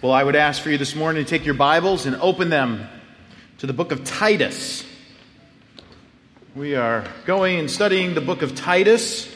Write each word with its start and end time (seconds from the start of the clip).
Well, 0.00 0.12
I 0.12 0.22
would 0.22 0.36
ask 0.36 0.62
for 0.62 0.70
you 0.70 0.78
this 0.78 0.94
morning 0.94 1.24
to 1.24 1.28
take 1.28 1.44
your 1.44 1.56
Bibles 1.56 2.06
and 2.06 2.14
open 2.14 2.50
them 2.50 2.86
to 3.58 3.66
the 3.66 3.72
book 3.72 3.90
of 3.90 4.04
Titus. 4.04 4.84
We 6.54 6.76
are 6.76 7.04
going 7.26 7.58
and 7.58 7.68
studying 7.68 8.14
the 8.14 8.20
book 8.20 8.42
of 8.42 8.54
Titus, 8.54 9.28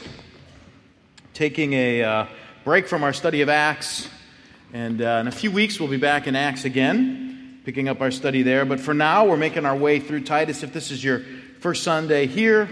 taking 1.34 1.72
a 1.72 2.04
uh, 2.04 2.26
break 2.62 2.86
from 2.86 3.02
our 3.02 3.12
study 3.12 3.40
of 3.40 3.48
Acts. 3.48 4.08
And 4.72 5.02
uh, 5.02 5.18
in 5.22 5.26
a 5.26 5.32
few 5.32 5.50
weeks, 5.50 5.80
we'll 5.80 5.90
be 5.90 5.96
back 5.96 6.28
in 6.28 6.36
Acts 6.36 6.64
again, 6.64 7.58
picking 7.64 7.88
up 7.88 8.00
our 8.00 8.12
study 8.12 8.44
there. 8.44 8.64
But 8.64 8.78
for 8.78 8.94
now, 8.94 9.26
we're 9.26 9.36
making 9.36 9.66
our 9.66 9.76
way 9.76 9.98
through 9.98 10.22
Titus. 10.22 10.62
If 10.62 10.72
this 10.72 10.92
is 10.92 11.02
your 11.02 11.22
first 11.58 11.82
Sunday 11.82 12.28
here, 12.28 12.68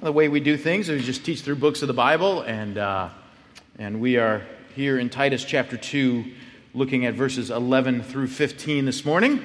the 0.00 0.12
way 0.12 0.28
we 0.28 0.38
do 0.38 0.56
things 0.56 0.88
is 0.88 1.00
we 1.00 1.04
just 1.04 1.24
teach 1.24 1.40
through 1.40 1.56
books 1.56 1.82
of 1.82 1.88
the 1.88 1.94
Bible. 1.94 2.42
And, 2.42 2.78
uh, 2.78 3.08
and 3.76 4.00
we 4.00 4.18
are 4.18 4.42
here 4.76 5.00
in 5.00 5.10
Titus 5.10 5.44
chapter 5.44 5.76
2 5.76 6.24
looking 6.74 7.06
at 7.06 7.14
verses 7.14 7.50
11 7.50 8.02
through 8.02 8.26
15 8.26 8.84
this 8.84 9.04
morning. 9.04 9.42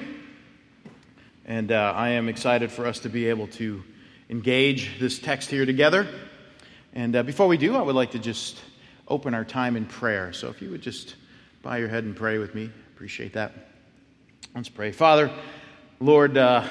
And 1.46 1.72
uh, 1.72 1.92
I 1.96 2.10
am 2.10 2.28
excited 2.28 2.70
for 2.70 2.86
us 2.86 3.00
to 3.00 3.08
be 3.08 3.26
able 3.26 3.46
to 3.48 3.82
engage 4.28 4.98
this 4.98 5.18
text 5.18 5.50
here 5.50 5.66
together. 5.66 6.06
And 6.92 7.16
uh, 7.16 7.22
before 7.22 7.48
we 7.48 7.56
do, 7.56 7.76
I 7.76 7.82
would 7.82 7.94
like 7.94 8.12
to 8.12 8.18
just 8.18 8.60
open 9.08 9.34
our 9.34 9.44
time 9.44 9.76
in 9.76 9.86
prayer. 9.86 10.32
So 10.32 10.48
if 10.48 10.62
you 10.62 10.70
would 10.70 10.82
just 10.82 11.16
bow 11.62 11.74
your 11.76 11.88
head 11.88 12.04
and 12.04 12.14
pray 12.14 12.38
with 12.38 12.54
me, 12.54 12.70
appreciate 12.94 13.32
that. 13.34 13.52
Let's 14.54 14.68
pray. 14.68 14.92
Father, 14.92 15.30
Lord, 16.00 16.36
uh, 16.36 16.68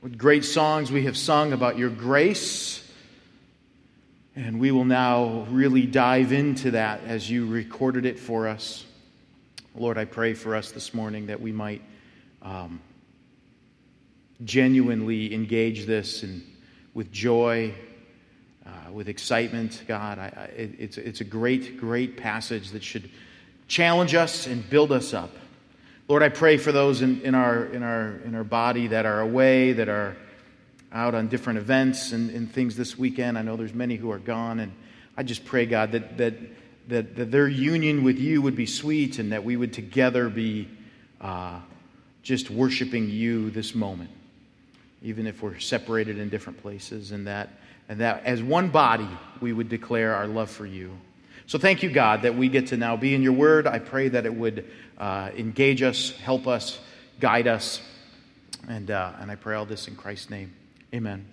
what 0.00 0.16
great 0.16 0.44
songs 0.44 0.92
we 0.92 1.04
have 1.04 1.16
sung 1.16 1.52
about 1.52 1.76
your 1.76 1.90
grace. 1.90 2.82
And 4.36 4.60
we 4.60 4.70
will 4.70 4.84
now 4.84 5.46
really 5.50 5.86
dive 5.86 6.32
into 6.32 6.72
that 6.72 7.02
as 7.04 7.28
you 7.28 7.46
recorded 7.46 8.06
it 8.06 8.18
for 8.18 8.46
us. 8.46 8.85
Lord, 9.78 9.98
I 9.98 10.06
pray 10.06 10.32
for 10.32 10.56
us 10.56 10.70
this 10.72 10.94
morning 10.94 11.26
that 11.26 11.38
we 11.38 11.52
might 11.52 11.82
um, 12.40 12.80
genuinely 14.42 15.34
engage 15.34 15.84
this 15.84 16.22
and 16.22 16.42
with 16.94 17.12
joy, 17.12 17.74
uh, 18.64 18.90
with 18.90 19.10
excitement. 19.10 19.82
God, 19.86 20.18
I, 20.18 20.32
I, 20.34 20.44
it's, 20.56 20.96
it's 20.96 21.20
a 21.20 21.24
great, 21.24 21.78
great 21.78 22.16
passage 22.16 22.70
that 22.70 22.82
should 22.82 23.10
challenge 23.68 24.14
us 24.14 24.46
and 24.46 24.68
build 24.70 24.92
us 24.92 25.12
up. 25.12 25.30
Lord, 26.08 26.22
I 26.22 26.30
pray 26.30 26.56
for 26.56 26.72
those 26.72 27.02
in, 27.02 27.20
in, 27.20 27.34
our, 27.34 27.66
in, 27.66 27.82
our, 27.82 28.16
in 28.24 28.34
our 28.34 28.44
body 28.44 28.86
that 28.86 29.04
are 29.04 29.20
away, 29.20 29.74
that 29.74 29.90
are 29.90 30.16
out 30.90 31.14
on 31.14 31.28
different 31.28 31.58
events 31.58 32.12
and, 32.12 32.30
and 32.30 32.50
things 32.50 32.76
this 32.76 32.96
weekend. 32.96 33.36
I 33.36 33.42
know 33.42 33.56
there's 33.56 33.74
many 33.74 33.96
who 33.96 34.10
are 34.10 34.18
gone, 34.18 34.60
and 34.60 34.72
I 35.18 35.22
just 35.22 35.44
pray, 35.44 35.66
God, 35.66 35.92
that, 35.92 36.16
that 36.16 36.34
that, 36.88 37.16
that 37.16 37.30
their 37.30 37.48
union 37.48 38.04
with 38.04 38.18
you 38.18 38.42
would 38.42 38.56
be 38.56 38.66
sweet 38.66 39.18
and 39.18 39.32
that 39.32 39.44
we 39.44 39.56
would 39.56 39.72
together 39.72 40.28
be 40.28 40.68
uh, 41.20 41.60
just 42.22 42.50
worshiping 42.50 43.08
you 43.10 43.50
this 43.50 43.74
moment, 43.74 44.10
even 45.02 45.26
if 45.26 45.42
we're 45.42 45.58
separated 45.58 46.18
in 46.18 46.28
different 46.28 46.60
places, 46.62 47.12
and 47.12 47.26
that, 47.26 47.50
and 47.88 48.00
that 48.00 48.24
as 48.24 48.42
one 48.42 48.68
body 48.68 49.08
we 49.40 49.52
would 49.52 49.68
declare 49.68 50.14
our 50.14 50.26
love 50.26 50.50
for 50.50 50.66
you. 50.66 50.96
So 51.46 51.58
thank 51.58 51.82
you, 51.82 51.90
God, 51.90 52.22
that 52.22 52.34
we 52.34 52.48
get 52.48 52.68
to 52.68 52.76
now 52.76 52.96
be 52.96 53.14
in 53.14 53.22
your 53.22 53.32
word. 53.32 53.68
I 53.68 53.78
pray 53.78 54.08
that 54.08 54.26
it 54.26 54.34
would 54.34 54.68
uh, 54.98 55.30
engage 55.36 55.82
us, 55.82 56.10
help 56.18 56.48
us, 56.48 56.78
guide 57.20 57.46
us. 57.46 57.80
And, 58.68 58.90
uh, 58.90 59.12
and 59.20 59.30
I 59.30 59.36
pray 59.36 59.54
all 59.54 59.64
this 59.64 59.86
in 59.86 59.94
Christ's 59.94 60.30
name. 60.30 60.52
Amen. 60.92 61.24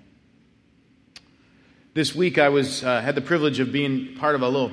This 1.96 2.14
week 2.14 2.38
I 2.38 2.50
was, 2.50 2.84
uh, 2.84 3.02
had 3.02 3.16
the 3.16 3.22
privilege 3.22 3.60
of 3.60 3.72
being 3.72 4.16
part 4.16 4.36
of 4.36 4.44
a 4.44 4.48
little 4.48 4.72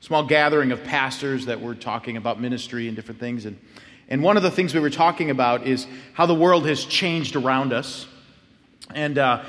small 0.00 0.24
gathering 0.24 0.72
of 0.72 0.84
pastors 0.84 1.46
that 1.46 1.60
were 1.60 1.74
talking 1.74 2.16
about 2.16 2.40
ministry 2.40 2.86
and 2.86 2.96
different 2.96 3.20
things. 3.20 3.44
And, 3.44 3.58
and 4.08 4.22
one 4.22 4.36
of 4.36 4.42
the 4.42 4.50
things 4.50 4.74
we 4.74 4.80
were 4.80 4.90
talking 4.90 5.30
about 5.30 5.66
is 5.66 5.86
how 6.12 6.26
the 6.26 6.34
world 6.34 6.66
has 6.66 6.84
changed 6.84 7.36
around 7.36 7.72
us. 7.72 8.06
And 8.94 9.18
uh, 9.18 9.42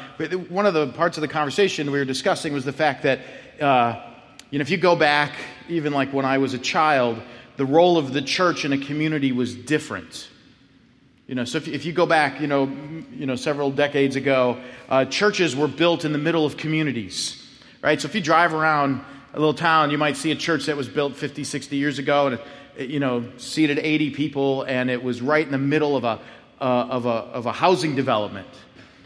one 0.50 0.66
of 0.66 0.74
the 0.74 0.88
parts 0.88 1.18
of 1.18 1.22
the 1.22 1.28
conversation 1.28 1.92
we 1.92 2.00
were 2.00 2.06
discussing 2.06 2.54
was 2.54 2.66
the 2.66 2.74
fact 2.74 3.04
that, 3.04 3.20
uh, 3.62 4.02
you 4.50 4.58
know, 4.58 4.64
if 4.64 4.70
you 4.70 4.78
go 4.78 4.96
back, 4.96 5.34
even 5.70 5.94
like 5.94 6.12
when 6.12 6.26
I 6.26 6.40
was 6.40 6.54
a 6.54 6.60
child, 6.60 7.22
the 7.58 7.66
role 7.66 7.98
of 7.98 8.14
the 8.14 8.22
church 8.22 8.66
in 8.66 8.74
a 8.74 8.78
community 8.78 9.32
was 9.32 9.54
different. 9.54 10.30
You 11.28 11.36
know, 11.36 11.44
so 11.44 11.58
if, 11.58 11.68
if 11.68 11.86
you 11.86 11.92
go 11.92 12.06
back, 12.06 12.40
you 12.40 12.48
know, 12.48 12.72
you 13.12 13.26
know, 13.26 13.36
several 13.36 13.70
decades 13.70 14.16
ago, 14.16 14.62
uh, 14.88 15.06
churches 15.06 15.56
were 15.56 15.68
built 15.68 16.06
in 16.06 16.14
the 16.14 16.18
middle 16.18 16.46
of 16.46 16.56
communities, 16.56 17.46
right? 17.82 18.00
So 18.00 18.08
if 18.08 18.16
you 18.16 18.22
drive 18.22 18.54
around 18.54 19.02
a 19.38 19.40
little 19.40 19.54
town, 19.54 19.92
you 19.92 20.00
might 20.00 20.18
see 20.18 20.32
a 20.32 20.36
church 20.36 20.66
that 20.66 20.76
was 20.76 20.90
built 20.90 21.16
50, 21.16 21.44
60 21.44 21.76
years 21.76 22.00
ago, 22.00 22.26
and 22.26 22.40
it, 22.76 22.90
you 22.90 23.00
know, 23.00 23.24
seated 23.38 23.78
80 23.78 24.10
people, 24.10 24.64
and 24.64 24.90
it 24.90 25.04
was 25.04 25.22
right 25.22 25.46
in 25.46 25.52
the 25.52 25.60
middle 25.60 25.96
of 25.96 26.04
a, 26.04 26.20
uh, 26.60 26.64
of 26.64 27.06
a, 27.06 27.10
of 27.10 27.46
a 27.46 27.52
housing 27.52 27.96
development. 27.96 28.48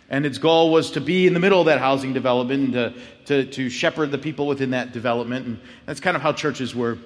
And 0.09 0.25
its 0.25 0.37
goal 0.37 0.71
was 0.71 0.91
to 0.91 1.01
be 1.01 1.27
in 1.27 1.33
the 1.33 1.41
middle 1.41 1.59
of 1.59 1.65
that 1.65 1.79
housing 1.79 2.13
development 2.13 2.63
and 2.63 2.73
to, 2.73 2.93
to, 3.25 3.51
to 3.51 3.69
shepherd 3.69 4.11
the 4.11 4.17
people 4.17 4.47
within 4.47 4.69
that 4.69 4.93
development. 4.93 5.47
And 5.47 5.59
that's 5.85 5.99
kind 5.99 6.15
of 6.15 6.23
how 6.23 6.31
churches 6.31 6.73
were, 6.73 6.97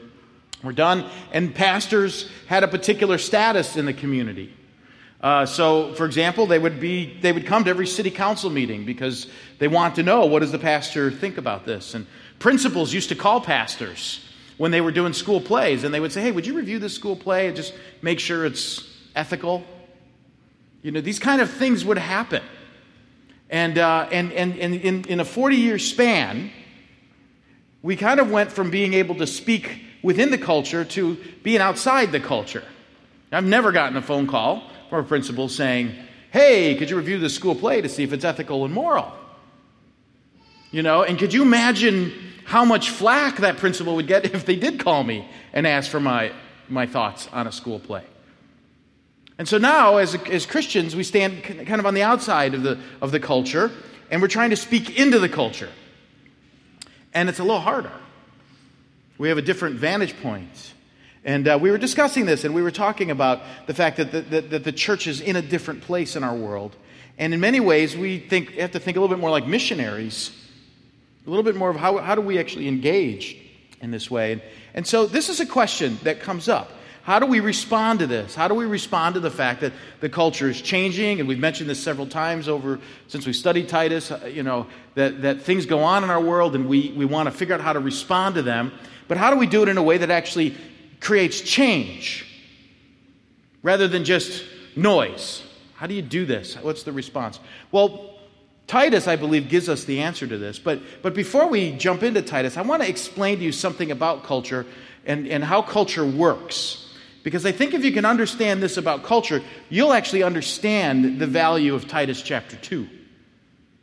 were 0.64 0.74
done. 0.74 1.04
And 1.32 1.54
pastors 1.54 2.30
had 2.46 2.64
a 2.64 2.68
particular 2.68 3.18
status 3.18 3.76
in 3.76 3.88
the 3.88 3.94
community. 3.94 4.54
Uh, 5.20 5.48
so, 5.48 5.96
for 5.96 6.06
example, 6.06 6.46
they 6.46 6.60
would, 6.60 6.80
be, 6.80 7.18
they 7.22 7.32
would 7.32 7.48
come 7.48 7.64
to 7.64 7.72
every 7.72 7.88
city 7.88 8.12
council 8.12 8.52
meeting 8.52 8.86
because 8.86 9.28
they 9.58 9.68
want 9.68 9.96
to 9.96 10.04
know 10.04 10.26
what 10.28 10.42
does 10.42 10.52
the 10.52 10.60
pastor 10.60 11.10
think 11.10 11.40
about 11.40 11.66
this. 11.66 11.96
And 11.96 12.06
Principals 12.40 12.94
used 12.94 13.10
to 13.10 13.16
call 13.16 13.42
pastors 13.42 14.26
when 14.58 14.72
they 14.72 14.82
were 14.82 14.92
doing 14.92 15.14
school 15.14 15.42
plays, 15.42 15.84
and 15.84 15.94
they 15.94 16.00
would 16.00 16.12
say, 16.12 16.22
Hey, 16.22 16.32
would 16.32 16.46
you 16.46 16.56
review 16.56 16.80
this 16.80 16.94
school 16.94 17.16
play 17.16 17.48
and 17.48 17.56
just 17.56 17.74
make 18.02 18.20
sure 18.20 18.46
it's 18.46 18.88
ethical? 19.16 19.64
You 20.82 20.92
know, 20.92 21.02
these 21.02 21.20
kind 21.20 21.42
of 21.42 21.50
things 21.50 21.84
would 21.84 21.98
happen. 21.98 22.44
And, 23.50 23.78
uh, 23.78 24.08
and, 24.12 24.32
and, 24.34 24.58
and 24.58 24.76
in, 24.76 25.04
in 25.06 25.20
a 25.20 25.26
40 25.26 25.56
year 25.56 25.80
span, 25.80 26.52
we 27.82 27.96
kind 27.96 28.20
of 28.20 28.32
went 28.32 28.52
from 28.52 28.72
being 28.72 28.94
able 28.94 29.16
to 29.16 29.28
speak 29.28 29.82
within 30.02 30.32
the 30.32 30.38
culture 30.38 30.86
to 30.86 31.18
being 31.44 31.62
outside 31.62 32.12
the 32.12 32.20
culture. 32.20 32.64
I've 33.32 33.46
never 33.46 33.72
gotten 33.72 33.98
a 33.98 34.02
phone 34.02 34.28
call 34.28 34.70
from 34.90 35.04
a 35.04 35.08
principal 35.08 35.50
saying, 35.50 35.96
Hey, 36.32 36.76
could 36.76 36.90
you 36.90 36.98
review 36.98 37.18
the 37.18 37.30
school 37.30 37.56
play 37.56 37.82
to 37.82 37.90
see 37.90 38.04
if 38.04 38.14
it's 38.14 38.26
ethical 38.26 38.66
and 38.66 38.74
moral? 38.74 39.12
You 40.76 40.84
know, 40.84 41.04
and 41.04 41.18
could 41.18 41.34
you 41.34 41.42
imagine 41.42 42.12
how 42.44 42.66
much 42.66 42.90
flack 42.90 43.38
that 43.38 43.56
principal 43.56 43.96
would 43.96 44.08
get 44.08 44.26
if 44.36 44.46
they 44.46 44.58
did 44.58 44.78
call 44.78 45.06
me 45.06 45.26
and 45.54 45.66
ask 45.66 45.90
for 45.90 46.02
my, 46.02 46.34
my 46.68 46.86
thoughts 46.86 47.30
on 47.32 47.48
a 47.48 47.52
school 47.54 47.80
play? 47.80 48.04
And 49.38 49.48
so 49.48 49.58
now, 49.58 49.96
as, 49.96 50.16
as 50.16 50.46
Christians, 50.46 50.94
we 50.94 51.06
stand 51.06 51.44
kind 51.44 51.80
of 51.80 51.86
on 51.86 51.94
the 51.94 52.04
outside 52.04 52.54
of 52.54 52.64
the, 52.64 52.78
of 53.02 53.14
the 53.14 53.22
culture, 53.22 53.72
and 54.12 54.22
we're 54.22 54.28
trying 54.28 54.50
to 54.50 54.58
speak 54.58 55.00
into 55.00 55.18
the 55.18 55.30
culture. 55.30 55.70
And 57.14 57.30
it's 57.30 57.40
a 57.40 57.44
little 57.44 57.62
harder. 57.62 57.94
We 59.18 59.30
have 59.30 59.38
a 59.38 59.42
different 59.42 59.78
vantage 59.78 60.22
point. 60.22 60.74
And 61.24 61.48
uh, 61.48 61.58
we 61.62 61.72
were 61.72 61.78
discussing 61.78 62.26
this, 62.26 62.44
and 62.44 62.54
we 62.54 62.62
were 62.62 62.70
talking 62.70 63.12
about 63.12 63.44
the 63.66 63.74
fact 63.74 63.96
that 63.96 64.12
the, 64.12 64.20
that, 64.24 64.50
that 64.50 64.64
the 64.66 64.74
church 64.74 65.08
is 65.08 65.22
in 65.22 65.38
a 65.38 65.42
different 65.42 65.84
place 65.84 66.18
in 66.18 66.24
our 66.26 66.36
world. 66.36 66.76
And 67.18 67.34
in 67.34 67.40
many 67.40 67.62
ways, 67.62 67.96
we 67.96 68.20
think, 68.20 68.56
have 68.56 68.72
to 68.72 68.80
think 68.82 68.98
a 68.98 69.00
little 69.00 69.16
bit 69.16 69.22
more 69.22 69.32
like 69.32 69.48
missionaries 69.48 70.42
a 71.26 71.30
little 71.30 71.44
bit 71.44 71.56
more 71.56 71.70
of 71.70 71.76
how, 71.76 71.98
how 71.98 72.16
do 72.16 72.22
we 72.22 72.38
actually 72.38 72.68
engage 72.68 73.38
in 73.82 73.92
this 73.92 74.10
way. 74.12 74.34
And, 74.34 74.42
and 74.74 74.88
so 74.88 75.06
this 75.06 75.30
is 75.30 75.40
a 75.40 75.46
question 75.46 75.98
that 76.04 76.20
comes 76.20 76.50
up. 76.50 76.72
How 77.04 77.20
do 77.20 77.28
we 77.28 77.40
respond 77.40 78.00
to 78.00 78.08
this? 78.08 78.34
How 78.34 78.48
do 78.48 78.56
we 78.56 78.66
respond 78.66 79.14
to 79.14 79.20
the 79.20 79.30
fact 79.30 79.62
that 79.62 79.74
the 80.00 80.10
culture 80.10 80.50
is 80.50 80.60
changing? 80.60 81.20
And 81.20 81.30
we've 81.30 81.40
mentioned 81.40 81.70
this 81.70 81.82
several 81.82 82.08
times 82.08 82.50
over 82.50 82.80
since 83.08 83.28
we 83.28 83.34
studied 83.34 83.70
Titus, 83.70 84.10
uh, 84.10 84.26
you 84.26 84.42
know, 84.42 84.66
that, 84.96 85.22
that 85.22 85.44
things 85.44 85.68
go 85.68 85.84
on 85.84 86.04
in 86.04 86.10
our 86.10 86.20
world 86.20 86.56
and 86.56 86.68
we, 86.68 86.92
we 86.98 87.06
want 87.06 87.28
to 87.28 87.32
figure 87.32 87.54
out 87.54 87.62
how 87.62 87.74
to 87.74 87.80
respond 87.80 88.36
to 88.36 88.42
them. 88.42 88.72
But 89.08 89.18
how 89.18 89.30
do 89.30 89.38
we 89.38 89.46
do 89.46 89.62
it 89.62 89.70
in 89.70 89.78
a 89.78 89.84
way 89.84 90.00
that 90.00 90.10
actually 90.10 90.58
creates 91.00 91.42
change 91.42 92.26
rather 93.62 93.88
than 93.88 94.04
just 94.04 94.44
noise? 94.76 95.44
How 95.76 95.86
do 95.86 95.94
you 95.94 96.02
do 96.02 96.26
this? 96.26 96.56
What's 96.56 96.82
the 96.82 96.92
response? 96.92 97.40
Well, 97.72 98.15
Titus, 98.68 99.08
I 99.08 99.16
believe, 99.16 99.48
gives 99.48 99.70
us 99.70 99.84
the 99.84 100.02
answer 100.02 100.26
to 100.26 100.38
this. 100.38 100.58
But, 100.58 100.80
but 101.02 101.14
before 101.14 101.48
we 101.48 101.72
jump 101.74 102.02
into 102.02 102.22
Titus, 102.22 102.58
I 102.58 102.64
want 102.64 102.82
to 102.82 102.90
explain 102.90 103.38
to 103.38 103.44
you 103.44 103.52
something 103.52 103.92
about 103.92 104.24
culture 104.24 104.66
and, 105.06 105.28
and 105.28 105.44
how 105.44 105.62
culture 105.62 106.06
works. 106.06 106.82
Because 107.24 107.46
I 107.46 107.52
think 107.52 107.74
if 107.74 107.84
you 107.84 107.92
can 107.92 108.06
understand 108.06 108.62
this 108.62 108.78
about 108.78 109.04
culture, 109.04 109.42
you'll 109.70 109.94
actually 109.94 110.24
understand 110.24 111.20
the 111.20 111.28
value 111.28 111.76
of 111.76 111.88
Titus 111.88 112.22
chapter 112.22 112.56
2. 112.56 112.88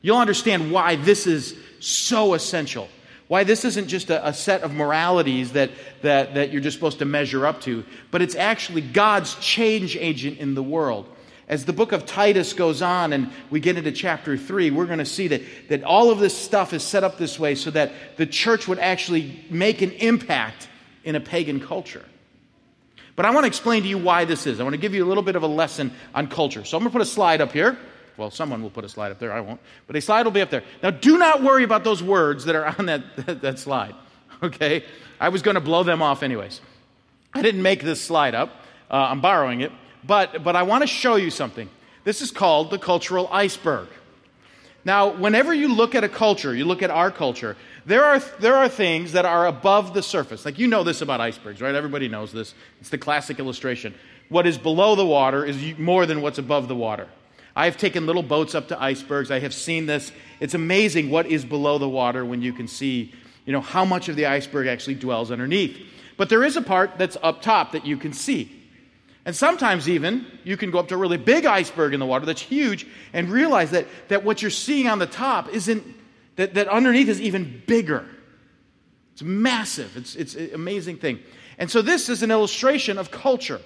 You'll 0.00 0.18
understand 0.18 0.72
why 0.72 0.96
this 0.96 1.26
is 1.26 1.56
so 1.78 2.34
essential. 2.34 2.88
Why 3.28 3.44
this 3.44 3.64
isn't 3.64 3.88
just 3.88 4.10
a, 4.10 4.28
a, 4.28 4.34
set 4.34 4.62
of 4.62 4.72
moralities 4.74 5.52
that, 5.52 5.70
that, 6.02 6.34
that 6.34 6.52
you're 6.52 6.60
just 6.60 6.76
supposed 6.76 6.98
to 6.98 7.04
measure 7.04 7.46
up 7.46 7.62
to, 7.62 7.84
but 8.10 8.20
it's 8.20 8.34
actually 8.34 8.82
God's 8.82 9.36
change 9.36 9.96
agent 9.96 10.38
in 10.38 10.54
the 10.54 10.62
world 10.62 11.08
as 11.48 11.64
the 11.64 11.72
book 11.72 11.92
of 11.92 12.06
Titus 12.06 12.52
goes 12.52 12.82
on 12.82 13.12
and 13.12 13.30
we 13.50 13.60
get 13.60 13.76
into 13.76 13.92
chapter 13.92 14.36
3, 14.36 14.70
we're 14.70 14.86
going 14.86 14.98
to 14.98 15.04
see 15.04 15.28
that, 15.28 15.42
that 15.68 15.84
all 15.84 16.10
of 16.10 16.18
this 16.18 16.36
stuff 16.36 16.72
is 16.72 16.82
set 16.82 17.04
up 17.04 17.18
this 17.18 17.38
way 17.38 17.54
so 17.54 17.70
that 17.72 17.92
the 18.16 18.26
church 18.26 18.68
would 18.68 18.78
actually 18.78 19.44
make 19.50 19.82
an 19.82 19.90
impact 19.92 20.68
in 21.04 21.16
a 21.16 21.20
pagan 21.20 21.60
culture. 21.60 22.04
But 23.16 23.26
I 23.26 23.30
want 23.30 23.44
to 23.44 23.48
explain 23.48 23.82
to 23.82 23.88
you 23.88 23.98
why 23.98 24.24
this 24.24 24.46
is. 24.46 24.60
I 24.60 24.62
want 24.62 24.74
to 24.74 24.80
give 24.80 24.94
you 24.94 25.04
a 25.04 25.08
little 25.08 25.22
bit 25.22 25.36
of 25.36 25.42
a 25.42 25.48
lesson 25.48 25.92
on 26.14 26.28
culture. 26.28 26.64
So 26.64 26.76
I'm 26.76 26.82
going 26.82 26.90
to 26.90 26.98
put 26.98 27.02
a 27.02 27.10
slide 27.10 27.40
up 27.40 27.52
here. 27.52 27.76
Well, 28.16 28.30
someone 28.30 28.62
will 28.62 28.70
put 28.70 28.84
a 28.84 28.88
slide 28.88 29.10
up 29.12 29.18
there. 29.18 29.32
I 29.32 29.40
won't. 29.40 29.60
But 29.86 29.96
a 29.96 30.00
slide 30.00 30.24
will 30.24 30.32
be 30.32 30.40
up 30.40 30.50
there. 30.50 30.62
Now, 30.82 30.90
do 30.90 31.18
not 31.18 31.42
worry 31.42 31.64
about 31.64 31.84
those 31.84 32.02
words 32.02 32.44
that 32.44 32.54
are 32.54 32.74
on 32.78 32.86
that, 32.86 33.16
that, 33.26 33.42
that 33.42 33.58
slide. 33.58 33.94
Okay? 34.42 34.84
I 35.20 35.28
was 35.28 35.42
going 35.42 35.54
to 35.54 35.60
blow 35.60 35.82
them 35.82 36.02
off 36.02 36.22
anyways. 36.22 36.60
I 37.34 37.42
didn't 37.42 37.62
make 37.62 37.82
this 37.82 38.00
slide 38.02 38.34
up. 38.34 38.50
Uh, 38.90 39.08
I'm 39.10 39.20
borrowing 39.20 39.60
it. 39.60 39.72
But, 40.04 40.42
but 40.42 40.56
I 40.56 40.62
want 40.62 40.82
to 40.82 40.86
show 40.86 41.16
you 41.16 41.30
something. 41.30 41.68
This 42.04 42.20
is 42.22 42.30
called 42.30 42.70
the 42.70 42.78
cultural 42.78 43.28
iceberg. 43.30 43.88
Now, 44.84 45.10
whenever 45.10 45.54
you 45.54 45.68
look 45.68 45.94
at 45.94 46.02
a 46.02 46.08
culture, 46.08 46.54
you 46.54 46.64
look 46.64 46.82
at 46.82 46.90
our 46.90 47.10
culture, 47.10 47.56
there 47.86 48.04
are, 48.04 48.18
there 48.40 48.56
are 48.56 48.68
things 48.68 49.12
that 49.12 49.24
are 49.24 49.46
above 49.46 49.94
the 49.94 50.02
surface. 50.02 50.44
Like 50.44 50.58
you 50.58 50.66
know 50.66 50.82
this 50.82 51.02
about 51.02 51.20
icebergs, 51.20 51.60
right? 51.60 51.74
Everybody 51.74 52.08
knows 52.08 52.32
this. 52.32 52.54
It's 52.80 52.90
the 52.90 52.98
classic 52.98 53.38
illustration. 53.38 53.94
What 54.28 54.46
is 54.46 54.58
below 54.58 54.96
the 54.96 55.06
water 55.06 55.44
is 55.44 55.78
more 55.78 56.06
than 56.06 56.20
what's 56.20 56.38
above 56.38 56.66
the 56.66 56.74
water. 56.74 57.08
I 57.54 57.66
have 57.66 57.76
taken 57.76 58.06
little 58.06 58.22
boats 58.22 58.54
up 58.54 58.68
to 58.68 58.82
icebergs. 58.82 59.30
I 59.30 59.40
have 59.40 59.54
seen 59.54 59.86
this. 59.86 60.10
It's 60.40 60.54
amazing 60.54 61.10
what 61.10 61.26
is 61.26 61.44
below 61.44 61.78
the 61.78 61.88
water 61.88 62.24
when 62.24 62.40
you 62.42 62.52
can 62.52 62.66
see, 62.66 63.12
you 63.44 63.52
know, 63.52 63.60
how 63.60 63.84
much 63.84 64.08
of 64.08 64.16
the 64.16 64.26
iceberg 64.26 64.66
actually 64.66 64.94
dwells 64.94 65.30
underneath. 65.30 65.78
But 66.16 66.28
there 66.28 66.42
is 66.44 66.56
a 66.56 66.62
part 66.62 66.98
that's 66.98 67.16
up 67.22 67.42
top 67.42 67.72
that 67.72 67.86
you 67.86 67.96
can 67.96 68.12
see. 68.12 68.61
And 69.24 69.36
sometimes, 69.36 69.88
even, 69.88 70.26
you 70.42 70.56
can 70.56 70.72
go 70.72 70.80
up 70.80 70.88
to 70.88 70.94
a 70.94 70.98
really 70.98 71.16
big 71.16 71.46
iceberg 71.46 71.94
in 71.94 72.00
the 72.00 72.06
water 72.06 72.26
that's 72.26 72.40
huge 72.40 72.86
and 73.12 73.30
realize 73.30 73.70
that, 73.70 73.86
that 74.08 74.24
what 74.24 74.42
you're 74.42 74.50
seeing 74.50 74.88
on 74.88 74.98
the 74.98 75.06
top 75.06 75.48
isn't, 75.48 75.84
that, 76.36 76.54
that 76.54 76.66
underneath 76.66 77.08
is 77.08 77.20
even 77.20 77.62
bigger. 77.66 78.04
It's 79.12 79.22
massive. 79.22 79.96
It's, 79.96 80.16
it's 80.16 80.34
an 80.34 80.50
amazing 80.54 80.96
thing. 80.96 81.20
And 81.56 81.70
so, 81.70 81.82
this 81.82 82.08
is 82.08 82.24
an 82.24 82.32
illustration 82.32 82.98
of 82.98 83.12
culture. 83.12 83.60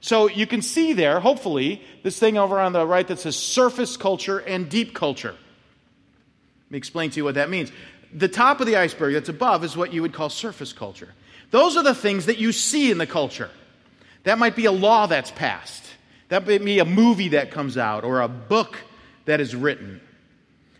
So, 0.00 0.28
you 0.28 0.46
can 0.46 0.62
see 0.62 0.92
there, 0.92 1.18
hopefully, 1.18 1.82
this 2.04 2.18
thing 2.18 2.38
over 2.38 2.60
on 2.60 2.72
the 2.72 2.86
right 2.86 3.08
that 3.08 3.18
says 3.18 3.34
surface 3.34 3.96
culture 3.96 4.38
and 4.38 4.68
deep 4.68 4.94
culture. 4.94 5.32
Let 5.32 6.70
me 6.70 6.78
explain 6.78 7.10
to 7.10 7.16
you 7.16 7.24
what 7.24 7.34
that 7.34 7.50
means. 7.50 7.72
The 8.12 8.28
top 8.28 8.60
of 8.60 8.68
the 8.68 8.76
iceberg 8.76 9.14
that's 9.14 9.28
above 9.28 9.64
is 9.64 9.76
what 9.76 9.92
you 9.92 10.02
would 10.02 10.12
call 10.12 10.30
surface 10.30 10.72
culture. 10.72 11.12
Those 11.50 11.76
are 11.76 11.82
the 11.82 11.94
things 11.94 12.26
that 12.26 12.38
you 12.38 12.52
see 12.52 12.92
in 12.92 12.98
the 12.98 13.06
culture. 13.06 13.50
That 14.26 14.38
might 14.38 14.56
be 14.56 14.64
a 14.64 14.72
law 14.72 15.06
that's 15.06 15.30
passed. 15.30 15.84
That 16.30 16.48
might 16.48 16.64
be 16.64 16.80
a 16.80 16.84
movie 16.84 17.28
that 17.28 17.52
comes 17.52 17.78
out 17.78 18.02
or 18.02 18.22
a 18.22 18.26
book 18.26 18.76
that 19.24 19.40
is 19.40 19.54
written. 19.54 20.00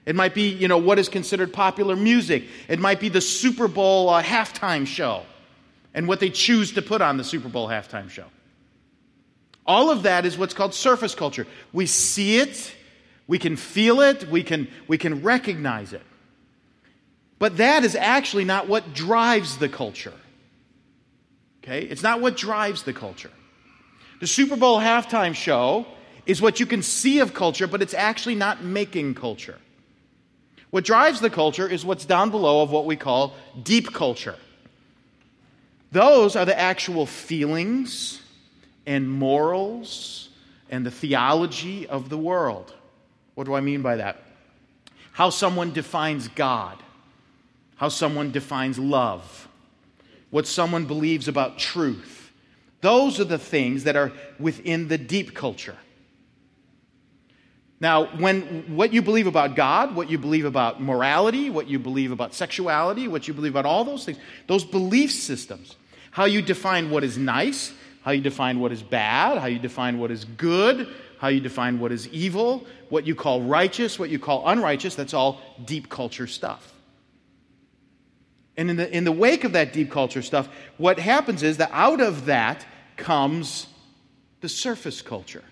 It 0.04 0.16
might 0.16 0.34
be, 0.34 0.48
you 0.48 0.66
know, 0.66 0.78
what 0.78 0.98
is 0.98 1.08
considered 1.08 1.52
popular 1.52 1.94
music. 1.94 2.42
It 2.66 2.80
might 2.80 2.98
be 2.98 3.08
the 3.08 3.20
Super 3.20 3.68
Bowl 3.68 4.08
uh, 4.08 4.20
halftime 4.20 4.84
show 4.84 5.22
and 5.94 6.08
what 6.08 6.18
they 6.18 6.28
choose 6.28 6.72
to 6.72 6.82
put 6.82 7.00
on 7.00 7.18
the 7.18 7.22
Super 7.22 7.48
Bowl 7.48 7.68
halftime 7.68 8.10
show. 8.10 8.24
All 9.64 9.92
of 9.92 10.02
that 10.02 10.26
is 10.26 10.36
what's 10.36 10.52
called 10.52 10.74
surface 10.74 11.14
culture. 11.14 11.46
We 11.72 11.86
see 11.86 12.38
it, 12.38 12.74
we 13.28 13.38
can 13.38 13.54
feel 13.54 14.00
it, 14.00 14.28
we 14.28 14.42
can, 14.42 14.66
we 14.88 14.98
can 14.98 15.22
recognize 15.22 15.92
it. 15.92 16.02
But 17.38 17.58
that 17.58 17.84
is 17.84 17.94
actually 17.94 18.44
not 18.44 18.66
what 18.66 18.92
drives 18.92 19.58
the 19.58 19.68
culture. 19.68 20.14
Okay? 21.66 21.82
It's 21.82 22.02
not 22.02 22.20
what 22.20 22.36
drives 22.36 22.84
the 22.84 22.92
culture. 22.92 23.30
The 24.20 24.26
Super 24.26 24.56
Bowl 24.56 24.78
halftime 24.78 25.34
show 25.34 25.86
is 26.24 26.40
what 26.40 26.60
you 26.60 26.66
can 26.66 26.82
see 26.82 27.18
of 27.18 27.34
culture, 27.34 27.66
but 27.66 27.82
it's 27.82 27.94
actually 27.94 28.36
not 28.36 28.62
making 28.62 29.14
culture. 29.14 29.58
What 30.70 30.84
drives 30.84 31.20
the 31.20 31.30
culture 31.30 31.68
is 31.68 31.84
what's 31.84 32.04
down 32.04 32.30
below 32.30 32.62
of 32.62 32.70
what 32.70 32.86
we 32.86 32.96
call 32.96 33.34
deep 33.62 33.92
culture. 33.92 34.36
Those 35.92 36.36
are 36.36 36.44
the 36.44 36.58
actual 36.58 37.06
feelings 37.06 38.20
and 38.86 39.10
morals 39.10 40.28
and 40.70 40.84
the 40.84 40.90
theology 40.90 41.86
of 41.86 42.08
the 42.08 42.18
world. 42.18 42.74
What 43.34 43.44
do 43.44 43.54
I 43.54 43.60
mean 43.60 43.82
by 43.82 43.96
that? 43.96 44.22
How 45.12 45.30
someone 45.30 45.72
defines 45.72 46.28
God, 46.28 46.76
how 47.76 47.88
someone 47.88 48.32
defines 48.32 48.78
love, 48.78 49.45
what 50.30 50.46
someone 50.46 50.86
believes 50.86 51.28
about 51.28 51.58
truth. 51.58 52.32
Those 52.80 53.20
are 53.20 53.24
the 53.24 53.38
things 53.38 53.84
that 53.84 53.96
are 53.96 54.12
within 54.38 54.88
the 54.88 54.98
deep 54.98 55.34
culture. 55.34 55.76
Now, 57.78 58.06
when 58.16 58.74
what 58.76 58.92
you 58.92 59.02
believe 59.02 59.26
about 59.26 59.54
God, 59.54 59.94
what 59.94 60.08
you 60.08 60.16
believe 60.18 60.46
about 60.46 60.80
morality, 60.80 61.50
what 61.50 61.68
you 61.68 61.78
believe 61.78 62.10
about 62.10 62.34
sexuality, 62.34 63.06
what 63.06 63.28
you 63.28 63.34
believe 63.34 63.52
about 63.52 63.66
all 63.66 63.84
those 63.84 64.04
things, 64.04 64.18
those 64.46 64.64
belief 64.64 65.12
systems, 65.12 65.76
how 66.10 66.24
you 66.24 66.40
define 66.40 66.90
what 66.90 67.04
is 67.04 67.18
nice, 67.18 67.72
how 68.02 68.12
you 68.12 68.22
define 68.22 68.60
what 68.60 68.72
is 68.72 68.82
bad, 68.82 69.38
how 69.38 69.46
you 69.46 69.58
define 69.58 69.98
what 69.98 70.10
is 70.10 70.24
good, 70.24 70.88
how 71.18 71.28
you 71.28 71.40
define 71.40 71.78
what 71.78 71.92
is 71.92 72.08
evil, 72.08 72.64
what 72.88 73.06
you 73.06 73.14
call 73.14 73.42
righteous, 73.42 73.98
what 73.98 74.08
you 74.08 74.18
call 74.18 74.48
unrighteous, 74.48 74.94
that's 74.94 75.12
all 75.12 75.40
deep 75.64 75.90
culture 75.90 76.26
stuff. 76.26 76.72
And 78.56 78.70
in 78.70 78.76
the, 78.76 78.96
in 78.96 79.04
the 79.04 79.12
wake 79.12 79.44
of 79.44 79.52
that 79.52 79.72
deep 79.72 79.90
culture 79.90 80.22
stuff, 80.22 80.48
what 80.78 80.98
happens 80.98 81.42
is 81.42 81.58
that 81.58 81.70
out 81.72 82.00
of 82.00 82.26
that 82.26 82.64
comes 82.96 83.66
the 84.40 84.48
surface 84.48 85.02
culture, 85.02 85.44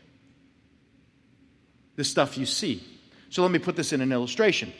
the 1.96 2.04
stuff 2.04 2.38
you 2.38 2.46
see. 2.46 2.82
So 3.28 3.42
let 3.42 3.50
me 3.50 3.58
put 3.58 3.76
this 3.76 3.92
in 3.92 4.00
an 4.00 4.12
illustration. 4.12 4.72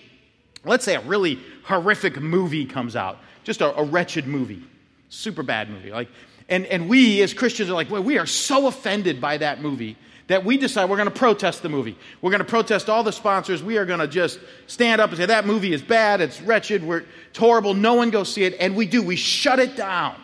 Let's 0.65 0.85
say 0.85 0.95
a 0.95 1.01
really 1.01 1.39
horrific 1.65 2.21
movie 2.21 2.65
comes 2.65 2.97
out, 2.97 3.19
just 3.43 3.61
a, 3.61 3.77
a 3.77 3.85
wretched 3.85 4.27
movie, 4.27 4.63
super 5.11 5.43
bad 5.43 5.69
movie. 5.69 5.91
Like, 5.91 6.09
and, 6.49 6.65
and 6.67 6.89
we 6.89 7.21
as 7.23 7.35
Christians 7.35 7.69
are 7.69 7.75
like, 7.75 7.91
well, 7.91 8.03
we 8.03 8.19
are 8.19 8.27
so 8.27 8.67
offended 8.67 9.21
by 9.21 9.39
that 9.39 9.61
movie 9.61 9.97
that 10.27 10.45
we 10.45 10.57
decide 10.57 10.89
we're 10.89 10.97
going 10.97 11.09
to 11.09 11.15
protest 11.15 11.63
the 11.63 11.69
movie. 11.69 11.97
We're 12.23 12.31
going 12.31 12.41
to 12.41 12.47
protest 12.47 12.89
all 12.89 13.03
the 13.03 13.13
sponsors. 13.13 13.63
We 13.63 13.77
are 13.77 13.85
going 13.85 14.01
to 14.01 14.09
just 14.09 14.41
stand 14.67 15.01
up 15.01 15.11
and 15.11 15.19
say, 15.19 15.27
that 15.27 15.47
movie 15.47 15.73
is 15.73 15.83
bad, 15.83 16.21
it's 16.21 16.41
wretched, 16.41 16.83
we're, 16.83 17.05
it's 17.29 17.39
horrible, 17.39 17.75
no 17.75 17.95
one 17.95 18.11
go 18.11 18.25
see 18.25 18.45
it. 18.45 18.57
And 18.59 18.75
we 18.75 18.87
do. 18.87 19.03
We 19.03 19.17
shut 19.17 19.59
it 19.59 19.77
down 19.77 20.17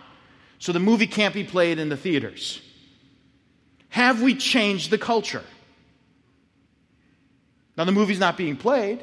so 0.58 0.73
the 0.73 0.81
movie 0.81 1.06
can't 1.06 1.35
be 1.35 1.44
played 1.44 1.79
in 1.79 1.88
the 1.88 1.97
theaters. 1.97 2.62
Have 3.91 4.23
we 4.23 4.35
changed 4.35 4.91
the 4.91 4.99
culture? 4.99 5.44
Now, 7.76 7.85
the 7.85 7.93
movie's 7.93 8.19
not 8.19 8.37
being 8.37 8.56
played, 8.56 9.00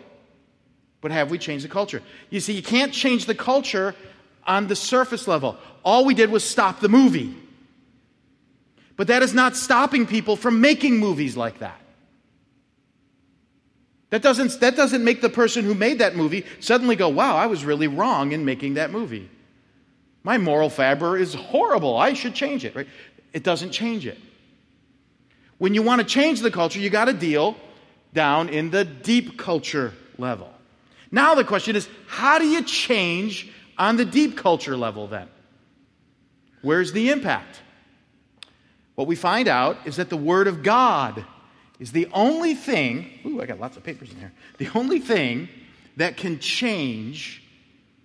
but 1.02 1.12
have 1.12 1.32
we 1.32 1.38
changed 1.38 1.66
the 1.66 1.70
culture? 1.70 2.02
You 2.30 2.40
see, 2.40 2.54
you 2.54 2.64
can't 2.64 2.94
change 2.94 3.26
the 3.26 3.36
culture 3.36 3.96
on 4.46 4.68
the 4.68 4.76
surface 4.76 5.28
level. 5.28 5.58
All 5.84 6.06
we 6.06 6.14
did 6.14 6.32
was 6.32 6.44
stop 6.44 6.80
the 6.80 6.90
movie. 6.90 7.36
But 8.98 9.08
that 9.08 9.24
is 9.24 9.34
not 9.34 9.56
stopping 9.56 10.06
people 10.06 10.36
from 10.36 10.60
making 10.60 10.98
movies 10.98 11.38
like 11.38 11.60
that. 11.60 11.80
That 14.10 14.22
doesn't, 14.22 14.60
that 14.60 14.76
doesn't 14.76 15.04
make 15.04 15.22
the 15.22 15.30
person 15.30 15.64
who 15.64 15.74
made 15.74 16.00
that 16.00 16.16
movie 16.16 16.46
suddenly 16.60 16.96
go, 16.96 17.10
wow, 17.10 17.36
I 17.36 17.46
was 17.46 17.64
really 17.64 17.88
wrong 17.88 18.32
in 18.32 18.44
making 18.44 18.74
that 18.76 18.92
movie. 18.92 19.30
My 20.24 20.38
moral 20.38 20.70
fiber 20.70 21.18
is 21.18 21.34
horrible. 21.34 21.96
I 21.96 22.14
should 22.14 22.34
change 22.34 22.66
it, 22.66 22.76
right? 22.76 22.88
It 23.34 23.44
doesn't 23.44 23.72
change 23.72 24.08
it. 24.08 24.18
When 25.58 25.74
you 25.74 25.84
want 25.84 26.02
to 26.02 26.08
change 26.08 26.42
the 26.42 26.52
culture, 26.52 26.80
you 26.80 26.90
got 26.90 27.06
to 27.06 27.14
deal 27.14 27.56
down 28.14 28.50
in 28.50 28.72
the 28.72 28.84
deep 28.84 29.38
culture 29.38 29.94
level. 30.18 30.52
Now 31.12 31.36
the 31.36 31.44
question 31.44 31.76
is, 31.76 31.88
how 32.08 32.40
do 32.40 32.48
you 32.48 32.64
change 32.64 33.52
on 33.78 33.98
the 33.98 34.06
deep 34.06 34.38
culture 34.38 34.76
level 34.76 35.08
then? 35.08 35.28
Where's 36.62 36.92
the 36.94 37.10
impact? 37.10 37.62
What 38.98 39.06
we 39.06 39.16
find 39.16 39.48
out 39.48 39.78
is 39.86 39.98
that 39.98 40.10
the 40.10 40.18
Word 40.18 40.48
of 40.48 40.64
God 40.64 41.24
is 41.80 41.92
the 41.92 42.08
only 42.14 42.56
thing, 42.56 43.08
ooh, 43.24 43.40
I 43.40 43.46
got 43.46 43.60
lots 43.60 43.78
of 43.78 43.84
papers 43.84 44.12
in 44.12 44.18
here, 44.18 44.32
the 44.58 44.70
only 44.74 45.00
thing 45.00 45.50
that 45.98 46.18
can 46.18 46.40
change 46.40 47.44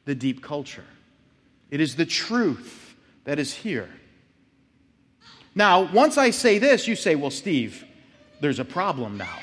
the 0.04 0.14
deep 0.14 0.42
culture. 0.42 0.84
It 1.70 1.80
is 1.80 1.96
the 1.96 2.04
truth 2.04 2.94
that 3.24 3.38
is 3.38 3.54
here. 3.54 3.88
Now, 5.54 5.90
once 5.90 6.18
I 6.18 6.28
say 6.28 6.58
this, 6.58 6.86
you 6.86 6.94
say, 6.94 7.14
well, 7.14 7.30
Steve, 7.30 7.86
there's 8.42 8.58
a 8.58 8.64
problem 8.64 9.16
now, 9.16 9.38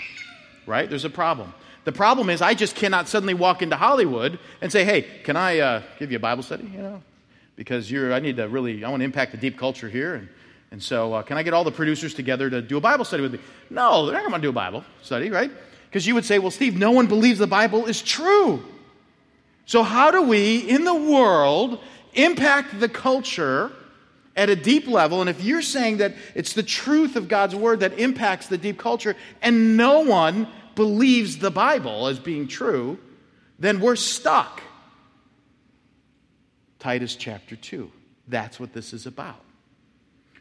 right? 0.68 0.88
There's 0.88 1.06
a 1.06 1.10
problem. 1.10 1.52
The 1.84 1.92
problem 1.92 2.30
is, 2.30 2.44
I 2.44 2.54
just 2.54 2.76
cannot 2.76 3.08
suddenly 3.08 3.34
walk 3.34 3.64
into 3.64 3.76
Hollywood 3.76 4.38
and 4.62 4.72
say, 4.72 4.86
hey, 4.86 5.02
can 5.24 5.36
I 5.36 5.58
uh, 5.58 5.82
give 5.98 6.12
you 6.12 6.18
a 6.18 6.22
Bible 6.22 6.44
study? 6.44 6.70
You 6.72 6.84
know, 6.84 7.02
because 7.56 7.90
you're, 7.90 8.14
I 8.14 8.20
need 8.20 8.38
to 8.38 8.48
really, 8.48 8.84
I 8.84 8.90
want 8.90 9.02
to 9.02 9.06
impact 9.06 9.32
the 9.32 9.40
deep 9.40 9.58
culture 9.58 9.90
here. 9.90 10.14
And 10.14 10.30
and 10.72 10.82
so, 10.82 11.14
uh, 11.14 11.22
can 11.24 11.38
I 11.38 11.44
get 11.44 11.54
all 11.54 11.64
the 11.64 11.72
producers 11.72 12.14
together 12.14 12.50
to 12.50 12.62
do 12.62 12.78
a 12.78 12.82
Bible 12.82 13.04
study 13.04 13.24
with 13.24 13.34
me? 13.34 13.40
No, 13.70 14.06
they're 14.06 14.14
not 14.14 14.30
going 14.30 14.42
to 14.42 14.46
do 14.46 14.50
a 14.50 14.54
Bible 14.54 14.84
study, 15.02 15.30
right? 15.32 15.52
Because 15.90 16.06
you 16.06 16.14
would 16.14 16.26
say, 16.26 16.38
well, 16.38 16.52
Steve, 16.52 16.78
no 16.78 16.92
one 16.92 17.08
believes 17.08 17.40
the 17.40 17.48
Bible 17.48 17.88
is 17.88 18.02
true. 18.02 18.64
So, 19.66 19.82
how 19.82 20.12
do 20.12 20.22
we, 20.22 20.60
in 20.60 20.84
the 20.84 20.94
world, 20.94 21.80
impact 22.14 22.80
the 22.80 22.90
culture 22.90 23.72
at 24.36 24.50
a 24.50 24.56
deep 24.56 24.88
level? 24.88 25.22
And 25.22 25.30
if 25.30 25.44
you're 25.44 25.64
saying 25.64 25.98
that 25.98 26.14
it's 26.36 26.54
the 26.54 26.64
truth 26.64 27.16
of 27.16 27.28
God's 27.28 27.56
word 27.56 27.80
that 27.80 27.98
impacts 27.98 28.48
the 28.48 28.58
deep 28.58 28.78
culture, 28.78 29.16
and 29.42 29.76
no 29.76 30.02
one 30.02 30.48
believes 30.76 31.40
the 31.40 31.52
Bible 31.52 32.08
as 32.08 32.20
being 32.20 32.48
true, 32.48 33.00
then 33.58 33.80
we're 33.80 33.96
stuck. 33.96 34.62
Titus 36.78 37.16
chapter 37.16 37.56
2. 37.56 37.92
That's 38.28 38.60
what 38.60 38.72
this 38.74 38.94
is 38.94 39.08
about. 39.08 39.42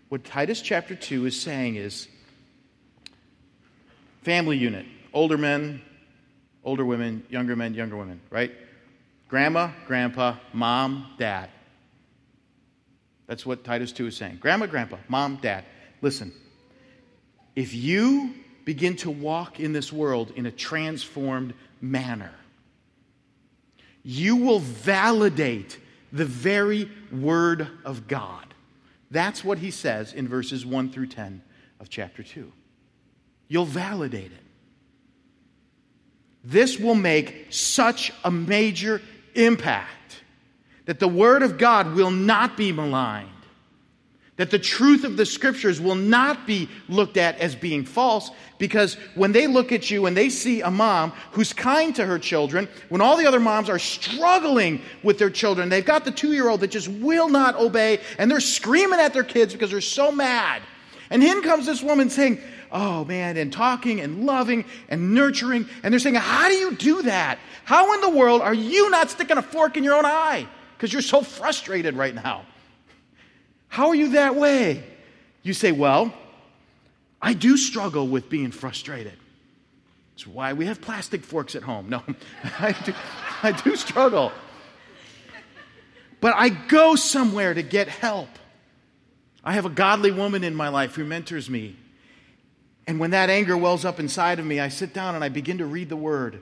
What 0.08 0.24
Titus 0.24 0.62
chapter 0.62 0.94
2 0.94 1.26
is 1.26 1.40
saying 1.40 1.76
is 1.76 2.08
family 4.22 4.56
unit, 4.56 4.86
older 5.12 5.38
men, 5.38 5.82
older 6.64 6.84
women, 6.84 7.24
younger 7.28 7.56
men, 7.56 7.74
younger 7.74 7.96
women, 7.96 8.20
right? 8.30 8.52
Grandma, 9.28 9.70
grandpa, 9.86 10.36
mom, 10.52 11.06
dad. 11.18 11.50
That's 13.26 13.44
what 13.44 13.64
Titus 13.64 13.92
2 13.92 14.06
is 14.06 14.16
saying. 14.16 14.38
Grandma, 14.40 14.66
grandpa, 14.66 14.96
mom, 15.08 15.38
dad. 15.42 15.64
Listen, 16.00 16.32
if 17.54 17.74
you 17.74 18.34
begin 18.64 18.96
to 18.96 19.10
walk 19.10 19.60
in 19.60 19.72
this 19.72 19.92
world 19.92 20.32
in 20.36 20.46
a 20.46 20.50
transformed 20.50 21.52
manner, 21.82 22.32
you 24.02 24.36
will 24.36 24.60
validate 24.60 25.78
the 26.12 26.24
very 26.24 26.90
Word 27.12 27.68
of 27.84 28.08
God. 28.08 28.47
That's 29.10 29.42
what 29.42 29.58
he 29.58 29.70
says 29.70 30.12
in 30.12 30.28
verses 30.28 30.66
1 30.66 30.90
through 30.90 31.06
10 31.06 31.42
of 31.80 31.88
chapter 31.88 32.22
2. 32.22 32.52
You'll 33.48 33.64
validate 33.64 34.32
it. 34.32 34.44
This 36.44 36.78
will 36.78 36.94
make 36.94 37.46
such 37.50 38.12
a 38.24 38.30
major 38.30 39.00
impact 39.34 40.22
that 40.84 40.98
the 40.98 41.08
Word 41.08 41.42
of 41.42 41.58
God 41.58 41.94
will 41.94 42.10
not 42.10 42.56
be 42.56 42.72
maligned, 42.72 43.28
that 44.38 44.50
the 44.50 44.58
truth 44.58 45.04
of 45.04 45.16
the 45.16 45.26
Scriptures 45.26 45.80
will 45.80 45.94
not 45.94 46.46
be 46.46 46.68
looked 46.88 47.18
at 47.18 47.38
as 47.38 47.54
being 47.54 47.84
false, 47.84 48.30
because 48.56 48.94
when 49.14 49.32
they 49.32 49.46
look 49.46 49.72
at 49.72 49.90
you 49.90 50.06
and 50.06 50.16
they 50.16 50.30
see 50.30 50.62
a 50.62 50.70
mom 50.70 51.12
who's 51.32 51.52
kind 51.52 51.94
to 51.96 52.06
her 52.06 52.18
children, 52.18 52.66
when 52.88 53.00
all 53.00 53.16
the 53.16 53.26
other 53.26 53.40
moms 53.40 53.68
are 53.68 53.78
struggling 53.78 54.80
with 55.02 55.18
their 55.18 55.30
children, 55.30 55.68
they've 55.68 55.84
got 55.84 56.04
the 56.04 56.10
two 56.10 56.32
year 56.32 56.48
old 56.48 56.60
that 56.60 56.70
just 56.70 56.88
will 56.88 57.28
not 57.28 57.56
obey, 57.56 58.00
and 58.18 58.30
they're 58.30 58.40
screaming 58.40 59.00
at 59.00 59.12
their 59.12 59.24
kids 59.24 59.52
because 59.52 59.70
they're 59.70 59.80
so 59.80 60.10
mad. 60.10 60.62
And 61.10 61.22
in 61.22 61.42
comes 61.42 61.66
this 61.66 61.82
woman 61.82 62.08
saying, 62.08 62.40
Oh 62.70 63.04
man, 63.06 63.38
and 63.38 63.50
talking 63.52 64.00
and 64.00 64.26
loving 64.26 64.64
and 64.90 65.14
nurturing. 65.14 65.66
And 65.82 65.92
they're 65.92 65.98
saying, 65.98 66.16
How 66.16 66.48
do 66.48 66.54
you 66.54 66.74
do 66.76 67.02
that? 67.02 67.38
How 67.64 67.94
in 67.94 68.00
the 68.02 68.10
world 68.10 68.42
are 68.42 68.54
you 68.54 68.90
not 68.90 69.10
sticking 69.10 69.38
a 69.38 69.42
fork 69.42 69.76
in 69.76 69.84
your 69.84 69.94
own 69.94 70.04
eye? 70.04 70.46
Because 70.76 70.92
you're 70.92 71.02
so 71.02 71.22
frustrated 71.22 71.96
right 71.96 72.14
now. 72.14 72.44
How 73.68 73.88
are 73.88 73.94
you 73.94 74.10
that 74.10 74.34
way? 74.34 74.82
You 75.42 75.52
say, 75.52 75.72
Well, 75.72 76.12
I 77.20 77.34
do 77.34 77.56
struggle 77.56 78.06
with 78.06 78.28
being 78.28 78.50
frustrated. 78.50 79.18
That's 80.12 80.26
why 80.26 80.52
we 80.52 80.66
have 80.66 80.80
plastic 80.80 81.22
forks 81.22 81.54
at 81.54 81.62
home. 81.62 81.88
No, 81.88 82.02
I 82.58 82.72
do, 82.72 82.92
I 83.42 83.52
do 83.52 83.76
struggle. 83.76 84.32
But 86.20 86.34
I 86.36 86.48
go 86.48 86.96
somewhere 86.96 87.54
to 87.54 87.62
get 87.62 87.88
help. 87.88 88.28
I 89.44 89.52
have 89.52 89.64
a 89.64 89.70
godly 89.70 90.10
woman 90.10 90.42
in 90.42 90.54
my 90.54 90.68
life 90.68 90.96
who 90.96 91.04
mentors 91.04 91.48
me. 91.48 91.76
And 92.88 92.98
when 92.98 93.12
that 93.12 93.30
anger 93.30 93.56
wells 93.56 93.84
up 93.84 94.00
inside 94.00 94.38
of 94.38 94.46
me, 94.46 94.58
I 94.60 94.68
sit 94.68 94.92
down 94.92 95.14
and 95.14 95.22
I 95.22 95.28
begin 95.28 95.58
to 95.58 95.66
read 95.66 95.88
the 95.88 95.96
word. 95.96 96.40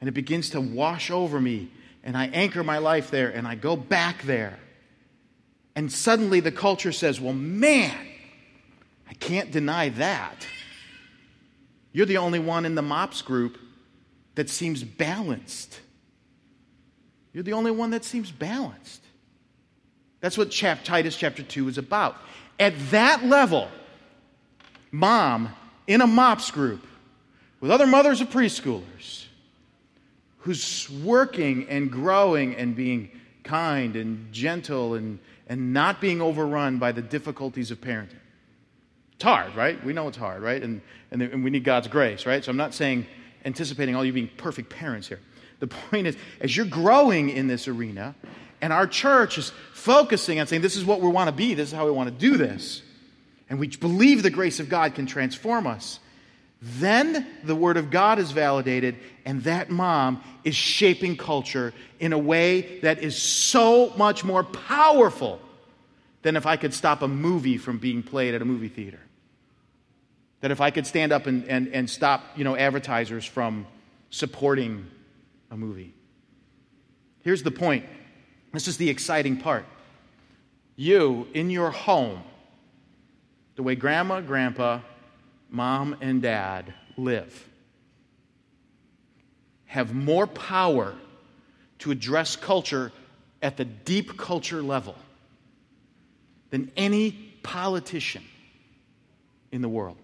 And 0.00 0.08
it 0.08 0.12
begins 0.12 0.50
to 0.50 0.60
wash 0.60 1.10
over 1.10 1.40
me. 1.40 1.70
And 2.04 2.16
I 2.16 2.26
anchor 2.26 2.62
my 2.62 2.78
life 2.78 3.10
there 3.10 3.30
and 3.30 3.48
I 3.48 3.54
go 3.54 3.74
back 3.74 4.22
there. 4.22 4.58
And 5.76 5.90
suddenly 5.90 6.40
the 6.40 6.52
culture 6.52 6.92
says, 6.92 7.20
well, 7.20 7.32
man, 7.32 7.96
I 9.08 9.14
can't 9.14 9.50
deny 9.50 9.88
that. 9.90 10.46
You're 11.92 12.06
the 12.06 12.18
only 12.18 12.38
one 12.38 12.64
in 12.64 12.74
the 12.74 12.82
MOPS 12.82 13.22
group 13.22 13.58
that 14.34 14.50
seems 14.50 14.82
balanced. 14.82 15.80
You're 17.32 17.44
the 17.44 17.52
only 17.52 17.70
one 17.70 17.90
that 17.90 18.04
seems 18.04 18.30
balanced. 18.30 19.02
That's 20.20 20.38
what 20.38 20.50
chap- 20.50 20.84
Titus 20.84 21.16
chapter 21.16 21.42
2 21.42 21.68
is 21.68 21.78
about. 21.78 22.16
At 22.58 22.74
that 22.90 23.24
level, 23.24 23.68
mom 24.90 25.50
in 25.86 26.00
a 26.00 26.06
MOPS 26.06 26.50
group 26.50 26.86
with 27.60 27.70
other 27.70 27.86
mothers 27.86 28.20
of 28.20 28.30
preschoolers 28.30 29.26
who's 30.38 30.88
working 30.90 31.68
and 31.68 31.90
growing 31.90 32.54
and 32.56 32.76
being 32.76 33.10
kind 33.42 33.96
and 33.96 34.32
gentle 34.32 34.94
and, 34.94 35.18
and 35.46 35.72
not 35.72 36.00
being 36.00 36.20
overrun 36.20 36.78
by 36.78 36.92
the 36.92 37.02
difficulties 37.02 37.70
of 37.70 37.80
parenting. 37.80 38.18
It's 39.14 39.24
hard, 39.24 39.54
right? 39.54 39.82
We 39.84 39.92
know 39.92 40.08
it's 40.08 40.16
hard, 40.16 40.42
right? 40.42 40.62
And, 40.62 40.80
and, 41.10 41.22
and 41.22 41.44
we 41.44 41.50
need 41.50 41.64
God's 41.64 41.88
grace, 41.88 42.26
right? 42.26 42.44
So 42.44 42.50
I'm 42.50 42.56
not 42.56 42.74
saying 42.74 43.06
anticipating 43.44 43.94
all 43.94 44.04
you 44.04 44.12
being 44.12 44.30
perfect 44.36 44.70
parents 44.70 45.08
here. 45.08 45.20
The 45.60 45.66
point 45.90 46.06
is, 46.06 46.16
as 46.40 46.56
you're 46.56 46.66
growing 46.66 47.30
in 47.30 47.46
this 47.46 47.68
arena, 47.68 48.14
and 48.60 48.72
our 48.72 48.86
church 48.86 49.38
is 49.38 49.52
focusing 49.72 50.40
on 50.40 50.46
saying, 50.46 50.62
this 50.62 50.76
is 50.76 50.84
what 50.84 51.00
we 51.00 51.08
want 51.08 51.28
to 51.28 51.34
be, 51.34 51.54
this 51.54 51.68
is 51.68 51.74
how 51.74 51.84
we 51.84 51.92
want 51.92 52.08
to 52.08 52.14
do 52.14 52.36
this, 52.36 52.82
and 53.50 53.58
we 53.58 53.68
believe 53.68 54.22
the 54.22 54.30
grace 54.30 54.58
of 54.58 54.68
God 54.68 54.94
can 54.94 55.06
transform 55.06 55.66
us, 55.66 56.00
then 56.66 57.26
the 57.44 57.54
Word 57.54 57.76
of 57.76 57.90
God 57.90 58.18
is 58.18 58.30
validated, 58.30 58.96
and 59.26 59.42
that 59.42 59.68
mom 59.68 60.24
is 60.44 60.54
shaping 60.54 61.14
culture 61.14 61.74
in 62.00 62.14
a 62.14 62.18
way 62.18 62.78
that 62.80 63.02
is 63.02 63.20
so 63.20 63.92
much 63.98 64.24
more 64.24 64.42
powerful 64.42 65.40
than 66.22 66.36
if 66.36 66.46
I 66.46 66.56
could 66.56 66.72
stop 66.72 67.02
a 67.02 67.08
movie 67.08 67.58
from 67.58 67.76
being 67.76 68.02
played 68.02 68.34
at 68.34 68.40
a 68.40 68.46
movie 68.46 68.68
theater. 68.68 69.00
That 70.40 70.52
if 70.52 70.62
I 70.62 70.70
could 70.70 70.86
stand 70.86 71.12
up 71.12 71.26
and, 71.26 71.46
and, 71.48 71.68
and 71.68 71.88
stop 71.88 72.24
you 72.34 72.44
know, 72.44 72.56
advertisers 72.56 73.26
from 73.26 73.66
supporting 74.08 74.86
a 75.50 75.56
movie. 75.58 75.92
Here's 77.20 77.42
the 77.42 77.50
point 77.50 77.84
this 78.54 78.68
is 78.68 78.78
the 78.78 78.88
exciting 78.88 79.36
part. 79.36 79.66
You, 80.76 81.28
in 81.34 81.50
your 81.50 81.70
home, 81.70 82.22
the 83.56 83.62
way 83.62 83.74
grandma, 83.74 84.22
grandpa, 84.22 84.80
mom, 85.50 85.96
and 86.00 86.22
dad 86.22 86.72
live, 86.96 87.48
have 89.66 89.94
more 89.94 90.26
power 90.26 90.94
to 91.80 91.90
address 91.90 92.36
culture 92.36 92.92
at 93.42 93.56
the 93.56 93.64
deep 93.64 94.16
culture 94.16 94.62
level 94.62 94.94
than 96.50 96.70
any 96.76 97.10
politician 97.42 98.22
in 99.52 99.60
the 99.62 99.68
world. 99.68 99.96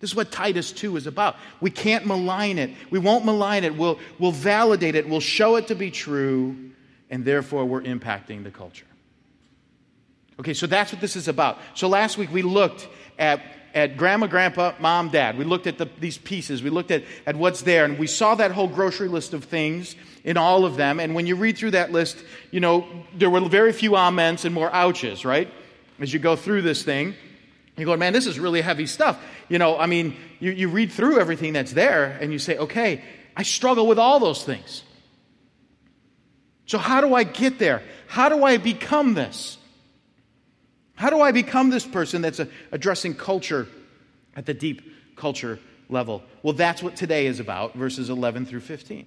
This 0.00 0.10
is 0.10 0.16
what 0.16 0.30
Titus 0.30 0.72
2 0.72 0.96
is 0.96 1.06
about. 1.06 1.36
We 1.60 1.70
can't 1.70 2.06
malign 2.06 2.58
it. 2.58 2.70
We 2.90 2.98
won't 2.98 3.24
malign 3.24 3.64
it. 3.64 3.74
We'll, 3.76 3.98
we'll 4.18 4.32
validate 4.32 4.94
it. 4.94 5.08
We'll 5.08 5.20
show 5.20 5.56
it 5.56 5.68
to 5.68 5.74
be 5.74 5.90
true, 5.90 6.72
and 7.08 7.24
therefore 7.24 7.64
we're 7.64 7.82
impacting 7.82 8.44
the 8.44 8.50
culture. 8.50 8.86
Okay, 10.38 10.52
so 10.52 10.66
that's 10.66 10.92
what 10.92 11.00
this 11.00 11.16
is 11.16 11.28
about. 11.28 11.58
So 11.74 11.88
last 11.88 12.18
week 12.18 12.32
we 12.32 12.42
looked 12.42 12.88
at, 13.18 13.40
at 13.74 13.96
grandma, 13.96 14.26
grandpa, 14.26 14.74
mom, 14.78 15.10
dad. 15.10 15.36
We 15.36 15.44
looked 15.44 15.66
at 15.66 15.78
the, 15.78 15.88
these 15.98 16.18
pieces. 16.18 16.62
We 16.62 16.70
looked 16.70 16.90
at, 16.90 17.04
at 17.26 17.36
what's 17.36 17.62
there, 17.62 17.84
and 17.84 17.98
we 17.98 18.06
saw 18.06 18.34
that 18.36 18.52
whole 18.52 18.68
grocery 18.68 19.08
list 19.08 19.34
of 19.34 19.44
things 19.44 19.96
in 20.22 20.36
all 20.36 20.64
of 20.64 20.76
them. 20.76 21.00
And 21.00 21.14
when 21.14 21.26
you 21.26 21.36
read 21.36 21.58
through 21.58 21.72
that 21.72 21.92
list, 21.92 22.16
you 22.50 22.60
know, 22.60 22.86
there 23.14 23.30
were 23.30 23.40
very 23.48 23.72
few 23.72 23.96
amens 23.96 24.44
and 24.44 24.54
more 24.54 24.72
ouches, 24.72 25.24
right? 25.24 25.50
as 26.00 26.12
you 26.12 26.18
go 26.18 26.36
through 26.36 26.62
this 26.62 26.82
thing. 26.82 27.14
You 27.76 27.86
go, 27.86 27.96
man, 27.96 28.12
this 28.12 28.26
is 28.26 28.38
really 28.38 28.60
heavy 28.60 28.86
stuff. 28.86 29.20
You 29.48 29.58
know, 29.58 29.76
I 29.76 29.86
mean, 29.86 30.16
you, 30.38 30.52
you 30.52 30.68
read 30.68 30.92
through 30.92 31.18
everything 31.18 31.52
that's 31.52 31.72
there 31.72 32.16
and 32.20 32.32
you 32.32 32.38
say, 32.38 32.56
okay, 32.56 33.02
I 33.36 33.42
struggle 33.42 33.86
with 33.86 33.98
all 33.98 34.20
those 34.20 34.44
things. 34.44 34.84
So, 36.66 36.78
how 36.78 37.00
do 37.00 37.14
I 37.14 37.24
get 37.24 37.58
there? 37.58 37.82
How 38.06 38.28
do 38.28 38.44
I 38.44 38.56
become 38.56 39.14
this? 39.14 39.58
How 40.94 41.10
do 41.10 41.20
I 41.20 41.32
become 41.32 41.70
this 41.70 41.86
person 41.86 42.22
that's 42.22 42.40
addressing 42.72 43.14
culture 43.14 43.66
at 44.36 44.46
the 44.46 44.54
deep 44.54 45.16
culture 45.16 45.58
level? 45.88 46.22
Well, 46.42 46.54
that's 46.54 46.82
what 46.82 46.96
today 46.96 47.26
is 47.26 47.40
about, 47.40 47.74
verses 47.74 48.10
11 48.10 48.46
through 48.46 48.60
15. 48.60 49.06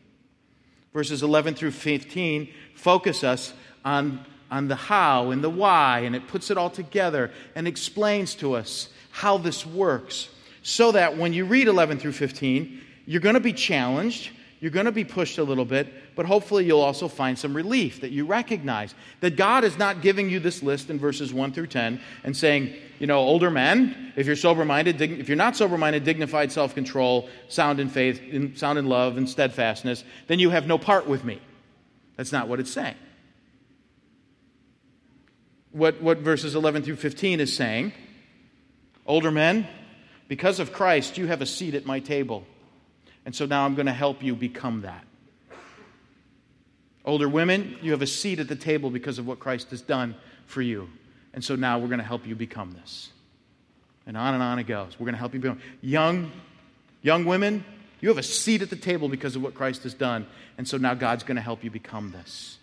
Verses 0.94 1.24
11 1.24 1.56
through 1.56 1.72
15 1.72 2.50
focus 2.76 3.24
us 3.24 3.54
on 3.86 4.26
on 4.50 4.68
the 4.68 4.76
how 4.76 5.32
and 5.32 5.44
the 5.44 5.50
why, 5.50 6.00
and 6.00 6.16
it 6.16 6.28
puts 6.28 6.50
it 6.52 6.58
all 6.58 6.70
together 6.70 7.32
and 7.56 7.68
explains 7.68 8.36
to 8.36 8.54
us 8.54 8.90
how 9.12 9.38
this 9.38 9.66
works. 9.66 10.30
So 10.64 10.92
that 10.92 11.18
when 11.18 11.34
you 11.34 11.46
read 11.46 11.68
11 11.68 12.00
through 12.00 12.14
15, 12.14 12.82
you're 13.06 13.22
going 13.22 13.36
to 13.36 13.42
be 13.42 13.54
challenged, 13.54 14.32
you're 14.60 14.72
going 14.72 14.86
to 14.86 14.92
be 14.92 15.04
pushed 15.04 15.38
a 15.38 15.44
little 15.44 15.66
bit, 15.66 16.16
but 16.16 16.26
hopefully 16.26 16.66
you'll 16.66 16.82
also 16.82 17.08
find 17.08 17.38
some 17.38 17.56
relief 17.56 18.02
that 18.02 18.12
you 18.12 18.26
recognize 18.26 18.96
that 19.20 19.36
God 19.36 19.64
is 19.64 19.78
not 19.78 20.02
giving 20.02 20.30
you 20.30 20.40
this 20.40 20.64
list 20.64 20.90
in 20.90 20.98
verses 20.98 21.32
1 21.34 21.54
through 21.54 21.68
10 21.68 22.02
and 22.24 22.36
saying, 22.36 22.74
you 23.00 23.08
know, 23.08 23.20
older 23.20 23.52
men, 23.52 24.14
if 24.16 24.26
you're 24.26 24.36
sober 24.36 24.66
minded, 24.66 25.00
if 25.00 25.30
you're 25.30 25.38
not 25.38 25.56
sober 25.56 25.78
minded, 25.78 26.04
dignified 26.04 26.52
self 26.52 26.74
control, 26.74 27.30
sound 27.50 27.80
in 27.80 27.90
faith, 27.90 28.58
sound 28.58 28.80
in 28.80 28.88
love, 28.88 29.18
and 29.18 29.30
steadfastness, 29.30 30.04
then 30.28 30.40
you 30.40 30.50
have 30.50 30.66
no 30.66 30.78
part 30.78 31.08
with 31.08 31.24
me. 31.24 31.40
That's 32.16 32.32
not 32.32 32.48
what 32.48 32.60
it's 32.60 32.72
saying 32.72 32.96
what, 35.78 36.02
what 36.02 36.20
verses 36.20 36.56
11 36.56 36.84
through 36.84 36.96
15 36.96 37.40
is 37.40 37.56
saying. 37.56 37.94
Older 39.06 39.32
men, 39.32 39.68
because 40.28 40.60
of 40.60 40.74
Christ, 40.74 41.18
you 41.18 41.28
have 41.28 41.42
a 41.42 41.46
seat 41.46 41.76
at 41.76 41.86
my 41.86 42.00
table. 42.00 42.46
And 43.28 43.36
so 43.36 43.46
now 43.46 43.66
I'm 43.66 43.76
going 43.76 43.88
to 43.88 43.94
help 43.94 44.24
you 44.24 44.36
become 44.36 44.84
that. 44.84 45.04
Older 47.04 47.28
women, 47.28 47.78
you 47.82 47.92
have 47.92 48.02
a 48.02 48.08
seat 48.08 48.40
at 48.40 48.48
the 48.48 48.56
table 48.56 48.90
because 48.90 49.20
of 49.20 49.28
what 49.28 49.38
Christ 49.38 49.70
has 49.72 49.82
done 49.82 50.16
for 50.46 50.62
you. 50.62 50.88
And 51.34 51.44
so 51.44 51.58
now 51.58 51.78
we're 51.78 51.90
going 51.90 52.00
to 52.00 52.06
help 52.06 52.26
you 52.26 52.38
become 52.38 52.72
this. 52.72 53.10
And 54.06 54.16
on 54.16 54.34
and 54.34 54.42
on 54.42 54.60
it 54.60 54.64
goes. 54.64 54.98
We're 54.98 55.08
going 55.08 55.16
to 55.16 55.20
help 55.20 55.34
you 55.34 55.42
become 55.42 55.60
young, 55.82 56.32
young 57.02 57.26
women. 57.26 57.66
You 58.00 58.08
have 58.08 58.18
a 58.18 58.24
seat 58.24 58.62
at 58.62 58.70
the 58.70 58.78
table 58.78 59.10
because 59.10 59.36
of 59.36 59.44
what 59.44 59.54
Christ 59.54 59.84
has 59.84 59.94
done. 59.94 60.26
And 60.58 60.66
so 60.66 60.78
now 60.78 60.94
God's 60.94 61.26
going 61.26 61.36
to 61.36 61.42
help 61.42 61.66
you 61.66 61.70
become 61.70 62.14
this. 62.14 62.58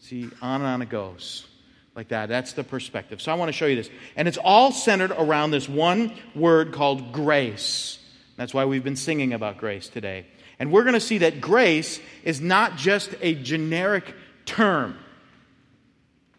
See, 0.00 0.30
on 0.40 0.62
and 0.62 0.64
on 0.66 0.80
it 0.80 0.88
goes. 0.88 1.46
Like 1.94 2.08
that. 2.08 2.30
That's 2.30 2.54
the 2.54 2.64
perspective. 2.64 3.20
So 3.20 3.30
I 3.30 3.34
want 3.34 3.50
to 3.50 3.52
show 3.52 3.66
you 3.66 3.76
this. 3.76 3.90
And 4.16 4.28
it's 4.28 4.38
all 4.38 4.72
centered 4.72 5.10
around 5.10 5.50
this 5.50 5.68
one 5.68 6.14
word 6.34 6.72
called 6.72 7.12
grace. 7.12 7.98
That's 8.36 8.52
why 8.52 8.64
we've 8.64 8.84
been 8.84 8.96
singing 8.96 9.32
about 9.32 9.58
grace 9.58 9.88
today. 9.88 10.26
And 10.58 10.72
we're 10.72 10.82
going 10.82 10.94
to 10.94 11.00
see 11.00 11.18
that 11.18 11.40
grace 11.40 12.00
is 12.22 12.40
not 12.40 12.76
just 12.76 13.14
a 13.20 13.34
generic 13.34 14.14
term. 14.44 14.96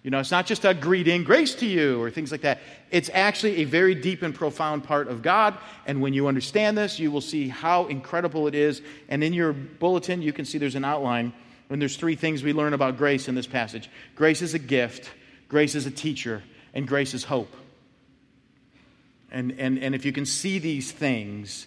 You 0.04 0.12
know, 0.12 0.20
it's 0.20 0.32
not 0.32 0.46
just 0.46 0.66
a 0.66 0.74
greeting, 0.74 1.24
grace 1.24 1.56
to 1.56 1.66
you, 1.66 2.00
or 2.00 2.12
things 2.12 2.32
like 2.32 2.42
that. 2.42 2.60
It's 2.92 3.10
actually 3.12 3.58
a 3.58 3.64
very 3.64 3.96
deep 3.96 4.22
and 4.22 4.36
profound 4.36 4.84
part 4.84 5.08
of 5.08 5.24
God. 5.24 5.58
And 5.88 6.00
when 6.00 6.14
you 6.14 6.28
understand 6.28 6.78
this, 6.78 7.00
you 7.00 7.10
will 7.10 7.22
see 7.22 7.48
how 7.48 7.88
incredible 7.88 8.48
it 8.48 8.54
is. 8.54 8.82
And 9.10 9.24
in 9.24 9.34
your 9.34 9.52
bulletin, 9.52 10.22
you 10.22 10.32
can 10.32 10.46
see 10.46 10.60
there's 10.60 10.76
an 10.76 10.86
outline. 10.86 11.34
And 11.70 11.82
there's 11.82 11.98
three 11.98 12.16
things 12.16 12.44
we 12.44 12.54
learn 12.54 12.74
about 12.74 12.98
grace 12.98 13.28
in 13.28 13.34
this 13.34 13.48
passage 13.48 13.90
grace 14.16 14.44
is 14.44 14.54
a 14.54 14.60
gift, 14.60 15.10
grace 15.48 15.74
is 15.74 15.88
a 15.88 15.92
teacher, 15.92 16.44
and 16.76 16.88
grace 16.88 17.16
is 17.16 17.24
hope. 17.24 17.52
And, 19.32 19.56
and, 19.58 19.80
and 19.80 19.96
if 19.96 20.06
you 20.06 20.14
can 20.14 20.28
see 20.28 20.60
these 20.60 20.92
things, 20.92 21.66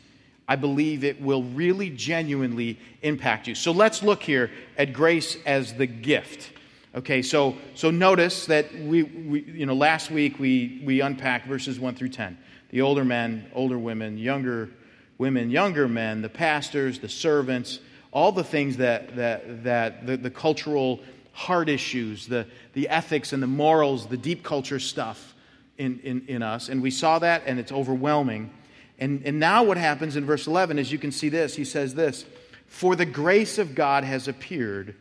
I 0.48 0.56
believe 0.56 1.04
it 1.04 1.20
will 1.20 1.42
really 1.42 1.90
genuinely 1.90 2.78
impact 3.02 3.46
you. 3.46 3.54
So 3.54 3.70
let's 3.70 4.02
look 4.02 4.22
here 4.22 4.50
at 4.78 4.94
grace 4.94 5.36
as 5.44 5.74
the 5.74 5.86
gift. 5.86 6.52
Okay, 6.94 7.20
so, 7.20 7.54
so 7.74 7.90
notice 7.90 8.46
that 8.46 8.74
we, 8.74 9.02
we, 9.02 9.42
you 9.42 9.66
know, 9.66 9.74
last 9.74 10.10
week 10.10 10.38
we, 10.38 10.80
we 10.84 11.02
unpacked 11.02 11.46
verses 11.46 11.78
1 11.78 11.94
through 11.94 12.08
10. 12.08 12.38
The 12.70 12.80
older 12.80 13.04
men, 13.04 13.50
older 13.54 13.78
women, 13.78 14.16
younger 14.16 14.70
women, 15.18 15.50
younger 15.50 15.86
men, 15.86 16.22
the 16.22 16.28
pastors, 16.30 16.98
the 16.98 17.08
servants, 17.08 17.80
all 18.10 18.32
the 18.32 18.44
things 18.44 18.78
that, 18.78 19.16
that, 19.16 19.64
that 19.64 20.06
the, 20.06 20.16
the 20.16 20.30
cultural 20.30 21.00
heart 21.32 21.68
issues, 21.68 22.26
the, 22.26 22.46
the 22.72 22.88
ethics 22.88 23.32
and 23.32 23.42
the 23.42 23.46
morals, 23.46 24.06
the 24.06 24.16
deep 24.16 24.42
culture 24.42 24.80
stuff 24.80 25.34
in, 25.76 26.00
in, 26.00 26.24
in 26.26 26.42
us. 26.42 26.68
And 26.68 26.82
we 26.82 26.90
saw 26.90 27.18
that, 27.18 27.42
and 27.46 27.58
it's 27.58 27.70
overwhelming. 27.70 28.50
And, 28.98 29.22
and 29.24 29.38
now 29.38 29.62
what 29.62 29.76
happens 29.76 30.16
in 30.16 30.24
verse 30.24 30.46
11 30.46 30.78
is 30.78 30.90
you 30.90 30.98
can 30.98 31.12
see 31.12 31.28
this. 31.28 31.54
He 31.54 31.64
says 31.64 31.94
this 31.94 32.24
For 32.66 32.96
the 32.96 33.06
grace 33.06 33.58
of 33.58 33.74
God 33.74 34.04
has 34.04 34.28
appeared 34.28 34.94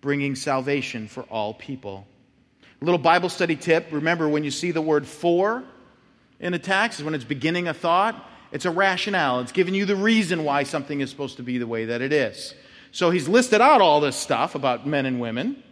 bringing 0.00 0.34
salvation 0.34 1.08
for 1.08 1.22
all 1.24 1.54
people. 1.54 2.06
A 2.82 2.84
little 2.84 2.98
Bible 2.98 3.28
study 3.28 3.56
tip 3.56 3.86
remember, 3.90 4.28
when 4.28 4.44
you 4.44 4.50
see 4.50 4.70
the 4.70 4.82
word 4.82 5.06
for 5.06 5.64
in 6.40 6.52
a 6.52 6.58
text, 6.58 7.02
when 7.02 7.14
it's 7.14 7.24
beginning 7.24 7.68
a 7.68 7.74
thought, 7.74 8.28
it's 8.52 8.66
a 8.66 8.70
rationale. 8.70 9.40
It's 9.40 9.52
giving 9.52 9.74
you 9.74 9.86
the 9.86 9.96
reason 9.96 10.44
why 10.44 10.64
something 10.64 11.00
is 11.00 11.10
supposed 11.10 11.38
to 11.38 11.42
be 11.42 11.58
the 11.58 11.66
way 11.66 11.86
that 11.86 12.02
it 12.02 12.12
is. 12.12 12.54
So 12.92 13.10
he's 13.10 13.28
listed 13.28 13.60
out 13.60 13.80
all 13.80 14.00
this 14.00 14.14
stuff 14.14 14.54
about 14.54 14.86
men 14.86 15.06
and 15.06 15.20
women. 15.20 15.62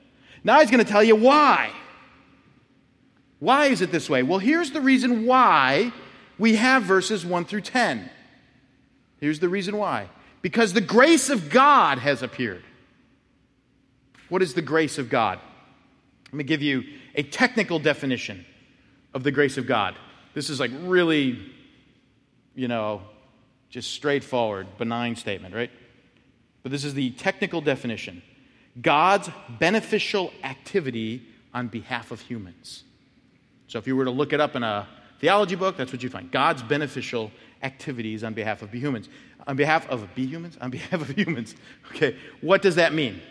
Now 0.43 0.61
he's 0.61 0.71
going 0.71 0.85
to 0.85 0.91
tell 0.91 1.05
you 1.05 1.15
why. 1.15 1.71
Why 3.39 3.67
is 3.67 3.83
it 3.83 3.93
this 3.93 4.09
way? 4.09 4.23
Well, 4.23 4.39
here's 4.39 4.71
the 4.71 4.81
reason 4.81 5.27
why 5.27 5.93
we 6.39 6.57
have 6.57 6.83
verses 6.83 7.25
1 7.25 7.45
through 7.45 7.61
10. 7.63 8.11
Here's 9.21 9.41
the 9.41 9.49
reason 9.49 9.77
why. 9.77 10.09
Because 10.41 10.73
the 10.73 10.81
grace 10.81 11.31
of 11.31 11.51
God 11.51 11.99
has 11.99 12.23
appeared. 12.23 12.65
What 14.29 14.43
is 14.43 14.55
the 14.55 14.63
grace 14.63 14.99
of 14.99 15.09
God? 15.09 15.39
Let 16.27 16.35
me 16.35 16.45
give 16.45 16.63
you 16.63 16.85
a 17.15 17.23
technical 17.23 17.79
definition 17.79 18.45
of 19.15 19.23
the 19.23 19.31
grace 19.31 19.59
of 19.59 19.67
God. 19.67 19.95
This 20.35 20.49
is 20.49 20.59
like 20.59 20.71
really, 20.83 21.39
you 22.55 22.67
know, 22.67 23.03
just 23.69 23.91
straightforward, 23.93 24.67
benign 24.79 25.17
statement, 25.17 25.55
right? 25.55 25.71
But 26.63 26.73
this 26.73 26.85
is 26.85 26.95
the 26.95 27.11
technical 27.11 27.61
definition 27.61 28.23
God's 28.81 29.29
beneficial 29.59 30.33
activity 30.43 31.23
on 31.53 31.69
behalf 31.69 32.11
of 32.11 32.21
humans. 32.21 32.85
So 33.67 33.79
if 33.79 33.87
you 33.87 33.95
were 33.97 34.07
to 34.07 34.11
look 34.11 34.33
it 34.33 34.41
up 34.41 34.57
in 34.57 34.63
a 34.63 34.89
theology 35.23 35.55
book, 35.55 35.77
that's 35.77 35.93
what 35.93 36.03
you'd 36.03 36.13
find. 36.13 36.31
God's 36.31 36.63
beneficial 36.63 37.31
activities 37.63 38.25
on 38.25 38.35
behalf 38.35 38.61
of 38.61 38.73
humans. 38.73 39.09
On 39.47 39.57
behalf 39.57 39.89
of 39.89 40.15
be 40.15 40.27
humans? 40.27 40.59
On 40.61 40.71
behalf 40.79 41.01
of 41.01 41.09
humans. 41.11 41.55
Okay, 41.91 42.17
what 42.43 42.61
does 42.61 42.75
that 42.75 42.93
mean? 42.93 43.23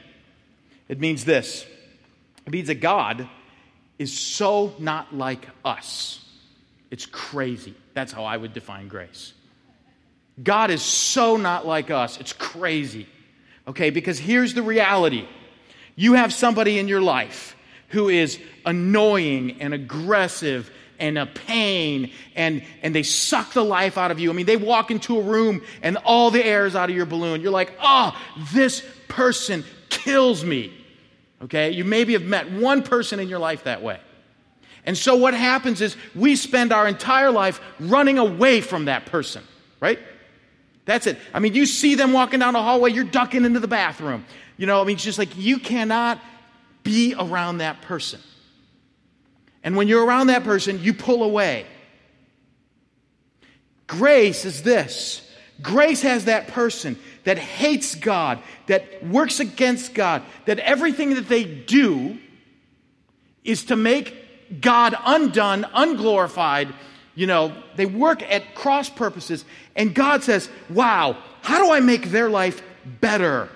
It 0.90 1.00
means 1.00 1.24
this 1.24 1.66
it 2.48 2.52
means 2.52 2.68
that 2.70 2.82
God 2.82 3.30
is 4.00 4.18
so 4.18 4.74
not 4.80 5.16
like 5.16 5.48
us. 5.64 6.26
It's 6.90 7.06
crazy. 7.06 7.76
That's 7.94 8.12
how 8.12 8.24
I 8.24 8.36
would 8.36 8.54
define 8.54 8.88
grace. 8.88 9.34
God 10.42 10.72
is 10.72 10.82
so 10.82 11.38
not 11.38 11.68
like 11.68 11.92
us. 11.92 12.20
It's 12.20 12.34
crazy. 12.34 13.08
Okay, 13.68 13.90
because 13.90 14.18
here's 14.18 14.54
the 14.54 14.64
reality 14.64 15.28
you 15.96 16.14
have 16.14 16.34
somebody 16.34 16.80
in 16.80 16.88
your 16.88 17.02
life 17.02 17.56
who 17.90 18.08
is 18.08 18.40
annoying 18.66 19.62
and 19.62 19.74
aggressive 19.74 20.72
and 21.02 21.18
a 21.18 21.26
pain 21.26 22.12
and, 22.36 22.64
and 22.84 22.96
they 22.96 23.04
suck 23.04 23.52
the 23.54 23.64
life 23.64 23.98
out 23.98 24.12
of 24.12 24.20
you. 24.20 24.30
I 24.30 24.34
mean, 24.34 24.46
they 24.46 24.56
walk 24.56 24.92
into 24.92 25.20
a 25.20 25.22
room 25.22 25.62
and 25.82 25.98
all 26.06 26.32
the 26.32 26.46
air 26.46 26.66
is 26.66 26.76
out 26.76 26.90
of 26.90 26.96
your 26.96 27.08
balloon. 27.08 27.42
You're 27.42 27.52
like, 27.52 27.74
oh, 27.82 28.18
this 28.54 28.88
person 29.10 29.66
kills 29.90 30.46
me. 30.46 30.72
Okay? 31.42 31.72
You 31.72 31.84
maybe 31.84 32.14
have 32.14 32.24
met 32.24 32.52
one 32.52 32.84
person 32.84 33.20
in 33.20 33.28
your 33.28 33.40
life 33.40 33.64
that 33.66 33.82
way. 33.82 34.00
And 34.86 34.98
so 34.98 35.16
what 35.16 35.34
happens 35.34 35.82
is 35.82 35.98
we 36.16 36.36
spend 36.36 36.72
our 36.72 36.88
entire 36.88 37.32
life 37.32 37.60
running 37.80 38.18
away 38.18 38.62
from 38.62 38.86
that 38.86 39.08
person, 39.08 39.44
right? 39.80 40.00
That's 40.86 41.08
it. 41.08 41.18
I 41.34 41.40
mean, 41.40 41.54
you 41.54 41.66
see 41.66 41.96
them 41.96 42.14
walking 42.14 42.40
down 42.40 42.54
the 42.54 42.62
hallway, 42.62 42.92
you're 42.92 43.04
ducking 43.04 43.44
into 43.44 43.60
the 43.60 43.68
bathroom. 43.68 44.26
You 44.58 44.68
know, 44.68 44.82
I 44.82 44.86
mean, 44.86 44.96
it's 44.96 45.04
just 45.04 45.20
like 45.20 45.36
you 45.36 45.58
cannot 45.60 46.20
be 46.84 47.16
around 47.18 47.60
that 47.60 47.82
person. 47.82 48.20
And 49.64 49.76
when 49.76 49.88
you're 49.88 50.06
around 50.06 50.28
that 50.28 50.44
person, 50.44 50.82
you 50.82 50.94
pull 50.94 51.24
away. 51.24 51.66
Grace 53.88 54.46
is 54.46 54.64
this 54.64 55.28
grace 55.62 56.02
has 56.02 56.26
that 56.26 56.48
person 56.48 56.98
that 57.24 57.38
hates 57.38 57.94
God, 57.96 58.40
that 58.68 59.06
works 59.06 59.40
against 59.40 59.94
God, 59.94 60.24
that 60.46 60.60
everything 60.60 61.16
that 61.16 61.28
they 61.30 61.44
do 61.44 62.18
is 63.44 63.66
to 63.66 63.76
make 63.76 64.62
God 64.62 64.96
undone, 65.06 65.66
unglorified. 65.74 66.74
You 67.14 67.28
know, 67.28 67.54
they 67.76 67.86
work 67.86 68.24
at 68.24 68.56
cross 68.56 68.90
purposes, 68.90 69.46
and 69.76 69.94
God 69.94 70.24
says, 70.24 70.50
Wow, 70.70 71.18
how 71.42 71.64
do 71.64 71.72
I 71.72 71.80
make 71.80 72.06
their 72.06 72.30
life 72.30 72.62
better? 73.02 73.50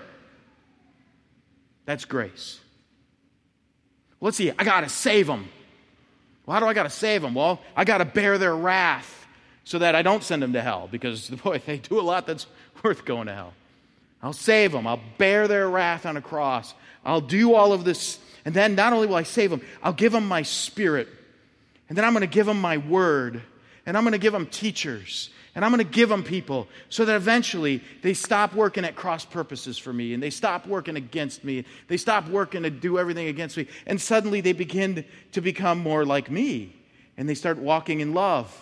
That's 1.85 2.05
grace. 2.05 2.59
Let's 4.21 4.37
see, 4.37 4.51
I 4.51 4.63
got 4.63 4.81
to 4.81 4.89
save 4.89 5.27
them. 5.27 5.49
How 6.47 6.59
do 6.59 6.67
I 6.67 6.73
got 6.73 6.83
to 6.83 6.89
save 6.89 7.21
them? 7.21 7.33
Well, 7.33 7.61
I 7.75 7.85
got 7.85 7.99
to 7.99 8.05
bear 8.05 8.37
their 8.37 8.55
wrath 8.55 9.25
so 9.63 9.79
that 9.79 9.95
I 9.95 10.01
don't 10.01 10.23
send 10.23 10.43
them 10.43 10.53
to 10.53 10.61
hell 10.61 10.87
because, 10.91 11.29
boy, 11.43 11.61
they 11.65 11.77
do 11.77 11.99
a 11.99 12.01
lot 12.01 12.27
that's 12.27 12.47
worth 12.83 13.05
going 13.05 13.27
to 13.27 13.33
hell. 13.33 13.53
I'll 14.21 14.33
save 14.33 14.71
them. 14.71 14.87
I'll 14.87 15.01
bear 15.17 15.47
their 15.47 15.69
wrath 15.69 16.05
on 16.05 16.17
a 16.17 16.21
cross. 16.21 16.73
I'll 17.03 17.21
do 17.21 17.53
all 17.53 17.73
of 17.73 17.83
this. 17.83 18.19
And 18.43 18.55
then 18.55 18.75
not 18.75 18.93
only 18.93 19.07
will 19.07 19.15
I 19.15 19.23
save 19.23 19.49
them, 19.49 19.61
I'll 19.83 19.93
give 19.93 20.11
them 20.11 20.27
my 20.27 20.41
spirit. 20.41 21.07
And 21.89 21.97
then 21.97 22.05
I'm 22.05 22.13
going 22.13 22.21
to 22.21 22.27
give 22.27 22.45
them 22.45 22.59
my 22.59 22.77
word. 22.77 23.41
And 23.85 23.95
I'm 23.95 24.03
going 24.03 24.13
to 24.13 24.17
give 24.17 24.33
them 24.33 24.47
teachers. 24.47 25.29
And 25.55 25.63
I'm 25.63 25.71
going 25.71 25.83
to 25.83 25.89
give 25.89 26.09
them 26.09 26.21
people 26.21 26.67
so 26.89 27.05
that 27.05 27.15
eventually 27.15 27.81
they 28.01 28.13
stop 28.13 28.53
working 28.53 28.83
at 28.83 28.97
cross 28.97 29.23
purposes 29.23 29.77
for 29.77 29.93
me 29.93 30.13
and 30.13 30.21
they 30.21 30.29
stop 30.29 30.67
working 30.67 30.97
against 30.97 31.45
me. 31.45 31.63
They 31.87 31.95
stop 31.95 32.27
working 32.27 32.63
to 32.63 32.69
do 32.69 32.99
everything 32.99 33.27
against 33.29 33.55
me. 33.55 33.67
And 33.87 33.99
suddenly 33.99 34.41
they 34.41 34.51
begin 34.51 35.05
to 35.31 35.41
become 35.41 35.79
more 35.79 36.05
like 36.05 36.29
me. 36.29 36.75
And 37.15 37.29
they 37.29 37.35
start 37.35 37.57
walking 37.57 38.01
in 38.01 38.13
love. 38.13 38.53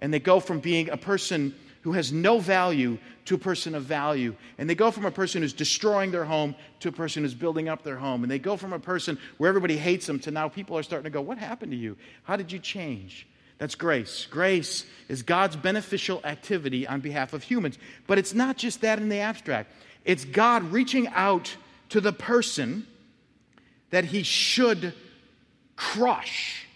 And 0.00 0.12
they 0.12 0.18
go 0.18 0.40
from 0.40 0.58
being 0.58 0.90
a 0.90 0.96
person 0.96 1.54
who 1.82 1.92
has 1.92 2.12
no 2.12 2.40
value 2.40 2.98
to 3.26 3.36
a 3.36 3.38
person 3.38 3.76
of 3.76 3.84
value. 3.84 4.34
And 4.58 4.68
they 4.68 4.74
go 4.74 4.90
from 4.90 5.04
a 5.04 5.10
person 5.10 5.42
who's 5.42 5.52
destroying 5.52 6.10
their 6.10 6.24
home 6.24 6.56
to 6.80 6.88
a 6.88 6.92
person 6.92 7.22
who's 7.22 7.34
building 7.34 7.68
up 7.68 7.84
their 7.84 7.96
home. 7.96 8.24
And 8.24 8.30
they 8.30 8.40
go 8.40 8.56
from 8.56 8.72
a 8.72 8.78
person 8.78 9.18
where 9.38 9.48
everybody 9.48 9.76
hates 9.76 10.04
them 10.04 10.18
to 10.20 10.32
now 10.32 10.48
people 10.48 10.76
are 10.76 10.82
starting 10.82 11.04
to 11.04 11.10
go, 11.10 11.20
What 11.20 11.38
happened 11.38 11.70
to 11.70 11.78
you? 11.78 11.96
How 12.24 12.34
did 12.34 12.50
you 12.50 12.58
change? 12.58 13.28
That's 13.60 13.74
grace. 13.74 14.26
Grace 14.30 14.86
is 15.06 15.22
God's 15.22 15.54
beneficial 15.54 16.22
activity 16.24 16.86
on 16.86 17.00
behalf 17.00 17.34
of 17.34 17.42
humans. 17.42 17.76
But 18.06 18.18
it's 18.18 18.32
not 18.32 18.56
just 18.56 18.80
that 18.80 18.98
in 18.98 19.10
the 19.10 19.18
abstract, 19.18 19.70
it's 20.02 20.24
God 20.24 20.72
reaching 20.72 21.08
out 21.08 21.54
to 21.90 22.00
the 22.00 22.12
person 22.12 22.86
that 23.90 24.06
he 24.06 24.22
should 24.22 24.94
crush 25.76 26.66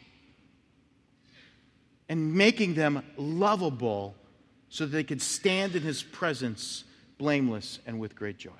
and 2.06 2.34
making 2.34 2.74
them 2.74 3.02
lovable 3.16 4.14
so 4.68 4.84
that 4.84 4.92
they 4.92 5.04
could 5.04 5.22
stand 5.22 5.74
in 5.74 5.82
his 5.82 6.02
presence 6.02 6.84
blameless 7.16 7.78
and 7.86 7.98
with 7.98 8.14
great 8.14 8.36
joy. 8.36 8.50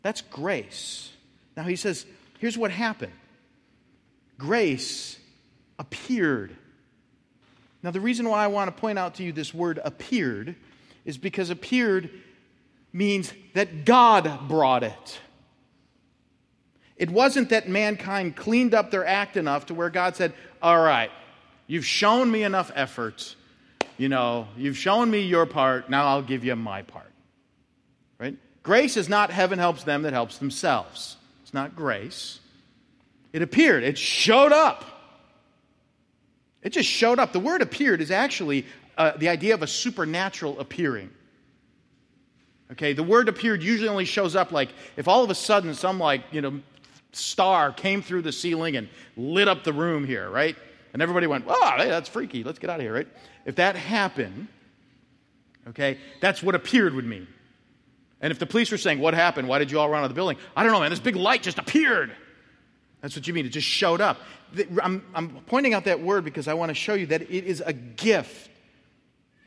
That's 0.00 0.22
grace. 0.22 1.12
Now 1.54 1.64
he 1.64 1.76
says, 1.76 2.06
here's 2.38 2.56
what 2.56 2.70
happened 2.70 3.12
grace 4.38 5.18
appeared. 5.78 6.56
Now, 7.82 7.90
the 7.90 8.00
reason 8.00 8.28
why 8.28 8.42
I 8.42 8.48
want 8.48 8.74
to 8.74 8.80
point 8.80 8.98
out 8.98 9.14
to 9.16 9.22
you 9.22 9.32
this 9.32 9.54
word 9.54 9.78
appeared 9.84 10.56
is 11.04 11.18
because 11.18 11.50
appeared 11.50 12.10
means 12.92 13.32
that 13.54 13.84
God 13.84 14.48
brought 14.48 14.82
it. 14.82 15.20
It 16.96 17.10
wasn't 17.10 17.50
that 17.50 17.68
mankind 17.68 18.36
cleaned 18.36 18.74
up 18.74 18.90
their 18.90 19.06
act 19.06 19.36
enough 19.36 19.66
to 19.66 19.74
where 19.74 19.90
God 19.90 20.16
said, 20.16 20.32
All 20.62 20.80
right, 20.80 21.10
you've 21.66 21.84
shown 21.84 22.30
me 22.30 22.42
enough 22.42 22.72
effort. 22.74 23.36
You 23.98 24.08
know, 24.08 24.48
you've 24.56 24.76
shown 24.76 25.10
me 25.10 25.20
your 25.20 25.46
part. 25.46 25.88
Now 25.88 26.06
I'll 26.08 26.22
give 26.22 26.44
you 26.44 26.56
my 26.56 26.82
part. 26.82 27.10
Right? 28.18 28.36
Grace 28.62 28.96
is 28.96 29.08
not 29.08 29.30
heaven 29.30 29.58
helps 29.58 29.84
them 29.84 30.02
that 30.02 30.12
helps 30.12 30.38
themselves. 30.38 31.16
It's 31.42 31.54
not 31.54 31.76
grace. 31.76 32.40
It 33.32 33.42
appeared, 33.42 33.82
it 33.82 33.98
showed 33.98 34.52
up. 34.52 34.95
It 36.66 36.72
just 36.72 36.88
showed 36.88 37.20
up. 37.20 37.32
The 37.32 37.38
word 37.38 37.62
appeared 37.62 38.00
is 38.00 38.10
actually 38.10 38.66
uh, 38.98 39.12
the 39.16 39.28
idea 39.28 39.54
of 39.54 39.62
a 39.62 39.68
supernatural 39.68 40.58
appearing. 40.58 41.10
Okay, 42.72 42.92
the 42.92 43.04
word 43.04 43.28
appeared 43.28 43.62
usually 43.62 43.88
only 43.88 44.04
shows 44.04 44.34
up 44.34 44.50
like 44.50 44.70
if 44.96 45.06
all 45.06 45.22
of 45.22 45.30
a 45.30 45.34
sudden 45.36 45.74
some 45.74 46.00
like, 46.00 46.22
you 46.32 46.40
know, 46.40 46.60
star 47.12 47.72
came 47.72 48.02
through 48.02 48.22
the 48.22 48.32
ceiling 48.32 48.74
and 48.74 48.88
lit 49.16 49.46
up 49.46 49.62
the 49.62 49.72
room 49.72 50.04
here, 50.04 50.28
right? 50.28 50.56
And 50.92 51.00
everybody 51.00 51.28
went, 51.28 51.44
oh, 51.46 51.74
hey, 51.76 51.88
that's 51.88 52.08
freaky. 52.08 52.42
Let's 52.42 52.58
get 52.58 52.68
out 52.68 52.80
of 52.80 52.82
here, 52.82 52.94
right? 52.94 53.08
If 53.44 53.54
that 53.54 53.76
happened, 53.76 54.48
okay, 55.68 55.98
that's 56.20 56.42
what 56.42 56.56
appeared 56.56 56.94
would 56.94 57.06
mean. 57.06 57.28
And 58.20 58.32
if 58.32 58.40
the 58.40 58.46
police 58.46 58.72
were 58.72 58.78
saying, 58.78 58.98
what 58.98 59.14
happened? 59.14 59.46
Why 59.46 59.60
did 59.60 59.70
you 59.70 59.78
all 59.78 59.88
run 59.88 60.00
out 60.00 60.06
of 60.06 60.10
the 60.10 60.16
building? 60.16 60.36
I 60.56 60.64
don't 60.64 60.72
know, 60.72 60.80
man. 60.80 60.90
This 60.90 60.98
big 60.98 61.14
light 61.14 61.44
just 61.44 61.60
appeared. 61.60 62.10
That's 63.02 63.14
what 63.14 63.28
you 63.28 63.34
mean. 63.34 63.46
It 63.46 63.50
just 63.50 63.68
showed 63.68 64.00
up. 64.00 64.18
I'm, 64.82 65.04
I'm 65.14 65.30
pointing 65.46 65.74
out 65.74 65.84
that 65.84 66.00
word 66.00 66.24
because 66.24 66.48
I 66.48 66.54
want 66.54 66.70
to 66.70 66.74
show 66.74 66.94
you 66.94 67.06
that 67.06 67.22
it 67.22 67.30
is 67.44 67.62
a 67.64 67.72
gift. 67.72 68.50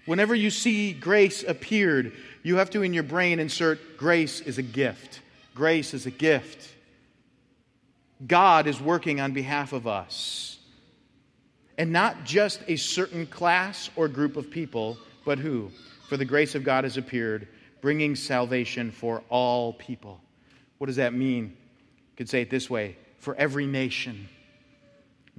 Whenever 0.06 0.34
you 0.34 0.50
see 0.50 0.94
grace 0.94 1.44
appeared, 1.44 2.14
you 2.44 2.58
have 2.58 2.70
to 2.72 2.82
in 2.82 2.94
your 2.94 3.04
brain 3.04 3.40
insert 3.40 3.98
grace 3.98 4.42
is 4.42 4.58
a 4.58 4.64
gift. 4.64 5.22
Grace 5.56 5.94
is 5.94 6.06
a 6.06 6.12
gift. 6.12 6.74
God 8.26 8.68
is 8.68 8.82
working 8.82 9.22
on 9.22 9.34
behalf 9.34 9.74
of 9.74 9.88
us. 9.88 10.58
And 11.78 11.92
not 11.92 12.26
just 12.26 12.62
a 12.68 12.76
certain 12.76 13.26
class 13.26 13.90
or 13.96 14.08
group 14.08 14.36
of 14.36 14.50
people, 14.52 14.98
but 15.26 15.40
who? 15.40 15.72
For 16.10 16.18
the 16.18 16.26
grace 16.26 16.56
of 16.56 16.64
God 16.64 16.84
has 16.84 16.98
appeared, 16.98 17.48
bringing 17.82 18.16
salvation 18.16 18.92
for 18.92 19.24
all 19.30 19.74
people. 19.74 20.20
What 20.78 20.88
does 20.88 20.98
that 20.98 21.14
mean? 21.14 21.46
You 21.46 22.18
could 22.18 22.30
say 22.30 22.42
it 22.42 22.50
this 22.50 22.70
way 22.70 22.98
for 23.20 23.36
every 23.36 23.68
nation. 23.68 24.28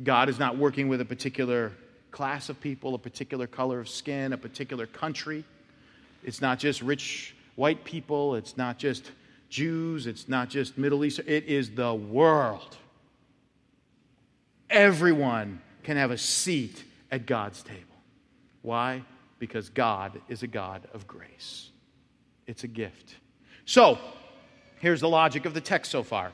God 0.02 0.28
is 0.28 0.38
not 0.38 0.56
working 0.56 0.88
with 0.88 1.00
a 1.00 1.04
particular 1.04 1.72
class 2.10 2.48
of 2.48 2.60
people, 2.60 2.94
a 2.94 2.98
particular 2.98 3.46
color 3.46 3.80
of 3.80 3.88
skin, 3.88 4.32
a 4.32 4.38
particular 4.38 4.86
country. 4.86 5.44
It's 6.22 6.40
not 6.40 6.58
just 6.58 6.82
rich 6.82 7.34
white 7.56 7.84
people, 7.84 8.34
it's 8.34 8.56
not 8.56 8.78
just 8.78 9.10
Jews, 9.48 10.06
it's 10.06 10.28
not 10.28 10.48
just 10.48 10.78
Middle 10.78 11.04
East, 11.04 11.20
it 11.26 11.44
is 11.44 11.70
the 11.70 11.94
world. 11.94 12.76
Everyone 14.68 15.60
can 15.82 15.96
have 15.96 16.10
a 16.10 16.18
seat 16.18 16.84
at 17.10 17.26
God's 17.26 17.62
table. 17.62 17.80
Why? 18.62 19.02
Because 19.38 19.68
God 19.68 20.20
is 20.28 20.42
a 20.42 20.46
God 20.46 20.86
of 20.94 21.06
grace. 21.06 21.70
It's 22.46 22.64
a 22.64 22.68
gift. 22.68 23.16
So, 23.64 23.98
here's 24.78 25.00
the 25.00 25.08
logic 25.08 25.46
of 25.46 25.54
the 25.54 25.60
text 25.60 25.90
so 25.90 26.02
far. 26.02 26.32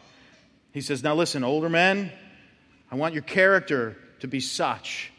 He 0.72 0.80
says, 0.80 1.02
Now 1.02 1.14
listen, 1.14 1.44
older 1.44 1.68
men, 1.68 2.12
I 2.90 2.94
want 2.94 3.14
your 3.14 3.22
character 3.22 3.96
to 4.20 4.28
be 4.28 4.40
such 4.40 5.12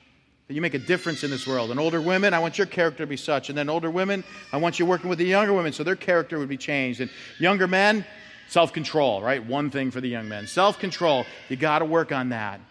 that 0.48 0.54
you 0.54 0.62
make 0.62 0.74
a 0.74 0.80
difference 0.80 1.24
in 1.24 1.30
this 1.30 1.46
world. 1.46 1.72
And 1.72 1.80
older 1.80 2.00
women, 2.00 2.34
I 2.34 2.40
want 2.40 2.58
your 2.58 2.68
character 2.68 3.04
to 3.04 3.08
be 3.08 3.18
such. 3.18 3.50
And 3.50 3.58
then 3.58 3.70
older 3.70 3.92
women, 3.92 4.24
I 4.54 4.58
want 4.58 4.80
you 4.80 4.86
working 4.86 5.10
with 5.10 5.20
the 5.20 5.26
younger 5.26 5.54
women 5.54 5.74
so 5.74 5.84
their 5.84 5.98
character 5.98 6.40
would 6.40 6.48
be 6.48 6.58
changed. 6.58 7.02
And 7.02 7.10
younger 7.38 7.68
men, 7.68 8.06
self 8.48 8.72
control, 8.72 9.22
right? 9.22 9.46
One 9.46 9.70
thing 9.70 9.92
for 9.92 10.00
the 10.00 10.08
young 10.08 10.30
men 10.30 10.48
self 10.48 10.80
control. 10.80 11.26
You 11.50 11.58
got 11.58 11.80
to 11.80 11.86
work 11.86 12.12
on 12.12 12.30
that. 12.30 12.62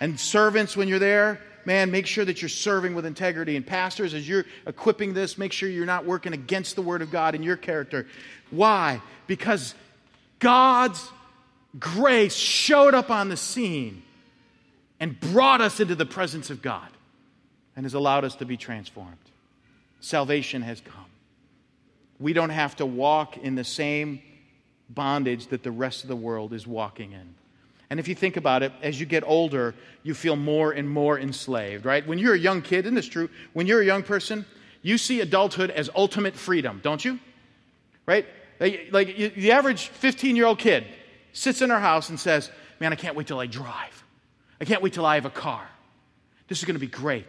And 0.00 0.18
servants, 0.18 0.76
when 0.76 0.86
you're 0.86 1.00
there, 1.00 1.40
man, 1.64 1.90
make 1.90 2.06
sure 2.06 2.24
that 2.24 2.40
you're 2.40 2.48
serving 2.48 2.94
with 2.94 3.04
integrity. 3.04 3.56
And 3.56 3.66
pastors, 3.66 4.14
as 4.14 4.28
you're 4.28 4.44
equipping 4.64 5.14
this, 5.14 5.36
make 5.36 5.52
sure 5.52 5.68
you're 5.68 5.84
not 5.84 6.04
working 6.04 6.32
against 6.32 6.76
the 6.76 6.82
Word 6.82 7.02
of 7.02 7.10
God 7.10 7.34
in 7.34 7.42
your 7.42 7.56
character. 7.56 8.06
Why? 8.50 9.02
Because 9.26 9.74
God's 10.38 11.10
grace 11.78 12.34
showed 12.34 12.94
up 12.94 13.10
on 13.10 13.28
the 13.28 13.36
scene 13.36 14.02
and 15.00 15.18
brought 15.18 15.60
us 15.60 15.80
into 15.80 15.94
the 15.94 16.06
presence 16.06 16.50
of 16.50 16.62
God 16.62 16.88
and 17.76 17.84
has 17.84 17.94
allowed 17.94 18.24
us 18.24 18.36
to 18.36 18.44
be 18.44 18.56
transformed. 18.56 19.16
Salvation 20.00 20.62
has 20.62 20.80
come. 20.80 21.04
We 22.18 22.32
don't 22.32 22.50
have 22.50 22.76
to 22.76 22.86
walk 22.86 23.36
in 23.36 23.54
the 23.54 23.64
same 23.64 24.20
bondage 24.90 25.48
that 25.48 25.62
the 25.62 25.70
rest 25.70 26.02
of 26.02 26.08
the 26.08 26.16
world 26.16 26.52
is 26.52 26.66
walking 26.66 27.12
in. 27.12 27.34
And 27.90 27.98
if 27.98 28.08
you 28.08 28.14
think 28.14 28.36
about 28.36 28.62
it, 28.62 28.72
as 28.82 29.00
you 29.00 29.06
get 29.06 29.24
older, 29.24 29.74
you 30.02 30.14
feel 30.14 30.36
more 30.36 30.72
and 30.72 30.88
more 30.88 31.18
enslaved, 31.18 31.84
right? 31.84 32.06
When 32.06 32.18
you're 32.18 32.34
a 32.34 32.38
young 32.38 32.60
kid, 32.60 32.84
isn't 32.84 32.94
this 32.94 33.08
true? 33.08 33.30
When 33.54 33.66
you're 33.66 33.80
a 33.80 33.86
young 33.86 34.02
person, 34.02 34.44
you 34.82 34.98
see 34.98 35.20
adulthood 35.20 35.70
as 35.70 35.88
ultimate 35.94 36.34
freedom, 36.34 36.80
don't 36.82 37.04
you? 37.04 37.18
Right? 38.04 38.26
Like, 38.60 39.34
the 39.34 39.52
average 39.52 39.88
15 39.88 40.36
year 40.36 40.46
old 40.46 40.58
kid 40.58 40.84
sits 41.32 41.62
in 41.62 41.70
our 41.70 41.80
house 41.80 42.08
and 42.08 42.18
says, 42.18 42.50
Man, 42.80 42.92
I 42.92 42.96
can't 42.96 43.16
wait 43.16 43.26
till 43.26 43.40
I 43.40 43.46
drive. 43.46 44.04
I 44.60 44.64
can't 44.64 44.82
wait 44.82 44.92
till 44.92 45.06
I 45.06 45.16
have 45.16 45.24
a 45.24 45.30
car. 45.30 45.66
This 46.48 46.58
is 46.58 46.64
going 46.64 46.74
to 46.74 46.80
be 46.80 46.86
great. 46.86 47.26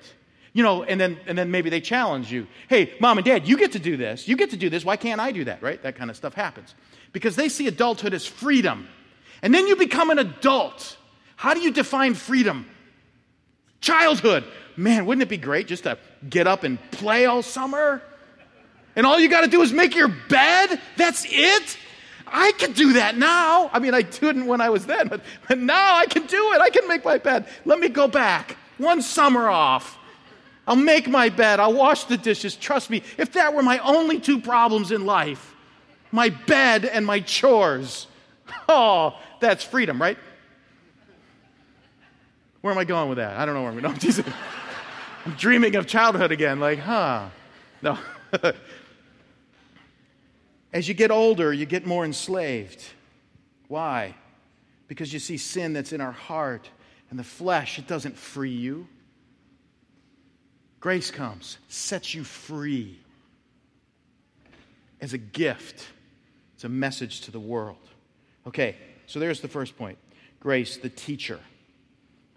You 0.54 0.64
know, 0.64 0.84
and 0.84 1.00
then, 1.00 1.20
and 1.28 1.38
then 1.38 1.52
maybe 1.52 1.70
they 1.70 1.82
challenge 1.82 2.32
you. 2.32 2.48
Hey, 2.68 2.94
mom 3.00 3.18
and 3.18 3.26
dad, 3.26 3.48
you 3.48 3.58
get 3.58 3.74
to 3.74 3.80
do 3.80 3.98
this. 3.98 4.28
You 4.28 4.36
get 4.36 4.50
to 4.52 4.58
do 4.58 4.70
this. 4.70 4.84
Why 4.84 4.96
can't 4.96 5.22
I 5.22 5.32
do 5.32 5.46
that, 5.46 5.62
right? 5.62 5.82
That 5.84 5.96
kind 5.96 6.10
of 6.10 6.16
stuff 6.16 6.34
happens. 6.34 6.74
Because 7.14 7.36
they 7.36 7.50
see 7.50 7.68
adulthood 7.68 8.14
as 8.14 8.26
freedom. 8.26 8.88
And 9.42 9.54
then 9.54 9.68
you 9.68 9.76
become 9.76 10.10
an 10.10 10.20
adult. 10.20 10.98
How 11.36 11.54
do 11.54 11.62
you 11.62 11.72
define 11.72 12.16
freedom? 12.16 12.68
Childhood. 13.82 14.44
Man, 14.76 15.06
wouldn't 15.06 15.24
it 15.24 15.30
be 15.30 15.38
great 15.38 15.68
just 15.68 15.84
to 15.84 15.98
get 16.28 16.48
up 16.48 16.64
and 16.64 16.80
play 16.92 17.26
all 17.26 17.42
summer? 17.42 18.02
And 18.96 19.06
all 19.06 19.20
you 19.20 19.30
got 19.30 19.42
to 19.42 19.48
do 19.48 19.62
is 19.62 19.72
make 19.72 19.96
your 19.96 20.08
bed? 20.08 20.82
That's 20.98 21.26
it? 21.30 21.78
I 22.32 22.52
could 22.54 22.76
do 22.76 22.94
that 22.94 23.18
now. 23.18 23.70
I 23.74 23.80
mean, 23.80 23.94
I 23.94 24.02
didn't 24.02 24.46
when 24.46 24.62
I 24.62 24.70
was 24.70 24.86
then, 24.86 25.08
but, 25.08 25.22
but 25.48 25.58
now 25.58 25.96
I 25.96 26.06
can 26.06 26.26
do 26.26 26.54
it. 26.54 26.62
I 26.62 26.70
can 26.70 26.88
make 26.88 27.04
my 27.04 27.18
bed. 27.18 27.48
Let 27.66 27.80
me 27.80 27.90
go 27.90 28.08
back. 28.08 28.58
One 28.78 29.02
summer 29.02 29.50
off. 29.50 29.98
I'll 30.68 30.76
make 30.76 31.08
my 31.08 31.30
bed. 31.30 31.60
I'll 31.60 31.74
wash 31.74 32.04
the 32.04 32.18
dishes. 32.18 32.56
Trust 32.56 32.90
me, 32.90 33.02
if 33.18 33.34
that 33.34 33.54
were 33.54 33.64
my 33.64 33.80
only 33.80 34.20
two 34.20 34.40
problems 34.40 34.92
in 34.92 35.06
life, 35.06 35.56
my 36.12 36.30
bed 36.30 36.86
and 36.86 37.06
my 37.06 37.20
chores, 37.20 38.08
oh, 38.70 39.18
that's 39.40 39.64
freedom, 39.64 40.02
right? 40.02 40.18
Where 42.62 42.74
am 42.74 42.78
I 42.78 42.84
going 42.84 43.10
with 43.10 43.18
that? 43.18 43.38
I 43.38 43.46
don't 43.46 43.56
know 43.56 43.64
where 43.64 43.72
I'm 43.72 43.80
going. 43.80 43.96
I'm 45.26 45.34
dreaming 45.34 45.76
of 45.76 45.88
childhood 45.88 46.32
again. 46.32 46.60
Like, 46.60 46.80
huh? 46.80 47.30
No. 47.82 47.98
As 50.72 50.88
you 50.88 50.94
get 50.94 51.12
older, 51.12 51.52
you 51.52 51.66
get 51.66 51.86
more 51.86 52.06
enslaved. 52.06 52.84
Why? 53.68 54.16
Because 54.88 55.14
you 55.14 55.20
see 55.20 55.38
sin 55.38 55.74
that's 55.74 55.94
in 55.94 56.02
our 56.02 56.12
heart 56.12 56.70
and 57.10 57.18
the 57.18 57.24
flesh, 57.24 57.80
it 57.80 57.88
doesn't 57.88 58.18
free 58.18 58.52
you. 58.52 58.88
Grace 60.80 61.12
comes, 61.12 61.58
sets 61.68 62.14
you 62.14 62.24
free 62.24 63.00
as 65.02 65.14
a 65.14 65.18
gift. 65.18 65.88
It's 66.56 66.64
a 66.64 66.70
message 66.70 67.22
to 67.22 67.32
the 67.32 67.40
world. 67.40 67.78
Okay, 68.48 68.76
so 69.06 69.20
there's 69.20 69.42
the 69.42 69.48
first 69.48 69.78
point 69.78 69.98
grace, 70.40 70.78
the 70.78 70.90
teacher, 70.90 71.40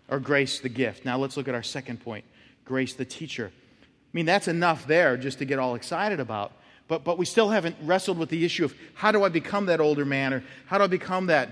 or 0.09 0.19
grace, 0.19 0.59
the 0.59 0.69
gift. 0.69 1.05
Now 1.05 1.19
let's 1.19 1.37
look 1.37 1.49
at 1.49 1.55
our 1.55 1.63
second 1.63 2.01
point 2.01 2.25
grace, 2.65 2.95
the 2.95 3.05
teacher. 3.05 3.53
I 3.53 4.11
mean, 4.13 4.27
that's 4.27 4.49
enough 4.49 4.87
there 4.87 5.17
just 5.17 5.39
to 5.39 5.45
get 5.45 5.59
all 5.59 5.75
excited 5.75 6.21
about. 6.21 6.53
But, 6.93 7.05
but 7.05 7.17
we 7.17 7.25
still 7.25 7.49
haven't 7.49 7.77
wrestled 7.81 8.19
with 8.19 8.29
the 8.29 8.45
issue 8.45 8.67
of 8.67 8.75
how 8.93 9.13
do 9.13 9.25
I 9.25 9.31
become 9.31 9.65
that 9.65 9.81
older 9.81 10.05
man 10.05 10.35
or 10.35 10.45
how 10.67 10.77
do 10.77 10.85
I 10.85 10.89
become 10.89 11.25
that 11.29 11.49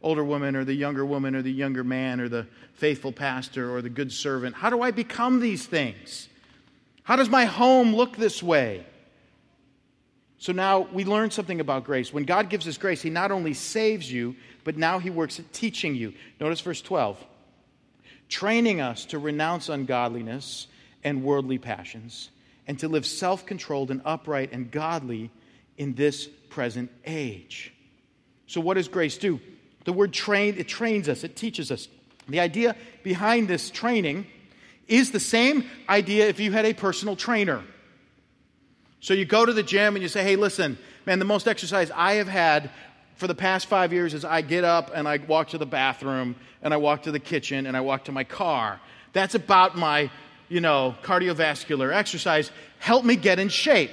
older 0.00 0.22
woman 0.22 0.54
or 0.54 0.64
the 0.64 0.72
younger 0.72 1.04
woman 1.04 1.34
or 1.34 1.42
the 1.42 1.50
younger 1.50 1.82
man 1.82 2.20
or 2.20 2.28
the 2.28 2.46
faithful 2.74 3.10
pastor 3.10 3.74
or 3.74 3.82
the 3.82 3.90
good 3.90 4.12
servant? 4.12 4.54
How 4.54 4.70
do 4.70 4.80
I 4.80 4.92
become 4.92 5.40
these 5.40 5.66
things? 5.66 6.28
How 7.02 7.16
does 7.16 7.28
my 7.28 7.46
home 7.46 7.96
look 7.96 8.16
this 8.16 8.44
way? 8.44 8.86
So 10.38 10.52
now 10.52 10.86
we 10.92 11.04
learn 11.04 11.32
something 11.32 11.58
about 11.58 11.82
grace. 11.82 12.12
When 12.12 12.22
God 12.22 12.48
gives 12.48 12.68
us 12.68 12.78
grace, 12.78 13.02
He 13.02 13.10
not 13.10 13.32
only 13.32 13.54
saves 13.54 14.12
you, 14.12 14.36
but 14.62 14.76
now 14.76 15.00
He 15.00 15.10
works 15.10 15.40
at 15.40 15.52
teaching 15.52 15.96
you. 15.96 16.14
Notice 16.38 16.60
verse 16.60 16.80
12 16.80 17.18
training 18.28 18.80
us 18.80 19.04
to 19.06 19.18
renounce 19.18 19.68
ungodliness 19.68 20.68
and 21.02 21.24
worldly 21.24 21.58
passions 21.58 22.30
and 22.70 22.78
to 22.78 22.86
live 22.86 23.04
self 23.04 23.46
controlled 23.46 23.90
and 23.90 24.00
upright 24.04 24.52
and 24.52 24.70
godly 24.70 25.28
in 25.76 25.92
this 25.94 26.28
present 26.50 26.88
age. 27.04 27.74
So, 28.46 28.60
what 28.60 28.74
does 28.74 28.86
grace 28.86 29.18
do? 29.18 29.40
The 29.86 29.92
word 29.92 30.12
train, 30.12 30.54
it 30.56 30.68
trains 30.68 31.08
us, 31.08 31.24
it 31.24 31.34
teaches 31.34 31.72
us. 31.72 31.88
The 32.28 32.38
idea 32.38 32.76
behind 33.02 33.48
this 33.48 33.70
training 33.70 34.24
is 34.86 35.10
the 35.10 35.18
same 35.18 35.68
idea 35.88 36.28
if 36.28 36.38
you 36.38 36.52
had 36.52 36.64
a 36.64 36.72
personal 36.72 37.16
trainer. 37.16 37.64
So 39.00 39.14
you 39.14 39.24
go 39.24 39.44
to 39.44 39.52
the 39.52 39.64
gym 39.64 39.96
and 39.96 40.02
you 40.04 40.08
say, 40.08 40.22
hey, 40.22 40.36
listen, 40.36 40.78
man, 41.06 41.18
the 41.18 41.24
most 41.24 41.48
exercise 41.48 41.90
I 41.90 42.14
have 42.14 42.28
had 42.28 42.70
for 43.16 43.26
the 43.26 43.34
past 43.34 43.66
five 43.66 43.92
years 43.92 44.14
is 44.14 44.24
I 44.24 44.42
get 44.42 44.62
up 44.62 44.92
and 44.94 45.08
I 45.08 45.16
walk 45.16 45.48
to 45.48 45.58
the 45.58 45.66
bathroom 45.66 46.36
and 46.62 46.72
I 46.72 46.76
walk 46.76 47.02
to 47.02 47.10
the 47.10 47.18
kitchen 47.18 47.66
and 47.66 47.76
I 47.76 47.80
walk 47.80 48.04
to 48.04 48.12
my 48.12 48.22
car. 48.22 48.80
That's 49.12 49.34
about 49.34 49.76
my, 49.76 50.08
you 50.50 50.60
know, 50.60 50.94
cardiovascular 51.02 51.94
exercise. 51.94 52.50
Help 52.78 53.06
me 53.06 53.16
get 53.16 53.38
in 53.38 53.48
shape. 53.48 53.92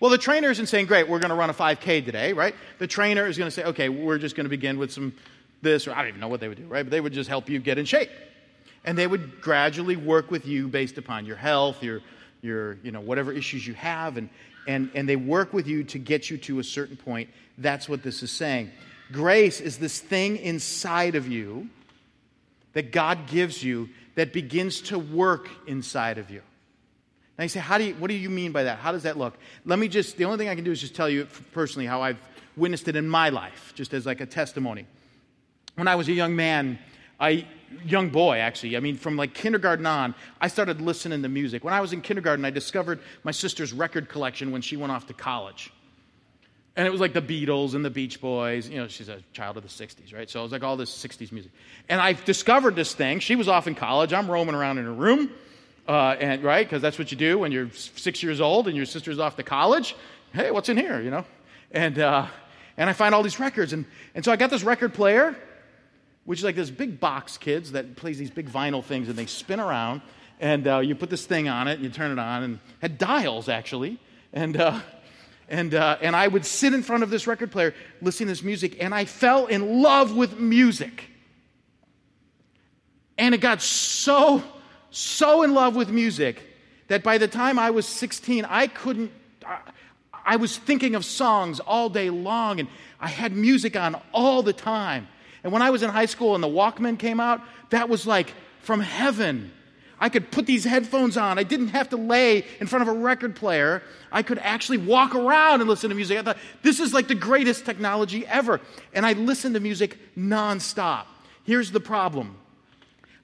Well, 0.00 0.10
the 0.10 0.18
trainer 0.18 0.50
isn't 0.50 0.66
saying, 0.66 0.86
great, 0.86 1.08
we're 1.08 1.18
going 1.18 1.30
to 1.30 1.36
run 1.36 1.50
a 1.50 1.54
5K 1.54 2.04
today, 2.04 2.32
right? 2.32 2.54
The 2.78 2.86
trainer 2.86 3.26
is 3.26 3.38
going 3.38 3.46
to 3.46 3.50
say, 3.50 3.64
okay, 3.64 3.88
we're 3.88 4.18
just 4.18 4.34
going 4.34 4.44
to 4.44 4.50
begin 4.50 4.78
with 4.78 4.92
some 4.92 5.12
this, 5.60 5.86
or 5.86 5.92
I 5.92 5.98
don't 5.98 6.08
even 6.08 6.20
know 6.20 6.28
what 6.28 6.40
they 6.40 6.48
would 6.48 6.58
do, 6.58 6.66
right? 6.66 6.84
But 6.84 6.90
they 6.90 7.00
would 7.00 7.12
just 7.12 7.28
help 7.28 7.48
you 7.48 7.58
get 7.58 7.78
in 7.78 7.84
shape. 7.84 8.10
And 8.84 8.96
they 8.96 9.06
would 9.06 9.40
gradually 9.40 9.96
work 9.96 10.30
with 10.30 10.46
you 10.46 10.68
based 10.68 10.98
upon 10.98 11.26
your 11.26 11.36
health, 11.36 11.82
your, 11.82 12.00
your 12.42 12.74
you 12.82 12.92
know, 12.92 13.00
whatever 13.00 13.32
issues 13.32 13.66
you 13.66 13.74
have, 13.74 14.16
and, 14.16 14.30
and, 14.66 14.90
and 14.94 15.08
they 15.08 15.16
work 15.16 15.52
with 15.52 15.66
you 15.66 15.84
to 15.84 15.98
get 15.98 16.30
you 16.30 16.38
to 16.38 16.60
a 16.60 16.64
certain 16.64 16.96
point. 16.96 17.28
That's 17.58 17.88
what 17.88 18.02
this 18.02 18.22
is 18.22 18.30
saying. 18.30 18.70
Grace 19.10 19.60
is 19.60 19.78
this 19.78 19.98
thing 19.98 20.36
inside 20.36 21.16
of 21.16 21.26
you 21.26 21.68
that 22.74 22.92
God 22.92 23.26
gives 23.26 23.62
you 23.64 23.88
that 24.18 24.32
begins 24.32 24.80
to 24.80 24.98
work 24.98 25.48
inside 25.68 26.18
of 26.18 26.28
you. 26.28 26.42
Now 27.38 27.44
you 27.44 27.48
say, 27.48 27.60
how 27.60 27.78
do 27.78 27.84
you, 27.84 27.94
what 27.94 28.08
do 28.08 28.14
you 28.14 28.28
mean 28.28 28.50
by 28.50 28.64
that? 28.64 28.80
How 28.80 28.90
does 28.90 29.04
that 29.04 29.16
look? 29.16 29.38
Let 29.64 29.78
me 29.78 29.86
just, 29.86 30.16
the 30.16 30.24
only 30.24 30.38
thing 30.38 30.48
I 30.48 30.56
can 30.56 30.64
do 30.64 30.72
is 30.72 30.80
just 30.80 30.96
tell 30.96 31.08
you 31.08 31.28
personally 31.52 31.86
how 31.86 32.02
I've 32.02 32.18
witnessed 32.56 32.88
it 32.88 32.96
in 32.96 33.08
my 33.08 33.28
life, 33.28 33.72
just 33.76 33.94
as 33.94 34.06
like 34.06 34.20
a 34.20 34.26
testimony. 34.26 34.86
When 35.76 35.86
I 35.86 35.94
was 35.94 36.08
a 36.08 36.12
young 36.12 36.34
man, 36.34 36.80
I, 37.20 37.46
young 37.84 38.08
boy 38.08 38.38
actually, 38.38 38.76
I 38.76 38.80
mean 38.80 38.96
from 38.96 39.16
like 39.16 39.34
kindergarten 39.34 39.86
on, 39.86 40.16
I 40.40 40.48
started 40.48 40.80
listening 40.80 41.22
to 41.22 41.28
music. 41.28 41.62
When 41.62 41.72
I 41.72 41.80
was 41.80 41.92
in 41.92 42.00
kindergarten, 42.00 42.44
I 42.44 42.50
discovered 42.50 42.98
my 43.22 43.30
sister's 43.30 43.72
record 43.72 44.08
collection 44.08 44.50
when 44.50 44.62
she 44.62 44.76
went 44.76 44.90
off 44.90 45.06
to 45.06 45.14
college. 45.14 45.72
And 46.78 46.86
it 46.86 46.90
was 46.90 47.00
like 47.00 47.12
the 47.12 47.20
Beatles 47.20 47.74
and 47.74 47.84
the 47.84 47.90
Beach 47.90 48.20
Boys. 48.20 48.68
You 48.68 48.76
know, 48.76 48.86
she's 48.86 49.08
a 49.08 49.20
child 49.32 49.56
of 49.56 49.64
the 49.64 49.68
60s, 49.68 50.14
right? 50.14 50.30
So 50.30 50.38
it 50.38 50.42
was 50.44 50.52
like 50.52 50.62
all 50.62 50.76
this 50.76 50.96
60s 50.96 51.32
music. 51.32 51.50
And 51.88 52.00
I 52.00 52.12
discovered 52.12 52.76
this 52.76 52.94
thing. 52.94 53.18
She 53.18 53.34
was 53.34 53.48
off 53.48 53.66
in 53.66 53.74
college. 53.74 54.12
I'm 54.12 54.30
roaming 54.30 54.54
around 54.54 54.78
in 54.78 54.84
her 54.84 54.92
room. 54.92 55.28
Uh, 55.88 56.14
and 56.20 56.44
right, 56.44 56.64
because 56.64 56.80
that's 56.80 56.96
what 56.96 57.10
you 57.10 57.18
do 57.18 57.36
when 57.40 57.50
you're 57.50 57.68
six 57.72 58.22
years 58.22 58.40
old 58.40 58.68
and 58.68 58.76
your 58.76 58.86
sister's 58.86 59.18
off 59.18 59.34
to 59.34 59.42
college. 59.42 59.96
Hey, 60.32 60.52
what's 60.52 60.68
in 60.68 60.76
here? 60.76 61.00
You 61.00 61.10
know, 61.10 61.26
and 61.72 61.98
uh, 61.98 62.26
and 62.76 62.88
I 62.88 62.92
find 62.92 63.12
all 63.12 63.24
these 63.24 63.40
records, 63.40 63.72
and 63.72 63.84
and 64.14 64.24
so 64.24 64.30
I 64.30 64.36
got 64.36 64.50
this 64.50 64.62
record 64.62 64.94
player, 64.94 65.34
which 66.26 66.38
is 66.38 66.44
like 66.44 66.54
this 66.54 66.70
big 66.70 67.00
box, 67.00 67.38
kids, 67.38 67.72
that 67.72 67.96
plays 67.96 68.18
these 68.18 68.30
big 68.30 68.48
vinyl 68.48 68.84
things, 68.84 69.08
and 69.08 69.18
they 69.18 69.26
spin 69.26 69.58
around, 69.58 70.02
and 70.38 70.68
uh, 70.68 70.78
you 70.78 70.94
put 70.94 71.10
this 71.10 71.26
thing 71.26 71.48
on 71.48 71.66
it, 71.66 71.76
and 71.76 71.82
you 71.82 71.88
turn 71.88 72.12
it 72.12 72.20
on, 72.20 72.44
and 72.44 72.58
had 72.80 72.98
dials 72.98 73.48
actually, 73.48 73.98
and. 74.32 74.56
Uh, 74.56 74.78
and, 75.48 75.74
uh, 75.74 75.98
and 76.00 76.14
I 76.14 76.28
would 76.28 76.44
sit 76.44 76.74
in 76.74 76.82
front 76.82 77.02
of 77.02 77.10
this 77.10 77.26
record 77.26 77.50
player 77.50 77.74
listening 78.02 78.28
to 78.28 78.32
this 78.32 78.42
music, 78.42 78.76
and 78.80 78.94
I 78.94 79.04
fell 79.04 79.46
in 79.46 79.82
love 79.82 80.16
with 80.16 80.38
music. 80.38 81.04
And 83.16 83.34
it 83.34 83.40
got 83.40 83.62
so 83.62 84.42
so 84.90 85.42
in 85.42 85.54
love 85.54 85.76
with 85.76 85.90
music 85.90 86.42
that 86.88 87.02
by 87.02 87.18
the 87.18 87.28
time 87.28 87.58
I 87.58 87.70
was 87.70 87.86
16, 87.86 88.44
I 88.46 88.66
couldn't, 88.66 89.12
I 90.12 90.36
was 90.36 90.56
thinking 90.56 90.94
of 90.94 91.04
songs 91.04 91.60
all 91.60 91.88
day 91.88 92.10
long 92.10 92.60
and 92.60 92.68
I 93.00 93.08
had 93.08 93.32
music 93.32 93.76
on 93.76 94.00
all 94.12 94.42
the 94.42 94.52
time. 94.52 95.08
And 95.44 95.52
when 95.52 95.62
I 95.62 95.70
was 95.70 95.82
in 95.82 95.90
high 95.90 96.06
school 96.06 96.34
and 96.34 96.42
the 96.42 96.48
Walkman 96.48 96.98
came 96.98 97.20
out, 97.20 97.42
that 97.70 97.88
was 97.88 98.06
like 98.06 98.32
from 98.62 98.80
heaven. 98.80 99.52
I 100.00 100.08
could 100.08 100.30
put 100.30 100.46
these 100.46 100.64
headphones 100.64 101.16
on. 101.16 101.38
I 101.38 101.42
didn't 101.42 101.68
have 101.68 101.88
to 101.90 101.96
lay 101.96 102.44
in 102.60 102.66
front 102.66 102.82
of 102.82 102.88
a 102.88 102.98
record 102.98 103.34
player. 103.34 103.82
I 104.12 104.22
could 104.22 104.38
actually 104.38 104.78
walk 104.78 105.14
around 105.14 105.60
and 105.60 105.68
listen 105.68 105.90
to 105.90 105.96
music. 105.96 106.18
I 106.18 106.22
thought, 106.22 106.38
this 106.62 106.78
is 106.78 106.94
like 106.94 107.08
the 107.08 107.14
greatest 107.14 107.64
technology 107.64 108.26
ever. 108.26 108.60
And 108.94 109.04
I 109.04 109.14
listened 109.14 109.54
to 109.54 109.60
music 109.60 109.98
nonstop. 110.16 111.06
Here's 111.44 111.70
the 111.70 111.80
problem 111.80 112.36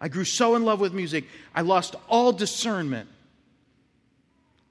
I 0.00 0.08
grew 0.08 0.24
so 0.24 0.54
in 0.56 0.64
love 0.64 0.80
with 0.80 0.92
music, 0.92 1.24
I 1.54 1.62
lost 1.62 1.94
all 2.08 2.32
discernment. 2.32 3.08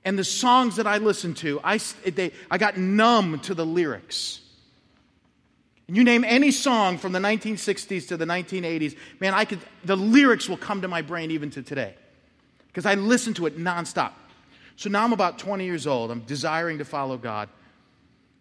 And 0.06 0.20
the 0.20 0.24
songs 0.26 0.76
that 0.76 0.86
I 0.86 0.98
listened 0.98 1.38
to, 1.38 1.62
I, 1.63 1.80
they, 2.06 2.34
I 2.52 2.58
got 2.58 2.78
numb 2.78 3.39
to 3.42 3.54
the 3.54 3.66
lyrics. 3.66 4.42
And 5.88 5.98
you 5.98 6.04
name 6.04 6.24
any 6.24 6.52
song 6.52 6.98
from 6.98 7.12
the 7.12 7.19
1960s 7.19 8.08
to 8.08 8.17
the 8.17 8.26
1980s, 8.26 8.96
man, 9.19 9.34
I 9.34 9.46
could, 9.46 9.60
the 9.84 9.98
lyrics 9.98 10.48
will 10.48 10.58
come 10.58 10.82
to 10.82 10.88
my 10.88 11.02
brain 11.02 11.32
even 11.32 11.50
to 11.52 11.62
today. 11.62 11.96
Because 12.67 12.86
I 12.86 12.96
listened 12.96 13.36
to 13.38 13.46
it 13.46 13.58
nonstop. 13.58 14.13
So 14.76 14.89
now 14.89 15.04
I'm 15.04 15.13
about 15.13 15.38
20 15.38 15.65
years 15.65 15.86
old. 15.86 16.10
I'm 16.10 16.22
desiring 16.22 16.78
to 16.80 16.86
follow 16.86 17.17
God. 17.17 17.50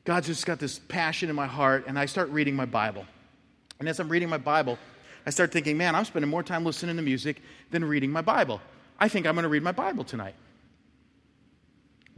God's 0.05 0.29
just 0.29 0.47
got 0.47 0.59
this 0.59 0.79
passion 0.79 1.31
in 1.31 1.37
my 1.37 1.47
heart, 1.47 1.85
and 1.87 1.99
I 1.99 2.07
start 2.07 2.29
reading 2.31 2.57
my 2.57 2.65
Bible. 2.65 3.05
And 3.79 3.89
as 3.89 4.01
I'm 4.01 4.09
reading 4.09 4.29
my 4.29 4.39
Bible, 4.39 4.79
I 5.27 5.31
start 5.31 5.53
thinking, 5.53 5.77
man, 5.77 5.95
I'm 5.95 6.05
spending 6.05 6.31
more 6.31 6.43
time 6.43 6.65
listening 6.65 6.97
to 6.97 7.03
music 7.03 7.43
than 7.71 7.85
reading 7.85 8.11
my 8.11 8.23
Bible. 8.23 8.61
I 8.99 9.09
think 9.09 9.27
I'm 9.27 9.35
going 9.35 9.45
to 9.45 9.49
read 9.49 9.63
my 9.63 9.73
Bible 9.73 10.05
tonight. 10.05 10.35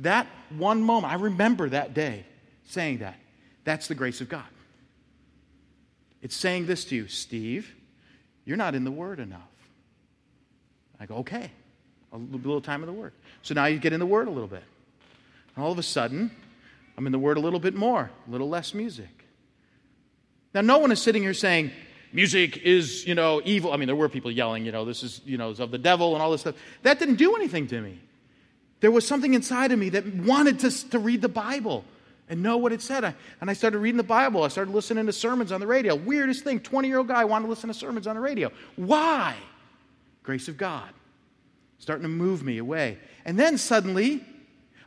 That 0.01 0.27
one 0.51 0.83
moment, 0.83 1.13
I 1.13 1.17
remember 1.17 1.69
that 1.71 1.95
day 1.95 2.25
saying 2.67 2.99
that. 2.99 3.17
That's 3.65 3.89
the 3.89 3.95
grace 3.95 4.21
of 4.21 4.29
God. 4.29 4.45
It's 6.25 6.35
saying 6.35 6.65
this 6.65 6.87
to 6.87 6.97
you, 6.97 7.07
Steve, 7.07 7.75
you're 8.47 8.57
not 8.57 8.75
in 8.75 8.85
the 8.85 8.91
Word 8.91 9.21
enough. 9.21 9.43
I 10.99 11.05
go, 11.05 11.17
okay, 11.17 11.51
a 12.13 12.17
little 12.17 12.63
time 12.63 12.83
in 12.83 12.87
the 12.87 12.95
Word. 12.95 13.13
So 13.43 13.53
now 13.53 13.67
you 13.67 13.79
get 13.79 13.93
in 13.93 14.01
the 14.01 14.07
Word 14.07 14.27
a 14.27 14.31
little 14.31 14.49
bit. 14.49 14.63
And 15.55 15.63
all 15.63 15.71
of 15.71 15.79
a 15.79 15.83
sudden, 15.83 16.31
I'm 16.97 17.05
in 17.05 17.13
the 17.13 17.19
Word 17.19 17.37
a 17.37 17.41
little 17.41 17.61
bit 17.61 17.75
more, 17.75 18.11
a 18.27 18.31
little 18.31 18.49
less 18.49 18.73
music. 18.73 19.27
Now, 20.55 20.63
no 20.63 20.79
one 20.79 20.91
is 20.93 21.03
sitting 21.03 21.23
here 21.23 21.35
saying, 21.35 21.73
music 22.11 22.57
is, 22.57 23.07
you 23.07 23.15
know, 23.15 23.43
evil. 23.45 23.75
I 23.75 23.77
mean, 23.77 23.87
there 23.87 23.95
were 23.95 24.09
people 24.09 24.31
yelling, 24.31 24.65
you 24.65 24.73
know, 24.73 24.87
this 24.87 25.03
is, 25.03 25.21
you 25.27 25.37
know, 25.37 25.51
is 25.51 25.61
of 25.61 25.73
the 25.73 25.79
devil 25.79 26.15
and 26.15 26.23
all 26.23 26.31
this 26.31 26.41
stuff. 26.41 26.55
That 26.85 26.99
didn't 26.99 27.17
do 27.17 27.37
anything 27.37 27.67
to 27.67 27.81
me. 27.83 28.01
There 28.81 28.91
was 28.91 29.07
something 29.07 29.35
inside 29.35 29.73
of 29.73 29.79
me 29.79 29.91
that 29.91 30.07
wanted 30.07 30.61
to, 30.61 30.91
to 30.91 30.99
read 30.99 31.21
the 31.21 31.29
Bible 31.29 31.85
and 32.29 32.43
know 32.43 32.57
what 32.57 32.73
it 32.73 32.81
said. 32.81 33.05
I, 33.05 33.15
and 33.41 33.51
I 33.51 33.53
started 33.53 33.79
reading 33.79 33.97
the 33.97 34.03
Bible. 34.03 34.43
I 34.43 34.49
started 34.49 34.73
listening 34.73 35.07
to 35.07 35.13
sermons 35.13 35.53
on 35.53 35.61
the 35.61 35.67
radio. 35.67 35.95
Weirdest 35.95 36.45
thing 36.45 36.61
20 36.61 36.89
year 36.89 36.99
old 36.99 37.09
guy 37.09 37.25
wanted 37.25 37.47
to 37.47 37.51
listen 37.51 37.69
to 37.69 37.75
sermons 37.75 38.07
on 38.07 38.17
the 38.17 38.23
radio. 38.23 38.51
Why? 38.77 39.37
Grace 40.23 40.49
of 40.49 40.57
God. 40.57 40.89
Starting 41.79 42.05
to 42.05 42.09
move 42.09 42.43
me 42.43 42.59
away. 42.59 42.99
And 43.25 43.39
then 43.39 43.59
suddenly, 43.59 44.25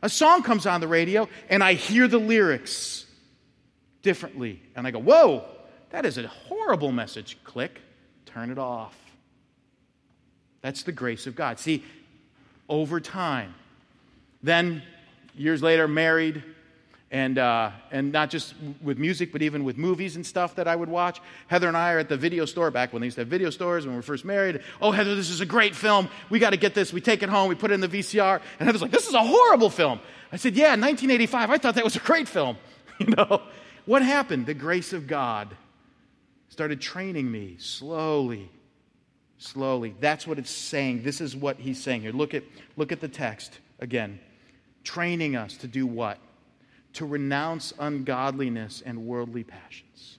a 0.02 0.08
song 0.08 0.42
comes 0.42 0.66
on 0.66 0.80
the 0.80 0.88
radio, 0.88 1.28
and 1.48 1.62
I 1.62 1.74
hear 1.74 2.08
the 2.08 2.18
lyrics 2.18 3.06
differently. 4.02 4.62
And 4.74 4.86
I 4.86 4.90
go, 4.90 4.98
whoa, 4.98 5.44
that 5.90 6.04
is 6.04 6.18
a 6.18 6.26
horrible 6.26 6.92
message. 6.92 7.38
Click, 7.44 7.80
turn 8.26 8.50
it 8.50 8.58
off. 8.58 8.96
That's 10.60 10.82
the 10.82 10.92
grace 10.92 11.26
of 11.26 11.36
God. 11.36 11.58
See, 11.58 11.84
over 12.68 13.00
time, 13.00 13.54
then 14.42 14.82
years 15.34 15.62
later, 15.62 15.88
married, 15.88 16.42
and, 17.10 17.38
uh, 17.38 17.70
and 17.90 18.12
not 18.12 18.28
just 18.28 18.54
with 18.82 18.98
music, 18.98 19.32
but 19.32 19.40
even 19.40 19.64
with 19.64 19.78
movies 19.78 20.16
and 20.16 20.26
stuff 20.26 20.56
that 20.56 20.68
I 20.68 20.76
would 20.76 20.88
watch. 20.88 21.20
Heather 21.46 21.68
and 21.68 21.76
I 21.76 21.92
are 21.94 21.98
at 21.98 22.08
the 22.08 22.16
video 22.16 22.44
store 22.44 22.70
back 22.70 22.92
when 22.92 23.00
they 23.00 23.06
used 23.06 23.14
to 23.16 23.22
have 23.22 23.28
video 23.28 23.50
stores 23.50 23.86
when 23.86 23.94
we 23.94 23.96
were 23.96 24.02
first 24.02 24.24
married. 24.24 24.60
Oh, 24.80 24.90
Heather, 24.90 25.14
this 25.14 25.30
is 25.30 25.40
a 25.40 25.46
great 25.46 25.74
film. 25.74 26.10
We 26.28 26.38
got 26.38 26.50
to 26.50 26.58
get 26.58 26.74
this. 26.74 26.92
We 26.92 27.00
take 27.00 27.22
it 27.22 27.28
home, 27.28 27.48
we 27.48 27.54
put 27.54 27.70
it 27.70 27.74
in 27.74 27.80
the 27.80 27.88
VCR. 27.88 28.40
And 28.58 28.66
Heather's 28.66 28.82
like, 28.82 28.90
this 28.90 29.08
is 29.08 29.14
a 29.14 29.24
horrible 29.24 29.70
film. 29.70 30.00
I 30.30 30.36
said, 30.36 30.54
yeah, 30.54 30.70
1985. 30.70 31.50
I 31.50 31.58
thought 31.58 31.74
that 31.76 31.84
was 31.84 31.96
a 31.96 32.00
great 32.00 32.28
film. 32.28 32.56
You 32.98 33.14
know, 33.14 33.42
what 33.84 34.02
happened? 34.02 34.46
The 34.46 34.54
grace 34.54 34.92
of 34.92 35.06
God 35.06 35.56
started 36.48 36.80
training 36.80 37.30
me 37.30 37.54
slowly, 37.60 38.50
slowly. 39.36 39.94
That's 40.00 40.26
what 40.26 40.40
it's 40.40 40.50
saying. 40.50 41.04
This 41.04 41.20
is 41.20 41.36
what 41.36 41.58
he's 41.58 41.80
saying 41.80 42.00
here. 42.00 42.10
Look 42.10 42.34
at, 42.34 42.42
look 42.76 42.90
at 42.90 42.98
the 42.98 43.06
text 43.06 43.56
again. 43.78 44.18
Training 44.82 45.36
us 45.36 45.58
to 45.58 45.68
do 45.68 45.86
what? 45.86 46.18
To 46.98 47.06
renounce 47.06 47.72
ungodliness 47.78 48.82
and 48.84 49.06
worldly 49.06 49.44
passions. 49.44 50.18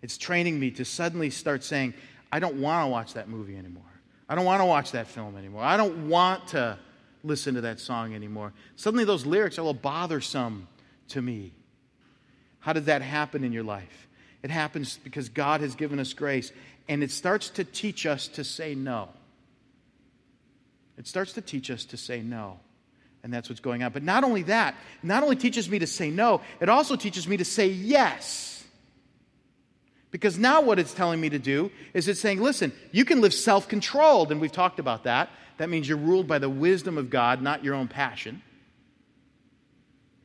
It's 0.00 0.16
training 0.16 0.60
me 0.60 0.70
to 0.70 0.84
suddenly 0.84 1.30
start 1.30 1.64
saying, 1.64 1.94
I 2.30 2.38
don't 2.38 2.60
want 2.60 2.86
to 2.86 2.88
watch 2.88 3.14
that 3.14 3.28
movie 3.28 3.56
anymore. 3.56 3.82
I 4.28 4.36
don't 4.36 4.44
want 4.44 4.60
to 4.60 4.66
watch 4.66 4.92
that 4.92 5.08
film 5.08 5.36
anymore. 5.36 5.64
I 5.64 5.76
don't 5.76 6.08
want 6.08 6.46
to 6.48 6.78
listen 7.24 7.56
to 7.56 7.62
that 7.62 7.80
song 7.80 8.14
anymore. 8.14 8.52
Suddenly, 8.76 9.04
those 9.04 9.26
lyrics 9.26 9.58
are 9.58 9.62
a 9.62 9.64
little 9.64 9.80
bothersome 9.80 10.68
to 11.08 11.20
me. 11.20 11.52
How 12.60 12.72
did 12.72 12.84
that 12.84 13.02
happen 13.02 13.42
in 13.42 13.52
your 13.52 13.64
life? 13.64 14.06
It 14.44 14.52
happens 14.52 14.96
because 15.02 15.28
God 15.28 15.60
has 15.60 15.74
given 15.74 15.98
us 15.98 16.12
grace, 16.12 16.52
and 16.88 17.02
it 17.02 17.10
starts 17.10 17.50
to 17.50 17.64
teach 17.64 18.06
us 18.06 18.28
to 18.28 18.44
say 18.44 18.76
no. 18.76 19.08
It 20.96 21.08
starts 21.08 21.32
to 21.32 21.40
teach 21.40 21.68
us 21.68 21.84
to 21.86 21.96
say 21.96 22.20
no. 22.20 22.60
And 23.26 23.34
that's 23.34 23.48
what's 23.48 23.60
going 23.60 23.82
on. 23.82 23.90
But 23.90 24.04
not 24.04 24.22
only 24.22 24.44
that, 24.44 24.76
not 25.02 25.24
only 25.24 25.34
teaches 25.34 25.68
me 25.68 25.80
to 25.80 25.86
say 25.88 26.10
no, 26.10 26.42
it 26.60 26.68
also 26.68 26.94
teaches 26.94 27.26
me 27.26 27.36
to 27.38 27.44
say 27.44 27.66
yes. 27.66 28.62
Because 30.12 30.38
now 30.38 30.60
what 30.60 30.78
it's 30.78 30.94
telling 30.94 31.20
me 31.20 31.28
to 31.30 31.38
do 31.40 31.72
is 31.92 32.06
it's 32.06 32.20
saying, 32.20 32.40
listen, 32.40 32.70
you 32.92 33.04
can 33.04 33.20
live 33.20 33.34
self 33.34 33.66
controlled, 33.66 34.30
and 34.30 34.40
we've 34.40 34.52
talked 34.52 34.78
about 34.78 35.02
that. 35.02 35.28
That 35.58 35.68
means 35.68 35.88
you're 35.88 35.98
ruled 35.98 36.28
by 36.28 36.38
the 36.38 36.48
wisdom 36.48 36.96
of 36.96 37.10
God, 37.10 37.42
not 37.42 37.64
your 37.64 37.74
own 37.74 37.88
passion. 37.88 38.42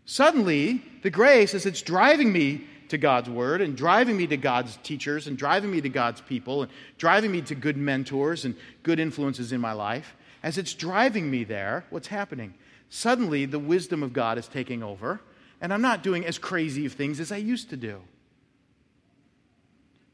Suddenly, 0.05 0.83
the 1.01 1.09
grace, 1.09 1.55
as 1.55 1.65
it's 1.65 1.81
driving 1.81 2.31
me 2.31 2.67
to 2.89 2.99
God's 2.99 3.31
word 3.31 3.61
and 3.61 3.75
driving 3.75 4.15
me 4.15 4.27
to 4.27 4.37
God's 4.37 4.77
teachers 4.83 5.25
and 5.25 5.39
driving 5.39 5.71
me 5.71 5.81
to 5.81 5.89
God's 5.89 6.21
people 6.21 6.61
and 6.61 6.71
driving 6.99 7.31
me 7.31 7.41
to 7.41 7.55
good 7.55 7.77
mentors 7.77 8.45
and 8.45 8.55
good 8.83 8.99
influences 8.99 9.51
in 9.51 9.59
my 9.59 9.73
life, 9.73 10.15
as 10.43 10.59
it's 10.59 10.75
driving 10.75 11.31
me 11.31 11.43
there, 11.43 11.83
what's 11.89 12.07
happening? 12.07 12.53
Suddenly, 12.93 13.45
the 13.45 13.57
wisdom 13.57 14.03
of 14.03 14.11
God 14.11 14.37
is 14.37 14.49
taking 14.49 14.83
over, 14.83 15.21
and 15.61 15.73
I'm 15.73 15.81
not 15.81 16.03
doing 16.03 16.25
as 16.25 16.37
crazy 16.37 16.85
of 16.85 16.91
things 16.91 17.21
as 17.21 17.31
I 17.31 17.37
used 17.37 17.69
to 17.69 17.77
do. 17.77 18.01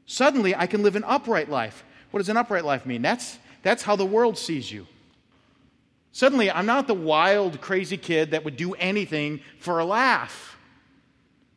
Suddenly, 0.06 0.54
I 0.54 0.68
can 0.68 0.84
live 0.84 0.94
an 0.94 1.02
upright 1.02 1.50
life. 1.50 1.84
What 2.12 2.20
does 2.20 2.28
an 2.28 2.36
upright 2.36 2.64
life 2.64 2.86
mean? 2.86 3.02
That's, 3.02 3.40
that's 3.64 3.82
how 3.82 3.96
the 3.96 4.06
world 4.06 4.38
sees 4.38 4.70
you. 4.70 4.86
Suddenly, 6.12 6.52
I'm 6.52 6.66
not 6.66 6.86
the 6.86 6.94
wild, 6.94 7.60
crazy 7.60 7.96
kid 7.96 8.30
that 8.30 8.44
would 8.44 8.56
do 8.56 8.74
anything 8.74 9.40
for 9.58 9.80
a 9.80 9.84
laugh. 9.84 10.56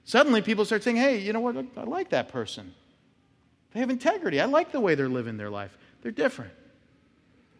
Suddenly, 0.06 0.42
people 0.42 0.66
start 0.66 0.82
saying, 0.82 0.98
hey, 0.98 1.20
you 1.20 1.34
know 1.34 1.40
what? 1.40 1.56
I 1.78 1.84
like 1.84 2.10
that 2.10 2.30
person. 2.30 2.74
They 3.74 3.80
have 3.80 3.92
integrity. 3.92 4.42
I 4.42 4.46
like 4.46 4.72
the 4.72 4.80
way 4.80 4.96
they're 4.96 5.08
living 5.08 5.38
their 5.38 5.52
life. 5.52 5.78
They're 6.02 6.12
different. 6.12 6.52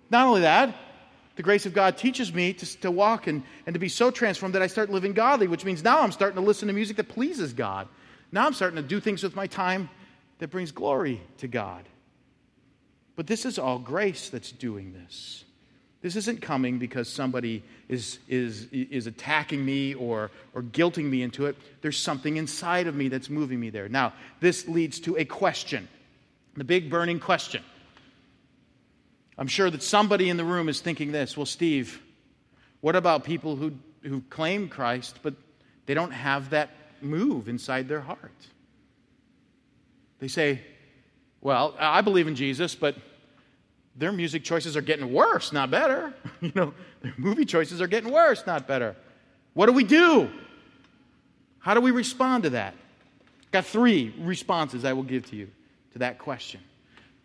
Not 0.10 0.26
only 0.26 0.42
that, 0.42 0.76
the 1.36 1.44
grace 1.44 1.66
of 1.66 1.74
God 1.74 1.98
teaches 1.98 2.34
me 2.34 2.54
to, 2.54 2.80
to 2.82 2.92
walk 2.92 3.28
and, 3.28 3.44
and 3.66 3.74
to 3.74 3.80
be 3.80 3.90
so 3.90 4.12
transformed 4.12 4.56
that 4.56 4.62
I 4.62 4.68
start 4.68 4.90
living 4.90 5.14
godly, 5.14 5.48
which 5.48 5.66
means 5.66 5.84
now 5.84 6.02
I'm 6.02 6.12
starting 6.12 6.36
to 6.36 6.42
listen 6.42 6.68
to 6.68 6.74
music 6.74 6.98
that 6.98 7.10
pleases 7.10 7.54
God. 7.54 7.88
Now 8.32 8.46
I'm 8.46 8.54
starting 8.54 8.78
to 8.78 8.88
do 8.88 9.00
things 9.00 9.24
with 9.24 9.36
my 9.36 9.48
time 9.48 9.90
that 10.40 10.50
brings 10.50 10.72
glory 10.72 11.22
to 11.38 11.48
God. 11.48 11.84
But 13.16 13.28
this 13.28 13.46
is 13.46 13.60
all 13.60 13.80
grace 13.80 14.30
that's 14.30 14.52
doing 14.52 14.94
this. 14.94 15.44
This 16.02 16.16
isn't 16.16 16.42
coming 16.42 16.80
because 16.80 17.08
somebody 17.08 17.64
is, 17.88 18.18
is, 18.28 18.68
is 18.72 19.06
attacking 19.06 19.64
me 19.64 19.94
or, 19.94 20.32
or 20.56 20.64
guilting 20.64 21.06
me 21.06 21.22
into 21.22 21.46
it. 21.46 21.56
There's 21.82 22.00
something 22.00 22.38
inside 22.38 22.88
of 22.88 22.96
me 22.96 23.08
that's 23.08 23.30
moving 23.30 23.60
me 23.60 23.70
there. 23.70 23.88
Now, 23.88 24.14
this 24.40 24.68
leads 24.68 25.00
to 25.02 25.18
a 25.18 25.26
question 25.26 25.88
the 26.58 26.64
big 26.66 26.90
burning 26.90 27.20
question. 27.20 27.64
I'm 29.38 29.48
sure 29.48 29.70
that 29.70 29.84
somebody 29.84 30.30
in 30.30 30.38
the 30.38 30.44
room 30.44 30.70
is 30.70 30.82
thinking 30.82 31.12
this 31.12 31.36
well, 31.36 31.46
Steve, 31.46 32.02
what 32.82 32.96
about 32.96 33.24
people 33.24 33.56
who, 33.56 33.74
who 34.04 34.22
claim 34.30 34.68
Christ, 34.68 35.20
but 35.24 35.34
they 35.86 35.94
don't 35.94 36.12
have 36.12 36.50
that 36.52 36.70
move 37.02 37.48
inside 37.48 37.88
their 37.88 38.02
heart? 38.02 38.32
They 40.20 40.28
say, 40.28 40.62
well, 41.42 41.76
I 41.80 42.02
believe 42.02 42.28
in 42.28 42.36
Jesus, 42.36 42.76
but 42.76 42.96
their 43.96 44.12
music 44.12 44.44
choices 44.44 44.78
are 44.78 44.82
getting 44.82 45.12
worse, 45.12 45.52
not 45.52 45.72
better. 45.72 46.14
you 46.42 46.52
know, 46.56 46.74
their 47.02 47.14
movie 47.18 47.46
choices 47.46 47.82
are 47.82 47.88
getting 47.88 48.12
worse, 48.12 48.46
not 48.46 48.68
better. 48.68 48.96
What 49.54 49.66
do 49.66 49.74
we 49.74 49.84
do? 49.84 50.30
How 51.60 51.74
do 51.74 51.82
we 51.82 51.92
respond 51.92 52.44
to 52.44 52.52
that? 52.52 52.76
Got 53.52 53.66
three 53.66 54.14
responses 54.18 54.86
I 54.86 54.94
will 54.94 55.04
give 55.04 55.30
to 55.32 55.36
you 55.36 55.50
to 55.94 56.00
that 56.00 56.20
question. 56.20 56.62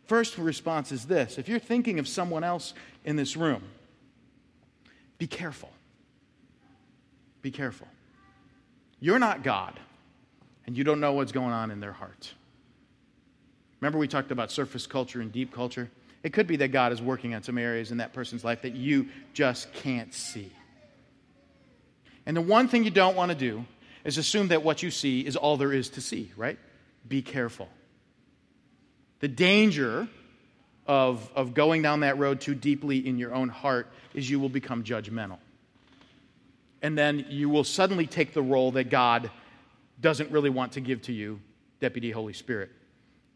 First 0.06 0.38
response 0.38 0.92
is 0.92 1.06
this 1.06 1.38
if 1.38 1.48
you're 1.48 1.58
thinking 1.58 1.98
of 1.98 2.06
someone 2.08 2.44
else 2.44 2.74
in 3.04 3.16
this 3.16 3.36
room, 3.36 3.62
be 5.18 5.26
careful. 5.26 5.70
Be 7.42 7.50
careful. 7.50 7.88
You're 9.00 9.18
not 9.18 9.42
God, 9.42 9.78
and 10.66 10.76
you 10.76 10.84
don't 10.84 11.00
know 11.00 11.12
what's 11.12 11.32
going 11.32 11.52
on 11.52 11.70
in 11.70 11.80
their 11.80 11.92
heart. 11.92 12.32
Remember, 13.80 13.98
we 13.98 14.08
talked 14.08 14.30
about 14.30 14.50
surface 14.50 14.86
culture 14.86 15.20
and 15.20 15.30
deep 15.30 15.52
culture? 15.52 15.90
It 16.22 16.32
could 16.32 16.46
be 16.46 16.56
that 16.56 16.68
God 16.68 16.92
is 16.92 17.02
working 17.02 17.34
on 17.34 17.42
some 17.42 17.58
areas 17.58 17.92
in 17.92 17.98
that 17.98 18.12
person's 18.12 18.42
life 18.42 18.62
that 18.62 18.74
you 18.74 19.08
just 19.32 19.72
can't 19.74 20.12
see. 20.12 20.50
And 22.24 22.36
the 22.36 22.40
one 22.40 22.68
thing 22.68 22.84
you 22.84 22.90
don't 22.90 23.16
want 23.16 23.30
to 23.30 23.36
do 23.36 23.64
is 24.04 24.18
assume 24.18 24.48
that 24.48 24.62
what 24.62 24.82
you 24.82 24.90
see 24.90 25.20
is 25.20 25.36
all 25.36 25.56
there 25.56 25.72
is 25.72 25.90
to 25.90 26.00
see, 26.00 26.32
right? 26.36 26.58
Be 27.06 27.22
careful. 27.22 27.68
The 29.20 29.28
danger 29.28 30.08
of, 30.86 31.28
of 31.34 31.54
going 31.54 31.82
down 31.82 32.00
that 32.00 32.18
road 32.18 32.40
too 32.40 32.54
deeply 32.54 33.06
in 33.06 33.18
your 33.18 33.34
own 33.34 33.48
heart 33.48 33.88
is 34.14 34.28
you 34.28 34.38
will 34.38 34.48
become 34.48 34.84
judgmental. 34.84 35.38
And 36.82 36.96
then 36.96 37.26
you 37.28 37.48
will 37.48 37.64
suddenly 37.64 38.06
take 38.06 38.34
the 38.34 38.42
role 38.42 38.72
that 38.72 38.90
God 38.90 39.30
doesn't 40.00 40.30
really 40.30 40.50
want 40.50 40.72
to 40.72 40.80
give 40.80 41.02
to 41.02 41.12
you, 41.12 41.40
Deputy 41.80 42.10
Holy 42.10 42.34
Spirit 42.34 42.70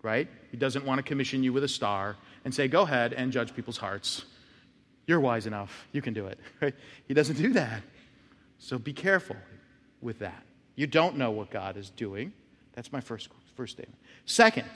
right? 0.03 0.29
He 0.51 0.57
doesn't 0.57 0.85
want 0.85 0.99
to 0.99 1.03
commission 1.03 1.43
you 1.43 1.53
with 1.53 1.65
a 1.65 1.69
star 1.69 2.17
and 2.45 2.55
say, 2.55 2.69
go 2.69 2.83
ahead 2.83 3.13
and 3.13 3.33
judge 3.33 3.55
people's 3.55 3.77
hearts. 3.77 4.25
You're 5.07 5.21
wise 5.21 5.47
enough. 5.47 5.87
You 5.93 6.03
can 6.03 6.15
do 6.15 6.27
it. 6.27 6.39
Right? 6.61 6.75
He 7.09 7.15
doesn't 7.15 7.37
do 7.37 7.53
that. 7.55 7.83
So 8.59 8.79
be 8.79 8.93
careful 8.93 9.37
with 10.01 10.19
that. 10.21 10.43
You 10.77 10.87
don't 10.87 11.17
know 11.17 11.31
what 11.31 11.51
God 11.51 11.77
is 11.77 11.91
doing. 11.91 12.33
That's 12.75 12.93
my 12.93 13.01
first, 13.01 13.29
first 13.57 13.73
statement. 13.73 13.99
Second 14.27 14.69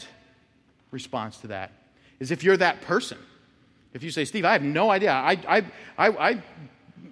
response 0.94 1.38
to 1.38 1.48
that 1.48 1.72
is 2.20 2.30
if 2.30 2.42
you're 2.42 2.57
that 2.57 2.80
person, 2.80 3.18
if 3.92 4.02
you 4.02 4.11
say, 4.11 4.24
Steve, 4.24 4.46
I 4.46 4.52
have 4.52 4.62
no 4.62 4.90
idea. 4.90 5.12
I, 5.12 5.38
I, 5.46 5.59
I, 5.98 6.09
I 6.09 6.42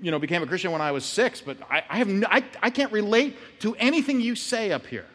you 0.00 0.10
know, 0.10 0.18
became 0.18 0.42
a 0.42 0.46
Christian 0.46 0.72
when 0.72 0.80
I 0.80 0.92
was 0.92 1.04
six, 1.04 1.42
but 1.42 1.58
I, 1.70 1.82
I, 1.90 1.98
have 1.98 2.08
no, 2.08 2.26
I, 2.30 2.42
I 2.62 2.70
can't 2.70 2.92
relate 2.92 3.36
to 3.60 3.74
anything 3.76 4.20
you 4.20 4.34
say 4.34 4.72
up 4.72 4.86
here. 4.86 5.06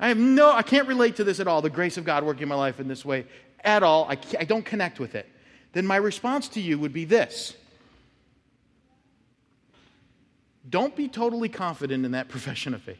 I 0.00 0.08
have 0.08 0.18
no, 0.18 0.50
I 0.50 0.62
can't 0.62 0.88
relate 0.88 1.16
to 1.16 1.24
this 1.24 1.38
at 1.38 1.46
all, 1.46 1.60
the 1.60 1.70
grace 1.70 1.98
of 1.98 2.04
God 2.04 2.24
working 2.24 2.44
in 2.44 2.48
my 2.48 2.54
life 2.54 2.80
in 2.80 2.88
this 2.88 3.04
way 3.04 3.26
at 3.62 3.82
all. 3.82 4.04
I, 4.04 4.18
I 4.38 4.44
don't 4.44 4.64
connect 4.64 4.98
with 4.98 5.14
it. 5.14 5.28
Then 5.72 5.86
my 5.86 5.96
response 5.96 6.48
to 6.48 6.60
you 6.60 6.78
would 6.78 6.92
be 6.92 7.04
this 7.04 7.54
Don't 10.68 10.96
be 10.96 11.08
totally 11.08 11.48
confident 11.48 12.04
in 12.04 12.12
that 12.12 12.28
profession 12.34 12.74
of 12.74 12.82
faith. 12.82 12.98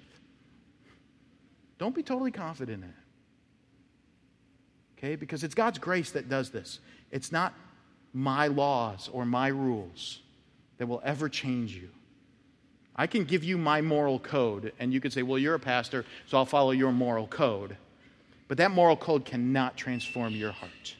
Don't 1.78 1.94
be 1.94 2.02
totally 2.02 2.30
confident 2.30 2.84
in 2.84 2.90
it. 2.90 3.01
Okay? 5.02 5.16
Because 5.16 5.42
it's 5.42 5.54
God's 5.54 5.78
grace 5.78 6.12
that 6.12 6.28
does 6.28 6.50
this. 6.50 6.78
It's 7.10 7.32
not 7.32 7.54
my 8.12 8.46
laws 8.46 9.10
or 9.12 9.24
my 9.24 9.48
rules 9.48 10.20
that 10.78 10.86
will 10.86 11.02
ever 11.04 11.28
change 11.28 11.74
you. 11.74 11.88
I 12.94 13.06
can 13.06 13.24
give 13.24 13.42
you 13.42 13.56
my 13.56 13.80
moral 13.80 14.18
code, 14.18 14.72
and 14.78 14.92
you 14.92 15.00
could 15.00 15.12
say, 15.12 15.22
Well, 15.22 15.38
you're 15.38 15.54
a 15.54 15.60
pastor, 15.60 16.04
so 16.26 16.36
I'll 16.36 16.44
follow 16.46 16.72
your 16.72 16.92
moral 16.92 17.26
code. 17.26 17.76
But 18.48 18.58
that 18.58 18.70
moral 18.70 18.96
code 18.96 19.24
cannot 19.24 19.76
transform 19.76 20.34
your 20.34 20.52
heart. 20.52 20.96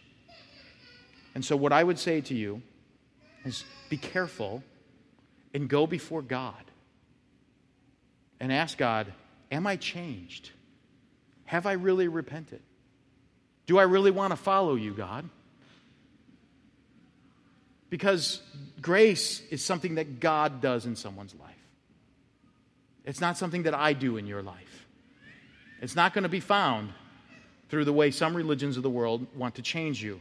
And 1.35 1.45
so, 1.45 1.55
what 1.55 1.73
I 1.73 1.85
would 1.85 1.99
say 1.99 2.23
to 2.23 2.35
you 2.35 2.62
is 3.45 3.65
be 3.91 3.99
careful 3.99 4.62
and 5.53 5.69
go 5.69 5.87
before 5.87 6.23
God 6.23 6.65
and 8.41 8.51
ask 8.51 8.79
God, 8.79 9.12
Am 9.51 9.67
I 9.67 9.77
changed? 9.77 10.51
Have 11.45 11.67
I 11.67 11.73
really 11.73 12.09
repented? 12.09 12.62
Do 13.66 13.79
I 13.79 13.85
really 13.85 14.11
want 14.11 14.33
to 14.33 14.37
follow 14.37 14.75
you, 14.75 14.92
God? 14.92 15.29
Because 17.90 18.40
grace 18.81 19.42
is 19.51 19.64
something 19.64 19.96
that 19.96 20.18
God 20.18 20.61
does 20.61 20.87
in 20.87 20.96
someone's 20.96 21.35
life. 21.35 21.51
It's 23.05 23.20
not 23.20 23.37
something 23.37 23.64
that 23.64 23.75
I 23.75 23.92
do 23.92 24.16
in 24.16 24.27
your 24.27 24.42
life. 24.42 24.87
It's 25.81 25.96
not 25.96 26.14
going 26.14 26.22
to 26.22 26.29
be 26.29 26.40
found 26.40 26.92
through 27.68 27.85
the 27.85 27.92
way 27.92 28.11
some 28.11 28.35
religions 28.37 28.77
of 28.77 28.83
the 28.83 28.90
world 28.90 29.27
want 29.37 29.57
to 29.57 29.62
change 29.62 30.03
you, 30.03 30.20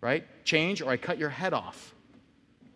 right? 0.00 0.24
Change 0.44 0.82
or 0.82 0.90
I 0.90 0.96
cut 0.96 1.18
your 1.18 1.30
head 1.30 1.52
off. 1.52 1.94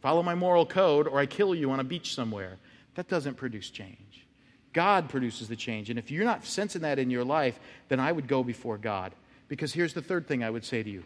Follow 0.00 0.22
my 0.22 0.34
moral 0.34 0.66
code 0.66 1.06
or 1.06 1.18
I 1.20 1.26
kill 1.26 1.54
you 1.54 1.70
on 1.70 1.80
a 1.80 1.84
beach 1.84 2.14
somewhere. 2.14 2.58
That 2.94 3.08
doesn't 3.08 3.34
produce 3.34 3.70
change. 3.70 4.26
God 4.72 5.08
produces 5.08 5.48
the 5.48 5.56
change. 5.56 5.90
And 5.90 5.98
if 5.98 6.10
you're 6.10 6.24
not 6.24 6.44
sensing 6.44 6.82
that 6.82 6.98
in 6.98 7.10
your 7.10 7.24
life, 7.24 7.58
then 7.88 8.00
I 8.00 8.10
would 8.10 8.26
go 8.26 8.42
before 8.42 8.78
God. 8.78 9.12
Because 9.52 9.74
here's 9.74 9.92
the 9.92 10.00
third 10.00 10.26
thing 10.26 10.42
I 10.42 10.48
would 10.48 10.64
say 10.64 10.82
to 10.82 10.88
you 10.88 11.04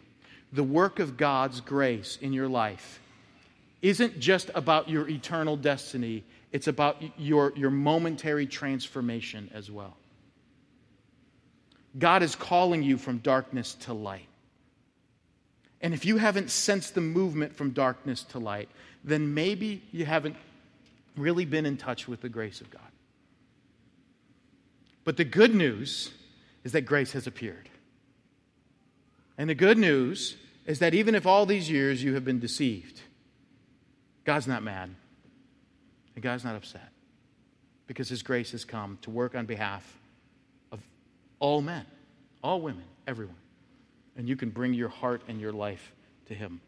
the 0.53 0.63
work 0.63 0.99
of 0.99 1.17
God's 1.17 1.59
grace 1.59 2.17
in 2.21 2.31
your 2.31 2.47
life 2.47 3.01
isn't 3.81 4.21
just 4.21 4.49
about 4.55 4.87
your 4.87 5.09
eternal 5.09 5.57
destiny, 5.57 6.23
it's 6.53 6.67
about 6.67 7.03
your, 7.19 7.51
your 7.57 7.71
momentary 7.71 8.47
transformation 8.47 9.51
as 9.53 9.69
well. 9.69 9.97
God 11.99 12.23
is 12.23 12.37
calling 12.37 12.83
you 12.83 12.97
from 12.97 13.17
darkness 13.17 13.73
to 13.81 13.93
light. 13.93 14.29
And 15.81 15.93
if 15.93 16.05
you 16.05 16.15
haven't 16.15 16.49
sensed 16.49 16.95
the 16.95 17.01
movement 17.01 17.53
from 17.53 17.71
darkness 17.71 18.23
to 18.29 18.39
light, 18.39 18.69
then 19.03 19.33
maybe 19.33 19.83
you 19.91 20.05
haven't 20.05 20.37
really 21.17 21.43
been 21.43 21.65
in 21.65 21.75
touch 21.75 22.07
with 22.07 22.21
the 22.21 22.29
grace 22.29 22.61
of 22.61 22.71
God. 22.71 22.81
But 25.03 25.17
the 25.17 25.25
good 25.25 25.53
news 25.53 26.13
is 26.63 26.71
that 26.71 26.83
grace 26.83 27.11
has 27.11 27.27
appeared. 27.27 27.67
And 29.37 29.49
the 29.49 29.55
good 29.55 29.77
news 29.77 30.35
is 30.65 30.79
that 30.79 30.93
even 30.93 31.15
if 31.15 31.25
all 31.25 31.45
these 31.45 31.69
years 31.69 32.03
you 32.03 32.13
have 32.15 32.25
been 32.25 32.39
deceived, 32.39 33.01
God's 34.25 34.47
not 34.47 34.63
mad. 34.63 34.93
And 36.15 36.23
God's 36.23 36.43
not 36.43 36.55
upset 36.55 36.89
because 37.85 38.09
His 38.09 38.23
grace 38.23 38.51
has 38.51 38.65
come 38.65 38.97
to 39.03 39.09
work 39.09 39.35
on 39.35 39.45
behalf 39.45 39.97
of 40.71 40.79
all 41.39 41.61
men, 41.61 41.85
All 42.43 42.59
women, 42.59 42.83
everyone. 43.07 43.35
And 44.17 44.27
you 44.27 44.35
can 44.35 44.49
bring 44.49 44.73
your 44.73 44.89
heart 44.89 45.21
and 45.27 45.39
your 45.39 45.51
life 45.51 45.93
to 46.27 46.33
Him. 46.33 46.59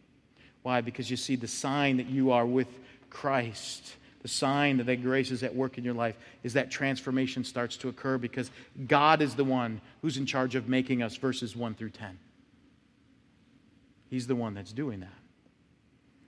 Why? 0.62 0.82
Because 0.82 1.10
you 1.10 1.18
see 1.18 1.36
the 1.36 1.48
sign 1.48 1.98
that 1.98 2.06
you 2.06 2.32
are 2.32 2.46
with 2.46 2.68
Christ, 3.10 3.96
the 4.22 4.28
sign 4.28 4.78
that 4.78 4.86
that 4.86 5.02
grace 5.02 5.32
is 5.32 5.42
at 5.42 5.56
work 5.56 5.78
in 5.78 5.84
your 5.84 5.96
life, 5.96 6.16
is 6.44 6.54
that 6.54 6.70
transformation 6.70 7.44
starts 7.44 7.76
to 7.78 7.90
occur 7.90 8.18
because 8.18 8.52
God 8.88 9.22
is 9.22 9.36
the 9.36 9.44
one 9.44 9.82
who's 10.02 10.18
in 10.18 10.26
charge 10.26 10.56
of 10.56 10.70
making 10.70 11.02
us, 11.02 11.16
verses 11.18 11.56
1 11.56 11.74
through 11.74 11.90
10. 11.90 12.20
He's 14.10 14.28
the 14.28 14.36
one 14.36 14.54
that's 14.54 14.74
doing 14.74 15.02
that. 15.02 15.10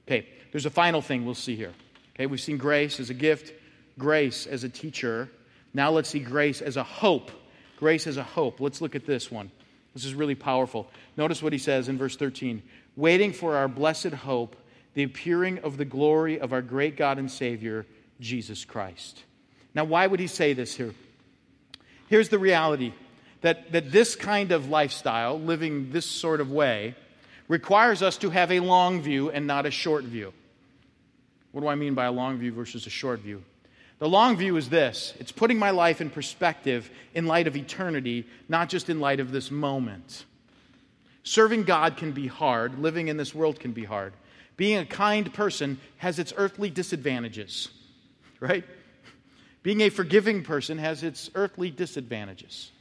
Okay, 0.08 0.28
there's 0.52 0.66
a 0.66 0.72
final 0.72 1.02
thing 1.02 1.26
we'll 1.26 1.36
see 1.36 1.56
here. 1.56 1.74
Okay, 2.16 2.26
we've 2.26 2.42
seen 2.42 2.58
grace 2.58 3.00
as 3.00 3.10
a 3.10 3.14
gift, 3.14 3.54
grace 3.98 4.46
as 4.46 4.64
a 4.64 4.70
teacher. 4.70 5.30
Now 5.74 5.92
let's 5.92 6.10
see 6.10 6.20
grace 6.20 6.62
as 6.62 6.78
a 6.78 6.84
hope. 6.84 7.32
Grace 7.78 8.08
as 8.08 8.18
a 8.18 8.24
hope. 8.24 8.60
Let's 8.60 8.82
look 8.82 8.96
at 8.96 9.06
this 9.06 9.32
one. 9.32 9.52
This 9.94 10.06
is 10.06 10.14
really 10.14 10.36
powerful. 10.36 10.88
Notice 11.18 11.42
what 11.42 11.54
he 11.54 11.60
says 11.60 11.90
in 11.90 11.98
verse 11.98 12.16
13 12.16 12.62
waiting 12.98 13.32
for 13.32 13.56
our 13.56 13.70
blessed 13.70 14.08
hope, 14.08 14.56
the 14.96 15.04
appearing 15.04 15.60
of 15.60 15.78
the 15.78 15.86
glory 15.86 16.40
of 16.40 16.52
our 16.52 16.62
great 16.62 16.98
God 16.98 17.18
and 17.18 17.32
Savior, 17.32 17.86
Jesus 18.20 18.66
Christ. 18.66 19.24
Now, 19.74 19.86
why 19.86 20.06
would 20.06 20.20
he 20.20 20.28
say 20.28 20.54
this 20.54 20.76
here? 20.76 20.94
Here's 22.10 22.28
the 22.28 22.38
reality 22.38 22.94
that, 23.40 23.72
that 23.72 23.92
this 23.92 24.16
kind 24.16 24.52
of 24.52 24.70
lifestyle, 24.70 25.40
living 25.40 25.92
this 25.92 26.06
sort 26.06 26.42
of 26.42 26.52
way, 26.52 26.96
requires 27.52 28.02
us 28.02 28.16
to 28.16 28.30
have 28.30 28.49
a 28.49 28.62
long 28.62 29.02
view 29.02 29.30
and 29.30 29.45
not 29.45 29.66
a 29.66 29.72
short 29.72 30.06
view. 30.06 30.32
What 31.52 31.60
do 31.60 31.68
I 31.68 31.76
mean 31.76 31.93
by 31.93 32.06
a 32.06 32.12
long 32.12 32.38
view 32.38 32.54
versus 32.54 32.88
a 32.88 32.89
short 32.89 33.20
view? 33.20 33.43
The 33.99 34.08
long 34.08 34.38
view 34.38 34.56
is 34.56 34.70
this 34.70 35.14
it's 35.20 35.34
putting 35.34 35.60
my 35.60 35.72
life 35.72 35.99
in 35.99 36.10
perspective 36.10 36.89
in 37.14 37.26
light 37.26 37.47
of 37.47 37.58
eternity, 37.58 38.26
not 38.47 38.70
just 38.70 38.89
in 38.89 39.02
light 39.02 39.20
of 39.20 39.34
this 39.34 39.52
moment. 39.52 40.24
Serving 41.24 41.64
God 41.64 41.97
can 41.97 42.14
be 42.14 42.26
hard, 42.26 42.80
living 42.80 43.10
in 43.10 43.18
this 43.18 43.36
world 43.36 43.60
can 43.60 43.74
be 43.74 43.84
hard. 43.84 44.14
Being 44.56 44.78
a 44.78 44.86
kind 44.86 45.32
person 45.34 45.78
has 45.97 46.20
its 46.20 46.32
earthly 46.38 46.70
disadvantages, 46.70 47.68
right? 48.39 48.64
Being 49.62 49.82
a 49.82 49.89
forgiving 49.89 50.41
person 50.43 50.78
has 50.78 51.04
its 51.04 51.30
earthly 51.36 51.70
disadvantages. 51.70 52.72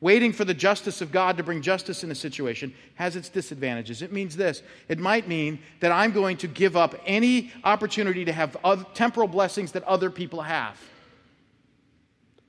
Waiting 0.00 0.32
for 0.32 0.46
the 0.46 0.54
justice 0.54 1.02
of 1.02 1.12
God 1.12 1.36
to 1.36 1.42
bring 1.42 1.60
justice 1.60 2.02
in 2.02 2.10
a 2.10 2.14
situation 2.14 2.72
has 2.94 3.16
its 3.16 3.28
disadvantages. 3.28 4.00
It 4.00 4.12
means 4.12 4.36
this 4.36 4.62
it 4.88 4.98
might 4.98 5.28
mean 5.28 5.58
that 5.80 5.92
I'm 5.92 6.12
going 6.12 6.38
to 6.38 6.48
give 6.48 6.76
up 6.76 6.94
any 7.04 7.52
opportunity 7.64 8.24
to 8.24 8.32
have 8.32 8.56
temporal 8.94 9.28
blessings 9.28 9.72
that 9.72 9.84
other 9.84 10.10
people 10.10 10.40
have. 10.40 10.76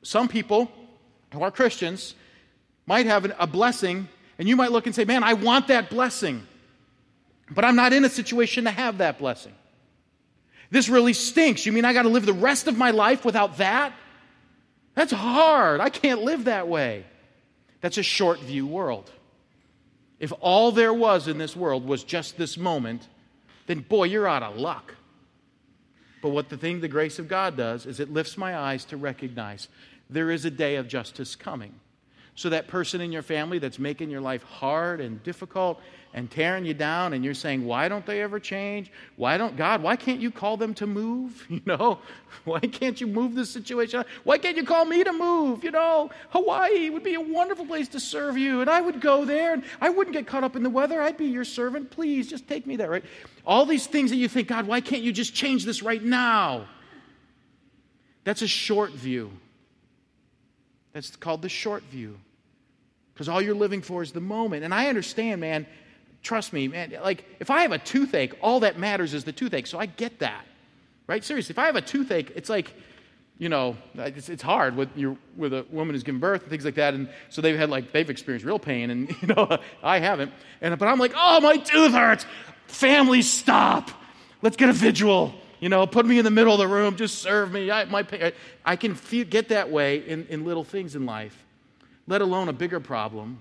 Some 0.01 0.29
people 0.29 0.71
who 1.33 1.43
are 1.43 1.51
Christians 1.51 2.15
might 2.87 3.05
have 3.05 3.31
a 3.37 3.47
blessing, 3.47 4.07
and 4.39 4.47
you 4.47 4.55
might 4.55 4.71
look 4.71 4.85
and 4.85 4.95
say, 4.95 5.03
Man, 5.03 5.23
I 5.23 5.33
want 5.33 5.67
that 5.67 5.89
blessing, 5.89 6.47
but 7.49 7.65
I'm 7.65 7.75
not 7.75 7.91
in 7.91 8.05
a 8.05 8.09
situation 8.09 8.63
to 8.63 8.71
have 8.71 8.99
that 8.99 9.19
blessing. 9.19 9.53
This 10.69 10.87
really 10.87 11.13
stinks. 11.13 11.65
You 11.65 11.73
mean 11.73 11.83
I 11.83 11.91
got 11.91 12.03
to 12.03 12.09
live 12.09 12.25
the 12.25 12.31
rest 12.31 12.67
of 12.67 12.77
my 12.77 12.91
life 12.91 13.25
without 13.25 13.57
that? 13.57 13.93
That's 14.95 15.11
hard. 15.11 15.81
I 15.81 15.89
can't 15.89 16.21
live 16.21 16.45
that 16.45 16.69
way. 16.69 17.05
That's 17.81 17.97
a 17.97 18.03
short 18.03 18.39
view 18.39 18.65
world. 18.65 19.11
If 20.19 20.31
all 20.39 20.71
there 20.71 20.93
was 20.93 21.27
in 21.27 21.39
this 21.39 21.55
world 21.55 21.85
was 21.85 22.03
just 22.03 22.37
this 22.37 22.57
moment, 22.57 23.07
then 23.65 23.79
boy, 23.79 24.05
you're 24.05 24.27
out 24.27 24.43
of 24.43 24.55
luck. 24.55 24.95
But 26.21 26.29
what 26.29 26.49
the 26.49 26.57
thing 26.57 26.79
the 26.79 26.87
grace 26.87 27.17
of 27.17 27.27
God 27.27 27.57
does 27.57 27.87
is 27.87 27.99
it 27.99 28.13
lifts 28.13 28.37
my 28.37 28.55
eyes 28.55 28.85
to 28.85 28.97
recognize 28.97 29.67
there 30.09 30.29
is 30.29 30.45
a 30.45 30.51
day 30.51 30.75
of 30.75 30.87
justice 30.87 31.35
coming. 31.35 31.73
So 32.41 32.49
that 32.49 32.67
person 32.67 33.01
in 33.01 33.11
your 33.11 33.21
family 33.21 33.59
that's 33.59 33.77
making 33.77 34.09
your 34.09 34.19
life 34.19 34.41
hard 34.41 34.99
and 34.99 35.21
difficult 35.21 35.79
and 36.11 36.29
tearing 36.29 36.65
you 36.65 36.73
down 36.73 37.13
and 37.13 37.23
you're 37.23 37.35
saying, 37.35 37.63
why 37.63 37.87
don't 37.87 38.03
they 38.03 38.23
ever 38.23 38.39
change? 38.39 38.91
Why 39.15 39.37
don't, 39.37 39.55
God, 39.55 39.83
why 39.83 39.95
can't 39.95 40.19
you 40.19 40.31
call 40.31 40.57
them 40.57 40.73
to 40.73 40.87
move? 40.87 41.45
You 41.51 41.61
know, 41.67 41.99
why 42.45 42.61
can't 42.61 42.99
you 42.99 43.05
move 43.05 43.35
this 43.35 43.51
situation? 43.51 44.03
Why 44.23 44.39
can't 44.39 44.57
you 44.57 44.65
call 44.65 44.85
me 44.85 45.03
to 45.03 45.13
move? 45.13 45.63
You 45.63 45.69
know, 45.69 46.09
Hawaii 46.31 46.89
would 46.89 47.03
be 47.03 47.13
a 47.13 47.21
wonderful 47.21 47.67
place 47.67 47.87
to 47.89 47.99
serve 47.99 48.39
you 48.39 48.61
and 48.61 48.71
I 48.71 48.81
would 48.81 49.01
go 49.01 49.23
there 49.23 49.53
and 49.53 49.63
I 49.79 49.89
wouldn't 49.89 50.15
get 50.15 50.25
caught 50.25 50.43
up 50.43 50.55
in 50.55 50.63
the 50.63 50.69
weather. 50.71 50.99
I'd 50.99 51.17
be 51.17 51.27
your 51.27 51.45
servant. 51.45 51.91
Please 51.91 52.27
just 52.27 52.47
take 52.47 52.65
me 52.65 52.75
there, 52.75 52.89
right? 52.89 53.05
All 53.45 53.67
these 53.67 53.85
things 53.85 54.09
that 54.09 54.17
you 54.17 54.27
think, 54.27 54.47
God, 54.47 54.65
why 54.65 54.81
can't 54.81 55.03
you 55.03 55.11
just 55.11 55.35
change 55.35 55.63
this 55.63 55.83
right 55.83 56.03
now? 56.03 56.65
That's 58.23 58.41
a 58.41 58.47
short 58.47 58.93
view. 58.93 59.29
That's 60.93 61.15
called 61.15 61.43
the 61.43 61.49
short 61.49 61.83
view. 61.83 62.17
Because 63.13 63.29
all 63.29 63.41
you're 63.41 63.55
living 63.55 63.81
for 63.81 64.01
is 64.01 64.11
the 64.11 64.21
moment. 64.21 64.63
And 64.63 64.73
I 64.73 64.87
understand, 64.87 65.41
man, 65.41 65.65
trust 66.23 66.53
me, 66.53 66.67
man, 66.67 66.95
like 67.03 67.25
if 67.39 67.49
I 67.49 67.61
have 67.61 67.71
a 67.71 67.77
toothache, 67.77 68.33
all 68.41 68.61
that 68.61 68.77
matters 68.77 69.13
is 69.13 69.23
the 69.23 69.31
toothache. 69.31 69.67
So 69.67 69.79
I 69.79 69.85
get 69.85 70.19
that. 70.19 70.45
Right? 71.07 71.23
Seriously, 71.23 71.53
if 71.53 71.59
I 71.59 71.65
have 71.65 71.75
a 71.75 71.81
toothache, 71.81 72.31
it's 72.35 72.49
like, 72.49 72.73
you 73.37 73.49
know, 73.49 73.75
it's, 73.95 74.29
it's 74.29 74.43
hard 74.43 74.75
with 74.75 74.95
your 74.95 75.17
with 75.35 75.51
a 75.51 75.65
woman 75.71 75.95
who's 75.95 76.03
given 76.03 76.21
birth 76.21 76.41
and 76.41 76.49
things 76.49 76.63
like 76.63 76.75
that. 76.75 76.93
And 76.93 77.09
so 77.29 77.41
they've 77.41 77.57
had 77.57 77.69
like 77.69 77.91
they've 77.91 78.09
experienced 78.09 78.45
real 78.45 78.59
pain, 78.59 78.91
and 78.91 79.09
you 79.21 79.27
know, 79.29 79.57
I 79.83 79.99
haven't. 79.99 80.31
And 80.61 80.77
but 80.77 80.87
I'm 80.87 80.99
like, 80.99 81.13
oh, 81.15 81.41
my 81.41 81.57
tooth 81.57 81.91
hurts. 81.91 82.25
Family, 82.67 83.21
stop. 83.23 83.91
Let's 84.41 84.55
get 84.55 84.69
a 84.69 84.73
vigil. 84.73 85.33
You 85.59 85.69
know, 85.69 85.85
put 85.85 86.05
me 86.05 86.17
in 86.17 86.25
the 86.25 86.31
middle 86.31 86.53
of 86.53 86.59
the 86.59 86.67
room. 86.67 86.95
Just 86.95 87.19
serve 87.19 87.51
me. 87.51 87.69
I, 87.69 87.85
my, 87.85 88.05
I 88.65 88.75
can 88.75 88.95
feel, 88.95 89.25
get 89.25 89.49
that 89.49 89.69
way 89.69 89.97
in, 90.07 90.25
in 90.27 90.43
little 90.43 90.63
things 90.63 90.95
in 90.95 91.05
life, 91.05 91.45
let 92.07 92.21
alone 92.21 92.49
a 92.49 92.53
bigger 92.53 92.79
problem 92.79 93.39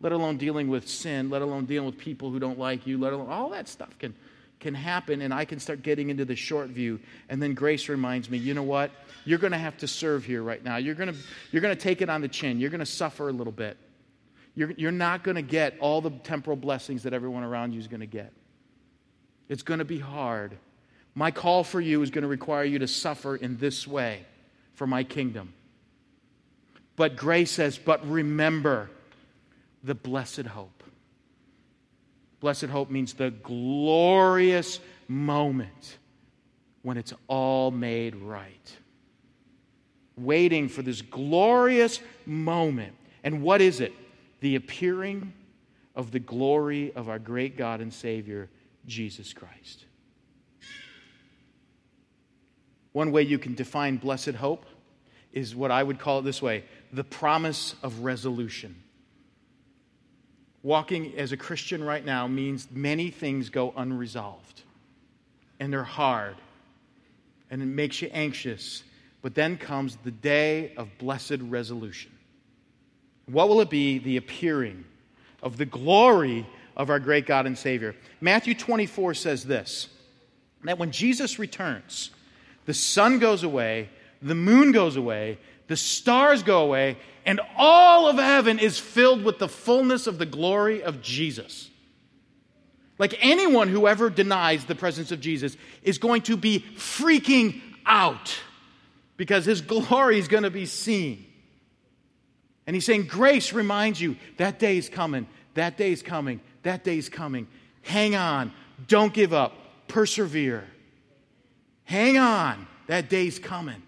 let 0.00 0.12
alone 0.12 0.38
dealing 0.38 0.68
with 0.68 0.88
sin, 0.88 1.28
let 1.28 1.42
alone 1.42 1.66
dealing 1.66 1.86
with 1.86 1.98
people 1.98 2.30
who 2.30 2.38
don't 2.38 2.58
like 2.58 2.86
you, 2.86 2.98
let 2.98 3.12
alone 3.12 3.30
all 3.30 3.50
that 3.50 3.68
stuff 3.68 3.96
can, 3.98 4.14
can 4.58 4.74
happen, 4.74 5.20
and 5.20 5.32
I 5.32 5.44
can 5.44 5.60
start 5.60 5.82
getting 5.82 6.08
into 6.08 6.24
the 6.24 6.36
short 6.36 6.68
view. 6.68 7.00
And 7.28 7.42
then 7.42 7.54
grace 7.54 7.88
reminds 7.88 8.30
me, 8.30 8.38
you 8.38 8.54
know 8.54 8.62
what? 8.62 8.90
You're 9.26 9.38
going 9.38 9.52
to 9.52 9.58
have 9.58 9.76
to 9.78 9.86
serve 9.86 10.24
here 10.24 10.42
right 10.42 10.64
now. 10.64 10.78
You're 10.78 10.94
going 10.94 11.12
to, 11.12 11.18
you're 11.52 11.60
going 11.60 11.76
to 11.76 11.80
take 11.80 12.00
it 12.00 12.08
on 12.08 12.22
the 12.22 12.28
chin. 12.28 12.58
You're 12.58 12.70
going 12.70 12.80
to 12.80 12.86
suffer 12.86 13.28
a 13.28 13.32
little 13.32 13.52
bit. 13.52 13.76
You're, 14.54 14.70
you're 14.72 14.90
not 14.90 15.22
going 15.22 15.34
to 15.34 15.42
get 15.42 15.76
all 15.80 16.00
the 16.00 16.10
temporal 16.10 16.56
blessings 16.56 17.02
that 17.02 17.12
everyone 17.12 17.44
around 17.44 17.72
you 17.72 17.78
is 17.78 17.86
going 17.86 18.00
to 18.00 18.06
get. 18.06 18.32
It's 19.50 19.62
going 19.62 19.78
to 19.78 19.84
be 19.84 19.98
hard. 19.98 20.56
My 21.14 21.30
call 21.30 21.62
for 21.62 21.80
you 21.80 22.02
is 22.02 22.10
going 22.10 22.22
to 22.22 22.28
require 22.28 22.64
you 22.64 22.78
to 22.78 22.88
suffer 22.88 23.36
in 23.36 23.58
this 23.58 23.86
way 23.86 24.24
for 24.74 24.86
my 24.86 25.04
kingdom. 25.04 25.52
But 27.00 27.16
grace 27.16 27.50
says, 27.50 27.78
but 27.78 28.06
remember, 28.06 28.90
the 29.82 29.94
blessed 29.94 30.42
hope. 30.42 30.84
Blessed 32.40 32.66
hope 32.66 32.90
means 32.90 33.14
the 33.14 33.30
glorious 33.30 34.80
moment 35.08 35.96
when 36.82 36.98
it's 36.98 37.14
all 37.26 37.70
made 37.70 38.16
right. 38.16 38.76
Waiting 40.18 40.68
for 40.68 40.82
this 40.82 41.00
glorious 41.00 42.00
moment. 42.26 42.92
And 43.24 43.40
what 43.40 43.62
is 43.62 43.80
it? 43.80 43.94
The 44.40 44.56
appearing 44.56 45.32
of 45.96 46.10
the 46.10 46.20
glory 46.20 46.92
of 46.92 47.08
our 47.08 47.18
great 47.18 47.56
God 47.56 47.80
and 47.80 47.94
Savior, 47.94 48.50
Jesus 48.86 49.32
Christ. 49.32 49.86
One 52.92 53.10
way 53.10 53.22
you 53.22 53.38
can 53.38 53.54
define 53.54 53.96
blessed 53.96 54.34
hope 54.34 54.66
is 55.32 55.56
what 55.56 55.70
I 55.70 55.82
would 55.82 55.98
call 55.98 56.18
it 56.18 56.22
this 56.22 56.42
way 56.42 56.64
the 56.92 57.04
promise 57.04 57.74
of 57.82 58.00
resolution. 58.00 58.74
Walking 60.62 61.14
as 61.16 61.32
a 61.32 61.36
Christian 61.36 61.82
right 61.82 62.04
now 62.04 62.26
means 62.26 62.68
many 62.70 63.10
things 63.10 63.48
go 63.48 63.72
unresolved, 63.76 64.62
and 65.58 65.72
they're 65.72 65.82
hard, 65.82 66.36
and 67.50 67.62
it 67.62 67.66
makes 67.66 68.02
you 68.02 68.10
anxious. 68.12 68.82
But 69.22 69.34
then 69.34 69.56
comes 69.56 69.96
the 69.96 70.10
day 70.10 70.72
of 70.76 70.88
blessed 70.98 71.38
resolution. 71.40 72.10
What 73.26 73.48
will 73.48 73.60
it 73.60 73.70
be? 73.70 73.98
The 73.98 74.16
appearing 74.16 74.84
of 75.42 75.56
the 75.56 75.66
glory 75.66 76.46
of 76.76 76.90
our 76.90 76.98
great 76.98 77.26
God 77.26 77.46
and 77.46 77.56
Savior. 77.56 77.94
Matthew 78.20 78.54
24 78.54 79.14
says 79.14 79.44
this 79.44 79.88
that 80.64 80.78
when 80.78 80.90
Jesus 80.90 81.38
returns, 81.38 82.10
the 82.66 82.74
sun 82.74 83.18
goes 83.18 83.42
away, 83.42 83.88
the 84.20 84.34
moon 84.34 84.72
goes 84.72 84.96
away, 84.96 85.38
the 85.70 85.76
stars 85.76 86.42
go 86.42 86.62
away, 86.62 86.96
and 87.24 87.40
all 87.56 88.08
of 88.08 88.16
heaven 88.16 88.58
is 88.58 88.76
filled 88.76 89.22
with 89.22 89.38
the 89.38 89.46
fullness 89.46 90.08
of 90.08 90.18
the 90.18 90.26
glory 90.26 90.82
of 90.82 91.00
Jesus. 91.00 91.70
Like 92.98 93.14
anyone 93.20 93.68
who 93.68 93.86
ever 93.86 94.10
denies 94.10 94.64
the 94.64 94.74
presence 94.74 95.12
of 95.12 95.20
Jesus 95.20 95.56
is 95.84 95.98
going 95.98 96.22
to 96.22 96.36
be 96.36 96.64
freaking 96.74 97.60
out 97.86 98.36
because 99.16 99.44
his 99.44 99.60
glory 99.60 100.18
is 100.18 100.26
going 100.26 100.42
to 100.42 100.50
be 100.50 100.66
seen. 100.66 101.24
And 102.66 102.74
he's 102.74 102.84
saying, 102.84 103.06
Grace 103.06 103.52
reminds 103.52 104.00
you 104.00 104.16
that 104.38 104.58
day 104.58 104.76
is 104.76 104.88
coming, 104.88 105.28
that 105.54 105.76
day 105.76 105.92
is 105.92 106.02
coming, 106.02 106.40
that 106.64 106.82
day 106.82 106.98
is 106.98 107.08
coming. 107.08 107.46
Hang 107.82 108.16
on, 108.16 108.50
don't 108.88 109.12
give 109.12 109.32
up, 109.32 109.56
persevere. 109.86 110.64
Hang 111.84 112.18
on, 112.18 112.66
that 112.88 113.08
day's 113.08 113.38
coming 113.38 113.84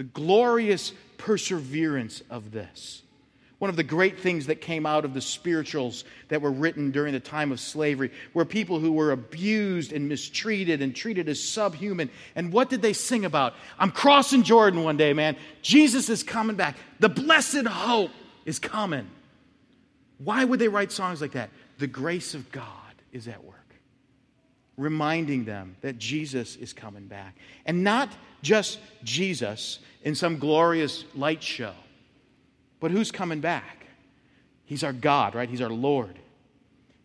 the 0.00 0.04
glorious 0.04 0.94
perseverance 1.18 2.22
of 2.30 2.52
this. 2.52 3.02
One 3.58 3.68
of 3.68 3.76
the 3.76 3.82
great 3.82 4.18
things 4.18 4.46
that 4.46 4.62
came 4.62 4.86
out 4.86 5.04
of 5.04 5.12
the 5.12 5.20
spirituals 5.20 6.04
that 6.28 6.40
were 6.40 6.50
written 6.50 6.90
during 6.90 7.12
the 7.12 7.20
time 7.20 7.52
of 7.52 7.60
slavery 7.60 8.10
were 8.32 8.46
people 8.46 8.80
who 8.80 8.92
were 8.92 9.12
abused 9.12 9.92
and 9.92 10.08
mistreated 10.08 10.80
and 10.80 10.96
treated 10.96 11.28
as 11.28 11.38
subhuman. 11.38 12.08
And 12.34 12.50
what 12.50 12.70
did 12.70 12.80
they 12.80 12.94
sing 12.94 13.26
about? 13.26 13.52
I'm 13.78 13.90
crossing 13.90 14.42
Jordan 14.42 14.84
one 14.84 14.96
day, 14.96 15.12
man. 15.12 15.36
Jesus 15.60 16.08
is 16.08 16.22
coming 16.22 16.56
back. 16.56 16.78
The 17.00 17.10
blessed 17.10 17.66
hope 17.66 18.12
is 18.46 18.58
coming. 18.58 19.06
Why 20.16 20.42
would 20.46 20.60
they 20.60 20.68
write 20.68 20.92
songs 20.92 21.20
like 21.20 21.32
that? 21.32 21.50
The 21.76 21.86
grace 21.86 22.32
of 22.32 22.50
God 22.50 22.94
is 23.12 23.28
at 23.28 23.44
work, 23.44 23.69
reminding 24.80 25.44
them 25.44 25.76
that 25.80 25.98
Jesus 25.98 26.56
is 26.56 26.72
coming 26.72 27.06
back. 27.06 27.36
And 27.66 27.84
not 27.84 28.08
just 28.42 28.78
Jesus 29.04 29.78
in 30.02 30.14
some 30.14 30.38
glorious 30.38 31.04
light 31.14 31.42
show 31.42 31.74
but 32.80 32.90
who's 32.90 33.12
coming 33.12 33.40
back? 33.40 33.86
He's 34.64 34.82
our 34.82 34.92
God, 34.92 35.34
right? 35.34 35.48
He's 35.48 35.60
our 35.60 35.70
Lord. 35.70 36.18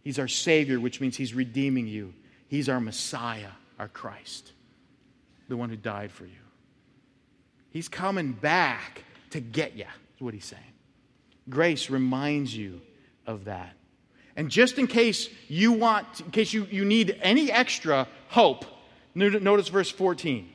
He's 0.03 0.17
our 0.17 0.28
Savior, 0.28 0.80
which 0.80 1.01
means 1.01 1.17
He's 1.17 1.34
redeeming 1.34 1.88
you. 1.88 2.13
He's 2.47 2.69
our 2.69 2.80
Messiah, 2.80 3.49
our 3.78 3.89
Christ, 3.89 4.53
the 5.49 5.57
one 5.57 5.69
who 5.69 5.76
died 5.76 6.11
for 6.11 6.26
you. 6.26 6.32
He's 7.71 7.89
coming 7.89 8.32
back 8.32 9.03
to 9.32 9.41
get 9.41 9.76
you, 9.76 9.86
is 10.15 10.21
what 10.21 10.34
He's 10.34 10.45
saying. 10.45 10.61
Grace 11.49 11.89
reminds 11.89 12.55
you 12.55 12.82
of 13.28 13.45
that. 13.45 13.73
And 14.36 14.50
just 14.50 14.78
in 14.78 14.88
case 14.88 15.30
you 15.48 15.72
want, 15.72 16.20
in 16.20 16.32
case 16.32 16.52
you, 16.54 16.66
you 16.70 16.86
need 16.86 17.18
any 17.22 17.52
extra 17.52 18.08
hope, 18.28 18.66
notice 19.16 19.70
verse 19.70 19.90
14 19.90 20.50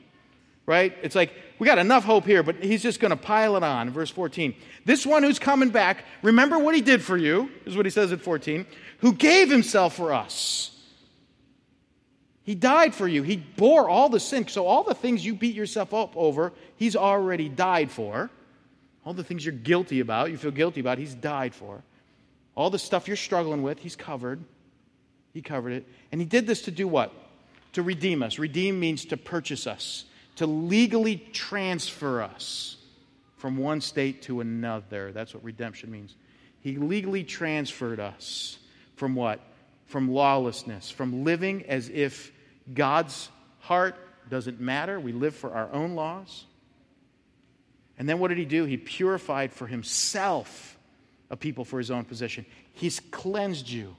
right? 0.70 0.96
It's 1.02 1.16
like, 1.16 1.32
we 1.58 1.66
got 1.66 1.78
enough 1.78 2.04
hope 2.04 2.24
here, 2.24 2.44
but 2.44 2.62
he's 2.62 2.80
just 2.80 3.00
going 3.00 3.10
to 3.10 3.16
pile 3.16 3.56
it 3.56 3.64
on. 3.64 3.90
Verse 3.90 4.08
14. 4.08 4.54
This 4.84 5.04
one 5.04 5.24
who's 5.24 5.40
coming 5.40 5.70
back, 5.70 6.04
remember 6.22 6.60
what 6.60 6.76
he 6.76 6.80
did 6.80 7.02
for 7.02 7.16
you, 7.16 7.50
is 7.66 7.76
what 7.76 7.86
he 7.86 7.90
says 7.90 8.12
at 8.12 8.20
14, 8.20 8.64
who 9.00 9.12
gave 9.12 9.50
himself 9.50 9.96
for 9.96 10.12
us. 10.12 10.70
He 12.44 12.54
died 12.54 12.94
for 12.94 13.08
you. 13.08 13.24
He 13.24 13.36
bore 13.36 13.88
all 13.88 14.08
the 14.08 14.20
sin. 14.20 14.46
So, 14.46 14.64
all 14.64 14.84
the 14.84 14.94
things 14.94 15.24
you 15.24 15.34
beat 15.34 15.56
yourself 15.56 15.92
up 15.92 16.16
over, 16.16 16.52
he's 16.76 16.94
already 16.94 17.48
died 17.48 17.90
for. 17.90 18.30
All 19.04 19.12
the 19.12 19.24
things 19.24 19.44
you're 19.44 19.52
guilty 19.52 19.98
about, 19.98 20.30
you 20.30 20.38
feel 20.38 20.52
guilty 20.52 20.78
about, 20.78 20.98
he's 20.98 21.14
died 21.14 21.52
for. 21.52 21.82
All 22.60 22.68
the 22.68 22.78
stuff 22.78 23.08
you're 23.08 23.16
struggling 23.16 23.62
with, 23.62 23.78
he's 23.78 23.96
covered. 23.96 24.44
He 25.32 25.40
covered 25.40 25.72
it. 25.72 25.86
And 26.12 26.20
he 26.20 26.26
did 26.26 26.46
this 26.46 26.60
to 26.62 26.70
do 26.70 26.86
what? 26.86 27.10
To 27.72 27.82
redeem 27.82 28.22
us. 28.22 28.38
Redeem 28.38 28.78
means 28.78 29.06
to 29.06 29.16
purchase 29.16 29.66
us 29.66 30.04
to 30.36 30.46
legally 30.46 31.16
transfer 31.16 32.20
us 32.20 32.76
from 33.38 33.56
one 33.56 33.80
state 33.80 34.20
to 34.24 34.42
another. 34.42 35.10
That's 35.10 35.32
what 35.32 35.42
redemption 35.42 35.90
means. 35.90 36.14
He 36.60 36.76
legally 36.76 37.24
transferred 37.24 37.98
us 37.98 38.58
from 38.94 39.14
what? 39.14 39.40
From 39.86 40.12
lawlessness, 40.12 40.90
from 40.90 41.24
living 41.24 41.64
as 41.66 41.88
if 41.88 42.30
God's 42.74 43.30
heart 43.60 43.96
doesn't 44.28 44.60
matter. 44.60 45.00
We 45.00 45.12
live 45.12 45.34
for 45.34 45.54
our 45.54 45.72
own 45.72 45.94
laws. 45.94 46.44
And 47.98 48.06
then 48.06 48.18
what 48.18 48.28
did 48.28 48.36
he 48.36 48.44
do? 48.44 48.66
He 48.66 48.76
purified 48.76 49.50
for 49.50 49.66
himself 49.66 50.76
a 51.30 51.36
people 51.36 51.64
for 51.64 51.78
his 51.78 51.90
own 51.90 52.04
possession. 52.04 52.44
He's 52.74 53.00
cleansed 53.10 53.68
you. 53.68 53.96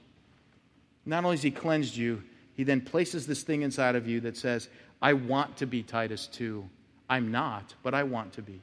Not 1.04 1.24
only 1.24 1.36
has 1.36 1.42
he 1.42 1.50
cleansed 1.50 1.96
you, 1.96 2.22
he 2.54 2.64
then 2.64 2.80
places 2.80 3.26
this 3.26 3.42
thing 3.42 3.62
inside 3.62 3.96
of 3.96 4.06
you 4.06 4.20
that 4.20 4.36
says, 4.36 4.68
I 5.00 5.14
want 5.14 5.56
to 5.56 5.66
be 5.66 5.82
Titus 5.82 6.26
2. 6.28 6.68
I'm 7.08 7.30
not, 7.30 7.74
but 7.82 7.94
I 7.94 8.02
want 8.02 8.34
to 8.34 8.42
be. 8.42 8.60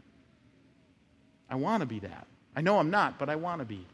I 1.50 1.56
want 1.56 1.82
to 1.82 1.88
be 1.88 2.00
that. 2.00 2.28
I 2.56 2.62
know 2.62 2.80
I'm 2.80 2.92
not, 2.92 3.20
but 3.20 3.30
I 3.30 3.36
want 3.36 3.60
to 3.60 3.66
be. 3.66 3.86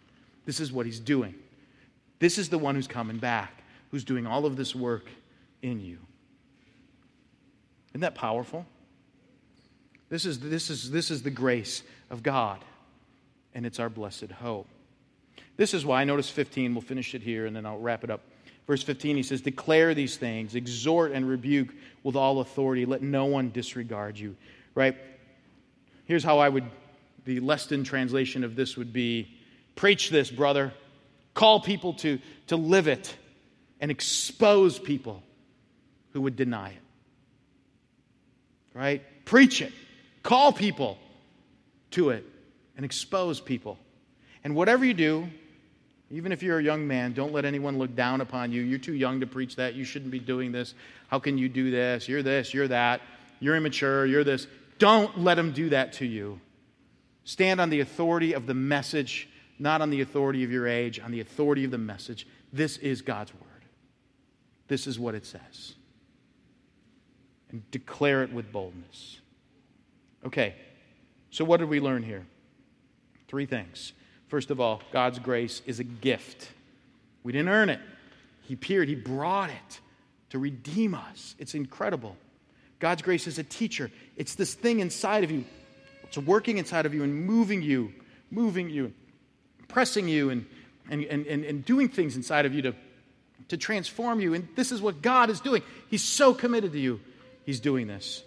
This 0.46 0.60
is 0.60 0.72
what 0.72 0.86
he's 0.86 1.00
doing. 1.00 1.34
This 2.20 2.38
is 2.38 2.50
the 2.50 2.58
one 2.58 2.76
who's 2.76 2.88
coming 2.88 3.18
back, 3.18 3.64
who's 3.92 4.04
doing 4.04 4.28
all 4.28 4.46
of 4.46 4.58
this 4.58 4.76
work 4.76 5.08
in 5.62 5.80
you. 5.80 5.98
Isn't 7.92 8.02
that 8.02 8.16
powerful? 8.16 8.66
This 10.10 10.26
is, 10.26 10.40
this 10.40 10.70
is, 10.70 10.92
this 10.92 11.10
is 11.10 11.24
the 11.24 11.32
grace 11.32 11.82
of 12.10 12.22
God, 12.22 12.60
and 13.56 13.66
it's 13.66 13.80
our 13.80 13.90
blessed 13.90 14.32
hope. 14.32 14.68
This 15.58 15.74
is 15.74 15.86
why, 15.86 16.04
notice 16.04 16.30
15, 16.30 16.76
we'll 16.76 16.82
finish 16.82 17.16
it 17.16 17.24
here, 17.24 17.48
and 17.48 17.56
then 17.56 17.66
I'll 17.66 17.80
wrap 17.80 18.04
it 18.04 18.12
up. 18.12 18.22
Verse 18.68 18.84
15, 18.84 19.16
he 19.16 19.24
says, 19.24 19.42
Declare 19.42 19.96
these 19.96 20.18
things, 20.18 20.54
exhort 20.54 21.14
and 21.14 21.28
rebuke 21.28 21.74
with 22.04 22.16
all 22.16 22.42
authority. 22.42 22.86
Let 22.86 23.02
no 23.02 23.26
one 23.26 23.50
disregard 23.52 24.20
you. 24.20 24.36
Right? 24.76 24.98
Here's 26.06 26.24
how 26.24 26.40
I 26.40 26.50
would, 26.50 26.66
the 27.24 27.40
Leston 27.40 27.86
translation 27.86 28.44
of 28.44 28.56
this 28.56 28.76
would 28.78 28.94
be 28.94 29.36
Preach 29.76 30.10
this, 30.10 30.32
brother. 30.32 30.74
Call 31.34 31.60
people 31.60 31.94
to, 31.96 32.20
to 32.48 32.56
live 32.56 32.88
it 32.88 33.14
and 33.82 33.92
expose 33.92 34.80
people 34.80 35.22
who 36.14 36.22
would 36.22 36.38
deny 36.38 36.70
it. 36.70 36.82
Right? 38.74 39.04
Preach 39.26 39.62
it. 39.62 39.74
Call 40.24 40.54
people 40.54 40.98
to 41.92 42.10
it 42.10 42.26
and 42.76 42.86
expose 42.86 43.40
people. 43.40 43.78
And 44.44 44.56
whatever 44.56 44.86
you 44.86 44.94
do, 44.94 45.28
even 46.12 46.32
if 46.32 46.44
you're 46.44 46.60
a 46.60 46.64
young 46.64 46.88
man, 46.88 47.14
don't 47.14 47.34
let 47.34 47.46
anyone 47.46 47.78
look 47.78 47.96
down 47.96 48.22
upon 48.22 48.52
you. 48.52 48.62
You're 48.62 48.80
too 48.80 48.94
young 48.94 49.20
to 49.22 49.28
preach 49.28 49.56
that. 49.56 49.74
You 49.74 49.84
shouldn't 49.84 50.12
be 50.12 50.20
doing 50.20 50.52
this. 50.52 50.76
How 51.08 51.20
can 51.20 51.38
you 51.38 51.50
do 51.50 51.72
this? 51.72 52.08
You're 52.08 52.24
this, 52.24 52.54
you're 52.54 52.68
that. 52.68 53.02
You're 53.40 53.56
immature, 53.56 54.06
you're 54.06 54.24
this. 54.24 54.48
Don't 54.80 55.20
let 55.20 55.36
them 55.36 55.52
do 55.52 55.70
that 55.70 55.94
to 55.94 56.06
you. 56.06 56.40
Stand 57.24 57.60
on 57.60 57.70
the 57.70 57.80
authority 57.80 58.34
of 58.34 58.46
the 58.46 58.54
message, 58.54 59.28
not 59.58 59.82
on 59.82 59.90
the 59.90 60.02
authority 60.02 60.44
of 60.44 60.52
your 60.52 60.68
age, 60.68 61.00
on 61.00 61.12
the 61.12 61.22
authority 61.22 61.64
of 61.66 61.72
the 61.72 61.78
message. 61.78 62.28
This 62.54 62.78
is 62.78 63.02
God's 63.02 63.34
word. 63.34 63.42
This 64.68 64.88
is 64.88 65.00
what 65.00 65.16
it 65.16 65.26
says. 65.26 65.74
And 67.50 67.70
declare 67.72 68.24
it 68.24 68.32
with 68.32 68.52
boldness. 68.52 69.20
Okay, 70.26 70.56
so 71.30 71.46
what 71.46 71.60
did 71.60 71.70
we 71.70 71.80
learn 71.80 72.04
here? 72.04 72.26
Three 73.28 73.46
things. 73.46 73.94
First 74.28 74.52
of 74.52 74.60
all, 74.60 74.82
God's 74.92 75.20
grace 75.20 75.62
is 75.66 75.80
a 75.80 75.84
gift. 75.84 76.50
We 77.24 77.32
didn't 77.32 77.50
earn 77.50 77.70
it. 77.70 77.80
He 78.44 78.54
appeared, 78.54 78.88
He 78.88 78.96
brought 78.96 79.50
it 79.50 79.80
to 80.30 80.40
redeem 80.40 80.94
us. 80.94 81.36
It's 81.40 81.56
incredible. 81.56 82.18
God's 82.80 83.02
grace 83.02 83.28
is 83.28 83.40
a 83.40 83.44
teacher. 83.44 83.92
It's 84.18 84.36
this 84.36 84.54
thing 84.54 84.80
inside 84.80 85.24
of 85.24 85.32
you. 85.32 85.46
It's 86.04 86.18
working 86.18 86.58
inside 86.58 86.86
of 86.86 86.94
you 86.94 87.04
and 87.04 87.26
moving 87.26 87.62
you, 87.62 87.94
moving 88.30 88.70
you, 88.70 88.94
pressing 89.68 90.08
you, 90.08 90.30
and, 90.30 90.46
and, 90.90 91.04
and, 91.04 91.26
and, 91.26 91.66
doing 91.66 91.90
things 91.90 92.16
inside 92.16 92.46
of 92.46 92.54
you 92.54 92.62
to, 92.64 92.76
to 93.48 93.58
transform 93.58 94.20
you. 94.20 94.34
And 94.34 94.48
this 94.56 94.72
is 94.72 94.82
what 94.82 95.02
God 95.02 95.30
is 95.30 95.40
doing. 95.40 95.64
He's 95.90 96.04
so 96.04 96.34
committed 96.34 96.74
to 96.74 96.80
you. 96.80 97.00
He's 97.46 97.60
doing 97.60 97.88
this. 97.88 98.24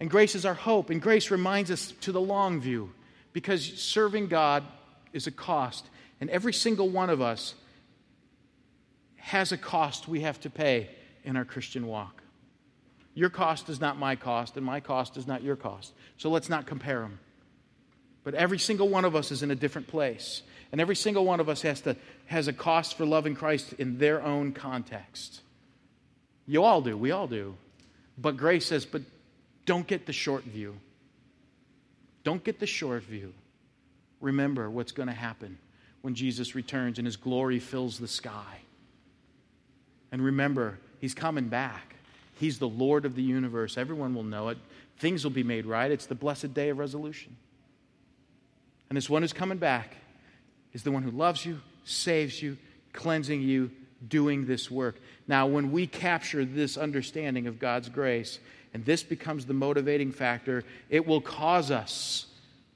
And 0.00 0.10
grace 0.10 0.34
is 0.34 0.44
our 0.44 0.54
hope. 0.54 0.90
And 0.90 1.00
grace 1.00 1.30
reminds 1.30 1.70
us 1.70 1.92
to 2.00 2.12
the 2.12 2.20
long 2.20 2.60
view 2.60 2.92
because 3.32 3.64
serving 3.80 4.28
God 4.28 4.64
is 5.12 5.26
a 5.26 5.30
cost. 5.30 5.86
And 6.20 6.30
every 6.30 6.52
single 6.52 6.88
one 6.88 7.10
of 7.10 7.20
us 7.20 7.54
has 9.16 9.52
a 9.52 9.56
cost 9.56 10.08
we 10.08 10.20
have 10.20 10.40
to 10.40 10.50
pay 10.50 10.90
in 11.24 11.36
our 11.36 11.44
Christian 11.44 11.86
walk. 11.86 12.22
Your 13.14 13.30
cost 13.30 13.68
is 13.68 13.80
not 13.80 13.98
my 13.98 14.16
cost, 14.16 14.56
and 14.56 14.64
my 14.64 14.80
cost 14.80 15.16
is 15.16 15.26
not 15.26 15.42
your 15.42 15.56
cost. 15.56 15.92
So 16.16 16.30
let's 16.30 16.48
not 16.48 16.66
compare 16.66 17.00
them. 17.00 17.18
But 18.24 18.34
every 18.34 18.58
single 18.58 18.88
one 18.88 19.04
of 19.04 19.14
us 19.16 19.30
is 19.30 19.42
in 19.42 19.50
a 19.50 19.54
different 19.54 19.88
place. 19.88 20.42
And 20.70 20.80
every 20.80 20.96
single 20.96 21.24
one 21.24 21.40
of 21.40 21.48
us 21.48 21.62
has, 21.62 21.82
to, 21.82 21.96
has 22.26 22.48
a 22.48 22.52
cost 22.52 22.96
for 22.96 23.04
loving 23.04 23.34
Christ 23.34 23.74
in 23.74 23.98
their 23.98 24.22
own 24.22 24.52
context. 24.52 25.42
You 26.46 26.62
all 26.64 26.80
do. 26.80 26.96
We 26.96 27.10
all 27.10 27.26
do. 27.26 27.56
But 28.16 28.36
grace 28.36 28.66
says, 28.66 28.86
but 28.86 29.02
don't 29.66 29.86
get 29.86 30.06
the 30.06 30.12
short 30.12 30.44
view. 30.44 30.76
Don't 32.24 32.42
get 32.42 32.60
the 32.60 32.66
short 32.66 33.02
view 33.02 33.32
remember 34.22 34.70
what's 34.70 34.92
going 34.92 35.08
to 35.08 35.14
happen 35.14 35.58
when 36.00 36.14
Jesus 36.14 36.54
returns 36.54 36.98
and 36.98 37.06
his 37.06 37.16
glory 37.16 37.58
fills 37.58 37.98
the 37.98 38.08
sky. 38.08 38.60
And 40.10 40.24
remember, 40.24 40.78
he's 41.00 41.14
coming 41.14 41.48
back. 41.48 41.96
He's 42.38 42.58
the 42.58 42.68
Lord 42.68 43.04
of 43.04 43.14
the 43.14 43.22
universe. 43.22 43.76
Everyone 43.76 44.14
will 44.14 44.22
know 44.22 44.48
it. 44.48 44.58
Things 44.98 45.24
will 45.24 45.30
be 45.30 45.42
made 45.42 45.66
right. 45.66 45.90
It's 45.90 46.06
the 46.06 46.14
blessed 46.14 46.54
day 46.54 46.70
of 46.70 46.78
resolution. 46.78 47.36
And 48.88 48.96
this 48.96 49.10
one 49.10 49.22
who's 49.22 49.32
coming 49.32 49.58
back 49.58 49.96
is 50.72 50.82
the 50.82 50.92
one 50.92 51.02
who 51.02 51.10
loves 51.10 51.44
you, 51.44 51.60
saves 51.84 52.42
you, 52.42 52.56
cleansing 52.92 53.42
you, 53.42 53.70
doing 54.06 54.46
this 54.46 54.70
work. 54.70 54.96
Now, 55.28 55.46
when 55.46 55.72
we 55.72 55.86
capture 55.86 56.44
this 56.44 56.76
understanding 56.76 57.46
of 57.46 57.58
God's 57.58 57.88
grace, 57.88 58.38
and 58.74 58.84
this 58.84 59.02
becomes 59.02 59.46
the 59.46 59.54
motivating 59.54 60.12
factor, 60.12 60.64
it 60.88 61.06
will 61.06 61.20
cause 61.20 61.70
us 61.70 62.26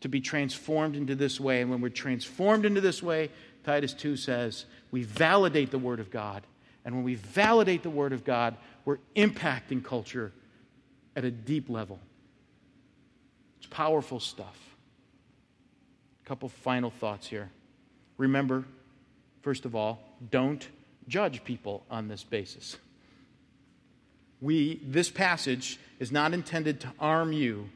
to 0.00 0.08
be 0.08 0.20
transformed 0.20 0.94
into 0.94 1.14
this 1.14 1.40
way. 1.40 1.62
And 1.62 1.70
when 1.70 1.80
we're 1.80 1.88
transformed 1.88 2.64
into 2.66 2.80
this 2.80 3.02
way, 3.02 3.30
Titus 3.64 3.94
2 3.94 4.16
says, 4.16 4.66
we 4.90 5.02
validate 5.02 5.70
the 5.70 5.78
Word 5.78 6.00
of 6.00 6.10
God. 6.10 6.42
And 6.84 6.94
when 6.94 7.04
we 7.04 7.14
validate 7.14 7.82
the 7.82 7.90
Word 7.90 8.12
of 8.12 8.24
God, 8.24 8.56
we're 8.84 8.98
impacting 9.16 9.82
culture 9.82 10.32
at 11.16 11.24
a 11.24 11.30
deep 11.30 11.68
level. 11.68 11.98
It's 13.58 13.66
powerful 13.66 14.20
stuff. 14.20 14.58
A 16.24 16.28
couple 16.28 16.48
final 16.48 16.90
thoughts 16.90 17.26
here. 17.26 17.50
remember, 18.18 18.64
first 19.42 19.64
of 19.64 19.74
all, 19.74 20.00
don't 20.30 20.66
judge 21.08 21.42
people 21.44 21.84
on 21.90 22.08
this 22.08 22.22
basis. 22.22 22.76
We, 24.40 24.80
this 24.84 25.10
passage 25.10 25.78
is 25.98 26.12
not 26.12 26.34
intended 26.34 26.80
to 26.80 26.92
arm 26.98 27.32
you 27.32 27.70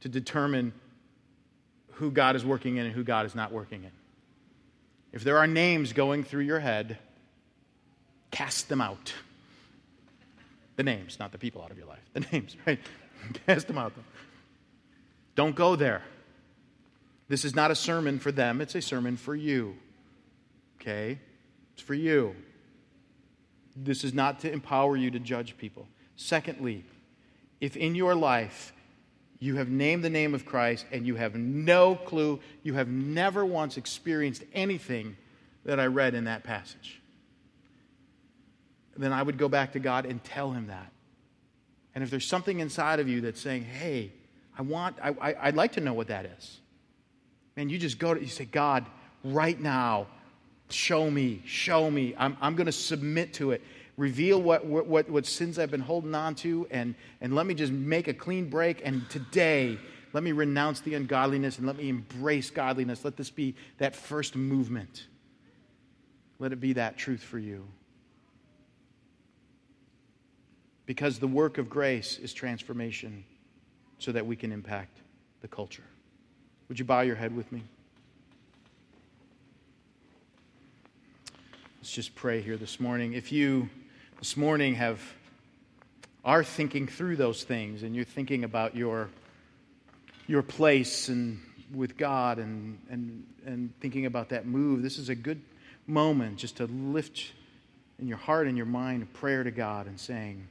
to 0.00 0.08
determine 0.08 0.72
who 1.92 2.10
God 2.10 2.36
is 2.36 2.44
working 2.44 2.76
in 2.76 2.86
and 2.86 2.94
who 2.94 3.04
God 3.04 3.26
is 3.26 3.34
not 3.34 3.52
working 3.52 3.84
in. 3.84 3.90
If 5.12 5.24
there 5.24 5.38
are 5.38 5.46
names 5.46 5.92
going 5.92 6.24
through 6.24 6.42
your 6.42 6.60
head, 6.60 6.98
cast 8.30 8.68
them 8.68 8.80
out. 8.80 9.14
The 10.76 10.82
names, 10.82 11.18
not 11.18 11.32
the 11.32 11.38
people 11.38 11.62
out 11.62 11.70
of 11.70 11.78
your 11.78 11.86
life. 11.86 12.02
The 12.12 12.20
names, 12.32 12.56
right? 12.66 12.78
cast 13.46 13.66
them 13.66 13.78
out. 13.78 13.92
Don't 15.34 15.56
go 15.56 15.74
there. 15.74 16.02
This 17.28 17.44
is 17.44 17.54
not 17.54 17.70
a 17.70 17.74
sermon 17.74 18.18
for 18.18 18.30
them, 18.30 18.60
it's 18.60 18.74
a 18.74 18.82
sermon 18.82 19.16
for 19.16 19.34
you. 19.34 19.76
Okay? 20.80 21.18
It's 21.74 21.82
for 21.82 21.94
you. 21.94 22.34
This 23.74 24.04
is 24.04 24.14
not 24.14 24.40
to 24.40 24.52
empower 24.52 24.96
you 24.96 25.10
to 25.10 25.18
judge 25.18 25.58
people. 25.58 25.86
Secondly, 26.16 26.84
if 27.60 27.76
in 27.76 27.94
your 27.94 28.14
life 28.14 28.72
you 29.38 29.56
have 29.56 29.68
named 29.68 30.02
the 30.02 30.10
name 30.10 30.34
of 30.34 30.46
Christ 30.46 30.86
and 30.90 31.06
you 31.06 31.14
have 31.16 31.34
no 31.34 31.94
clue, 31.94 32.40
you 32.62 32.74
have 32.74 32.88
never 32.88 33.44
once 33.44 33.76
experienced 33.76 34.42
anything 34.54 35.16
that 35.64 35.78
I 35.78 35.86
read 35.86 36.14
in 36.14 36.24
that 36.24 36.42
passage, 36.42 37.00
then 38.96 39.12
I 39.12 39.22
would 39.22 39.36
go 39.36 39.48
back 39.48 39.72
to 39.72 39.78
God 39.78 40.06
and 40.06 40.22
tell 40.24 40.52
him 40.52 40.68
that. 40.68 40.90
And 41.94 42.02
if 42.02 42.10
there's 42.10 42.26
something 42.26 42.60
inside 42.60 43.00
of 43.00 43.08
you 43.08 43.20
that's 43.20 43.40
saying, 43.40 43.64
hey, 43.64 44.12
I 44.58 44.62
want, 44.62 44.96
I, 45.02 45.14
I, 45.20 45.46
would 45.46 45.56
like 45.56 45.72
to 45.72 45.80
know 45.80 45.92
what 45.92 46.08
that 46.08 46.24
is. 46.38 46.58
Man, 47.56 47.68
you 47.68 47.78
just 47.78 47.98
go 47.98 48.14
to, 48.14 48.20
you 48.20 48.26
say, 48.26 48.44
God, 48.46 48.86
right 49.22 49.58
now, 49.58 50.06
show 50.70 51.10
me, 51.10 51.42
show 51.44 51.90
me. 51.90 52.14
I'm, 52.18 52.36
I'm 52.40 52.54
going 52.54 52.66
to 52.66 52.72
submit 52.72 53.34
to 53.34 53.52
it 53.52 53.62
reveal 53.96 54.40
what, 54.40 54.66
what, 54.66 55.08
what 55.08 55.26
sins 55.26 55.58
I've 55.58 55.70
been 55.70 55.80
holding 55.80 56.14
on 56.14 56.34
to, 56.36 56.66
and, 56.70 56.94
and 57.20 57.34
let 57.34 57.46
me 57.46 57.54
just 57.54 57.72
make 57.72 58.08
a 58.08 58.14
clean 58.14 58.50
break. 58.50 58.82
And 58.84 59.08
today, 59.08 59.78
let 60.12 60.22
me 60.22 60.32
renounce 60.32 60.80
the 60.80 60.94
ungodliness 60.94 61.58
and 61.58 61.66
let 61.66 61.76
me 61.76 61.88
embrace 61.88 62.50
godliness. 62.50 63.04
Let 63.04 63.16
this 63.16 63.30
be 63.30 63.54
that 63.78 63.96
first 63.96 64.36
movement. 64.36 65.06
Let 66.38 66.52
it 66.52 66.60
be 66.60 66.74
that 66.74 66.96
truth 66.96 67.22
for 67.22 67.38
you. 67.38 67.66
Because 70.84 71.18
the 71.18 71.26
work 71.26 71.58
of 71.58 71.68
grace 71.68 72.18
is 72.18 72.32
transformation 72.32 73.24
so 73.98 74.12
that 74.12 74.26
we 74.26 74.36
can 74.36 74.52
impact 74.52 74.98
the 75.40 75.48
culture. 75.48 75.82
Would 76.68 76.78
you 76.78 76.84
bow 76.84 77.00
your 77.00 77.16
head 77.16 77.34
with 77.34 77.50
me? 77.50 77.62
Let's 81.78 81.92
just 81.92 82.14
pray 82.14 82.40
here 82.40 82.56
this 82.56 82.78
morning. 82.78 83.14
If 83.14 83.32
you 83.32 83.68
this 84.18 84.36
morning 84.36 84.74
have 84.74 85.00
are 86.24 86.42
thinking 86.42 86.86
through 86.86 87.16
those 87.16 87.44
things 87.44 87.82
and 87.82 87.94
you're 87.94 88.04
thinking 88.04 88.44
about 88.44 88.74
your 88.74 89.08
your 90.26 90.42
place 90.42 91.08
and 91.08 91.40
with 91.74 91.96
God 91.96 92.38
and 92.38 92.78
and 92.90 93.26
and 93.44 93.72
thinking 93.80 94.06
about 94.06 94.30
that 94.30 94.46
move, 94.46 94.82
this 94.82 94.98
is 94.98 95.08
a 95.08 95.14
good 95.14 95.40
moment 95.86 96.38
just 96.38 96.56
to 96.56 96.66
lift 96.66 97.32
in 97.98 98.08
your 98.08 98.16
heart 98.16 98.46
and 98.46 98.56
your 98.56 98.66
mind 98.66 99.02
a 99.02 99.06
prayer 99.06 99.44
to 99.44 99.50
God 99.50 99.86
and 99.86 99.98
saying, 100.00 100.48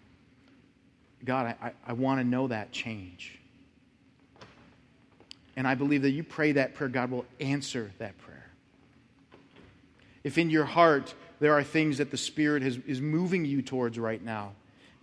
God, 1.24 1.56
I, 1.62 1.72
I 1.86 1.94
want 1.94 2.20
to 2.20 2.24
know 2.24 2.48
that 2.48 2.72
change. 2.72 3.38
And 5.58 5.68
I 5.68 5.76
believe 5.76 6.02
that 6.04 6.12
you 6.12 6.24
pray 6.24 6.54
that 6.54 6.76
prayer, 6.76 6.90
God 6.90 7.12
will 7.12 7.26
answer 7.40 7.92
that 8.00 8.18
prayer. 8.20 8.50
If 10.24 10.38
in 10.38 10.50
your 10.50 10.66
heart 10.66 11.14
there 11.40 11.54
are 11.54 11.64
things 11.64 11.98
that 11.98 12.12
the 12.12 12.18
Spirit 12.18 12.64
has, 12.64 12.78
is 12.88 13.02
moving 13.02 13.46
you 13.46 13.62
towards 13.62 14.00
right 14.00 14.24
now, 14.24 14.54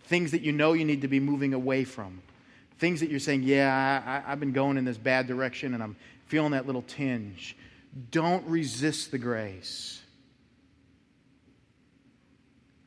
things 0.05 0.31
that 0.33 0.43
you 0.43 0.53
know 0.53 0.73
you 0.73 0.85
need 0.85 1.03
to 1.03 1.09
be 1.09 1.21
moving 1.21 1.55
away 1.55 1.85
from, 1.85 2.23
things 2.79 3.01
that 3.01 3.11
you're 3.11 3.21
saying, 3.21 3.43
Yeah, 3.43 4.23
I, 4.27 4.33
I've 4.33 4.41
been 4.41 4.53
going 4.53 4.77
in 4.77 4.85
this 4.85 4.99
bad 4.99 5.27
direction 5.27 5.75
and 5.75 5.83
I'm 5.83 5.97
feeling 6.27 6.53
that 6.53 6.67
little 6.67 6.83
tinge. 6.83 7.57
Don't 8.11 8.47
resist 8.47 9.11
the 9.11 9.19
grace. 9.19 10.01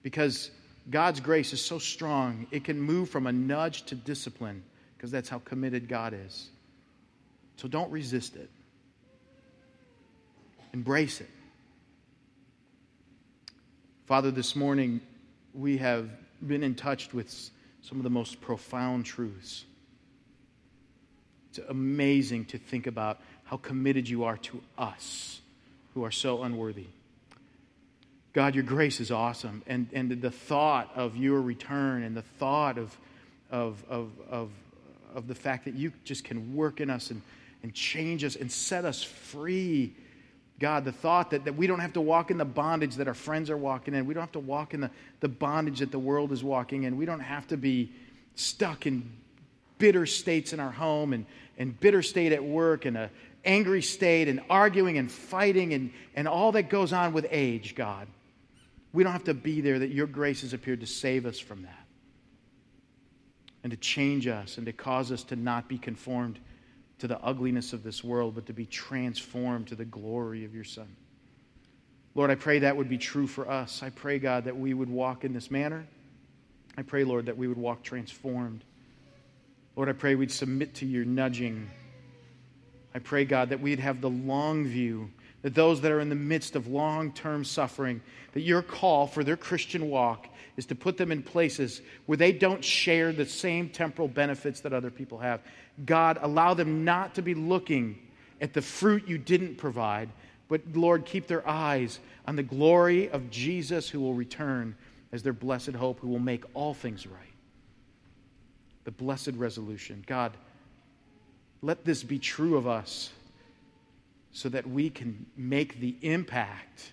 Because 0.02 0.52
God's 0.90 1.20
grace 1.20 1.54
is 1.54 1.64
so 1.64 1.80
strong, 1.80 2.48
it 2.52 2.64
can 2.64 2.80
move 2.80 3.10
from 3.10 3.28
a 3.28 3.32
nudge 3.32 3.84
to 3.84 3.96
discipline, 3.96 4.64
because 4.96 5.12
that's 5.12 5.30
how 5.30 5.40
committed 5.40 5.88
God 5.88 6.14
is. 6.14 6.50
So 7.58 7.68
don't 7.68 7.92
resist 7.92 8.36
it, 8.36 8.50
embrace 10.74 11.22
it. 11.22 11.30
Father, 14.06 14.30
this 14.30 14.56
morning 14.56 15.02
we 15.56 15.78
have 15.78 16.12
been 16.46 16.62
in 16.62 16.76
touch 16.76 17.12
with 17.12 17.50
some 17.82 17.98
of 17.98 18.04
the 18.04 18.10
most 18.12 18.40
profound 18.40 19.04
truths. 19.04 19.66
It's 21.50 21.60
amazing 21.70 22.46
to 22.46 22.60
think 22.60 22.86
about 22.86 23.20
how 23.46 23.58
committed 23.58 24.08
you 24.08 24.26
are 24.26 24.38
to 24.38 24.62
us 24.78 25.42
who 25.96 26.04
are 26.04 26.12
so 26.12 26.44
unworthy. 26.44 26.86
God, 28.34 28.54
your 28.54 28.64
grace 28.64 29.00
is 29.00 29.10
awesome. 29.10 29.64
And, 29.66 29.88
and 29.92 30.22
the 30.22 30.30
thought 30.30 30.92
of 30.96 31.18
your 31.18 31.42
return 31.42 32.04
and 32.04 32.16
the 32.16 32.22
thought 32.22 32.78
of, 32.78 32.96
of, 33.50 33.84
of, 33.90 34.12
of, 34.30 34.52
of 35.16 35.28
the 35.28 35.36
fact 35.36 35.66
that 35.66 35.74
you 35.74 35.92
just 36.04 36.24
can 36.24 36.56
work 36.56 36.80
in 36.80 36.92
us 36.92 37.10
and, 37.10 37.24
and 37.64 37.74
change 37.74 38.24
us 38.24 38.36
and 38.36 38.52
set 38.52 38.86
us 38.86 39.02
free 39.02 39.96
God, 40.60 40.86
the 40.86 40.92
thought 40.92 41.32
that, 41.32 41.46
that 41.46 41.56
we 41.56 41.68
don't 41.68 41.80
have 41.80 41.94
to 41.94 42.02
walk 42.02 42.32
in 42.32 42.38
the 42.38 42.46
bondage 42.46 42.96
that 42.96 43.08
our 43.08 43.14
friends 43.14 43.50
are 43.50 43.58
walking 43.58 43.94
in. 43.94 44.06
We 44.06 44.14
don't 44.14 44.22
have 44.24 44.32
to 44.34 44.40
walk 44.40 44.74
in 44.74 44.82
the, 44.82 44.92
the 45.20 45.28
bondage 45.28 45.80
that 45.80 45.92
the 45.92 46.00
world 46.00 46.32
is 46.32 46.44
walking 46.44 46.84
in. 46.84 46.96
We 46.96 47.06
don't 47.06 47.20
have 47.20 47.48
to 47.48 47.58
be 47.58 47.92
stuck 48.36 48.86
in 48.86 49.12
bitter 49.78 50.06
states 50.06 50.54
in 50.54 50.60
our 50.62 50.72
home 50.72 51.12
and, 51.12 51.26
and 51.58 51.78
bitter 51.80 52.02
state 52.02 52.32
at 52.32 52.44
work 52.44 52.86
and 52.86 52.98
an 52.98 53.10
angry 53.44 53.82
state 53.82 54.30
and 54.30 54.42
arguing 54.50 54.98
and 54.98 55.12
fighting 55.12 55.74
and, 55.74 55.92
and 56.16 56.28
all 56.28 56.54
that 56.54 56.70
goes 56.70 56.94
on 56.94 57.12
with 57.12 57.28
age, 57.32 57.76
God. 57.76 58.08
We 58.94 59.04
don't 59.04 59.12
have 59.12 59.26
to 59.26 59.34
be 59.34 59.60
there, 59.60 59.80
that 59.80 59.92
your 59.92 60.08
grace 60.08 60.42
has 60.42 60.54
appeared 60.54 60.80
to 60.80 60.88
save 60.88 61.26
us 61.26 61.38
from 61.38 61.64
that 61.64 61.86
and 63.64 63.72
to 63.72 63.78
change 63.78 64.26
us 64.26 64.58
and 64.58 64.66
to 64.68 64.72
cause 64.72 65.12
us 65.12 65.24
to 65.26 65.36
not 65.36 65.68
be 65.68 65.78
conformed 65.78 66.40
to 67.00 67.08
the 67.08 67.22
ugliness 67.22 67.74
of 67.74 67.84
this 67.84 68.04
world, 68.04 68.36
but 68.36 68.46
to 68.48 68.54
be 68.54 68.66
transformed 68.66 69.68
to 69.68 69.76
the 69.76 69.86
glory 69.86 70.46
of 70.46 70.56
your 70.56 70.64
Son. 70.64 70.96
Lord, 72.14 72.32
I 72.32 72.36
pray 72.36 72.60
that 72.60 72.78
would 72.78 72.88
be 72.88 72.98
true 72.98 73.28
for 73.28 73.50
us. 73.50 73.84
I 73.84 73.90
pray, 73.90 74.20
God, 74.20 74.46
that 74.46 74.58
we 74.58 74.74
would 74.74 74.90
walk 74.90 75.26
in 75.26 75.34
this 75.34 75.52
manner. 75.52 75.86
I 76.78 76.82
pray, 76.82 77.04
Lord, 77.04 77.26
that 77.26 77.38
we 77.38 77.48
would 77.48 77.58
walk 77.58 77.84
transformed. 77.84 78.64
Lord, 79.76 79.90
I 79.90 79.94
pray 79.94 80.16
we'd 80.16 80.32
submit 80.32 80.76
to 80.76 80.86
your 80.86 81.04
nudging. 81.04 81.70
I 82.94 83.00
pray, 83.00 83.26
God, 83.26 83.50
that 83.50 83.60
we'd 83.60 83.80
have 83.80 84.00
the 84.00 84.10
long 84.10 84.66
view, 84.66 85.12
that 85.46 85.54
those 85.54 85.80
that 85.82 85.92
are 85.92 86.00
in 86.00 86.10
the 86.10 86.16
midst 86.16 86.56
of 86.56 86.66
long 86.66 87.12
term 87.12 87.46
suffering, 87.46 88.02
that 88.34 88.42
your 88.42 88.64
call 88.64 89.06
for 89.06 89.24
their 89.24 89.38
Christian 89.38 89.92
walk 89.92 90.28
is 90.58 90.66
to 90.66 90.74
put 90.74 90.98
them 90.98 91.12
in 91.12 91.22
places 91.22 91.84
where 92.08 92.18
they 92.18 92.32
don't 92.32 92.66
share 92.66 93.14
the 93.14 93.28
same 93.28 93.70
temporal 93.70 94.08
benefits 94.08 94.62
that 94.62 94.74
other 94.74 94.90
people 94.90 95.20
have. 95.20 95.42
God, 95.86 96.18
allow 96.20 96.56
them 96.56 96.84
not 96.84 97.14
to 97.14 97.22
be 97.22 97.36
looking 97.36 97.96
at 98.42 98.54
the 98.54 98.62
fruit 98.64 99.08
you 99.08 99.20
didn't 99.20 99.58
provide, 99.58 100.10
but 100.48 100.62
Lord, 100.74 101.06
keep 101.06 101.28
their 101.28 101.48
eyes 101.48 102.00
on 102.26 102.36
the 102.36 102.42
glory 102.42 103.12
of 103.12 103.30
Jesus 103.30 103.88
who 103.88 104.00
will 104.00 104.16
return 104.16 104.76
as 105.12 105.22
their 105.22 105.32
blessed 105.32 105.74
hope, 105.74 106.00
who 106.00 106.08
will 106.08 106.18
make 106.18 106.44
all 106.56 106.74
things 106.74 107.06
right. 107.06 107.22
The 108.84 108.90
blessed 108.90 109.34
resolution. 109.36 110.04
God, 110.08 110.36
let 111.62 111.86
this 111.86 112.02
be 112.02 112.18
true 112.18 112.58
of 112.58 112.66
us 112.66 113.12
so 114.36 114.50
that 114.50 114.70
we 114.70 114.90
can 114.90 115.26
make 115.38 115.80
the 115.80 115.96
impact 116.02 116.92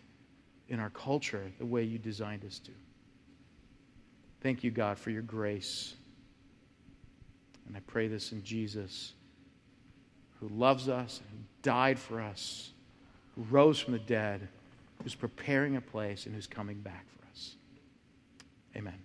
in 0.68 0.78
our 0.78 0.90
culture 0.90 1.50
the 1.58 1.66
way 1.66 1.82
you 1.82 1.98
designed 1.98 2.44
us 2.44 2.60
to. 2.60 2.70
Thank 4.40 4.62
you, 4.62 4.70
God, 4.70 4.96
for 4.96 5.10
your 5.10 5.22
grace. 5.22 5.94
And 7.66 7.76
I 7.76 7.80
pray 7.80 8.06
this 8.06 8.30
in 8.30 8.44
Jesus, 8.44 9.14
who 10.38 10.50
loves 10.50 10.88
us, 10.88 11.20
who 11.32 11.38
died 11.62 11.98
for 11.98 12.20
us, 12.20 12.70
who 13.34 13.42
rose 13.50 13.80
from 13.80 13.94
the 13.94 13.98
dead, 13.98 14.46
who's 15.02 15.16
preparing 15.16 15.74
a 15.74 15.80
place, 15.80 16.26
and 16.26 16.34
who's 16.36 16.46
coming 16.46 16.78
back 16.78 17.06
for 17.08 17.26
us. 17.32 17.56
Amen. 18.76 19.00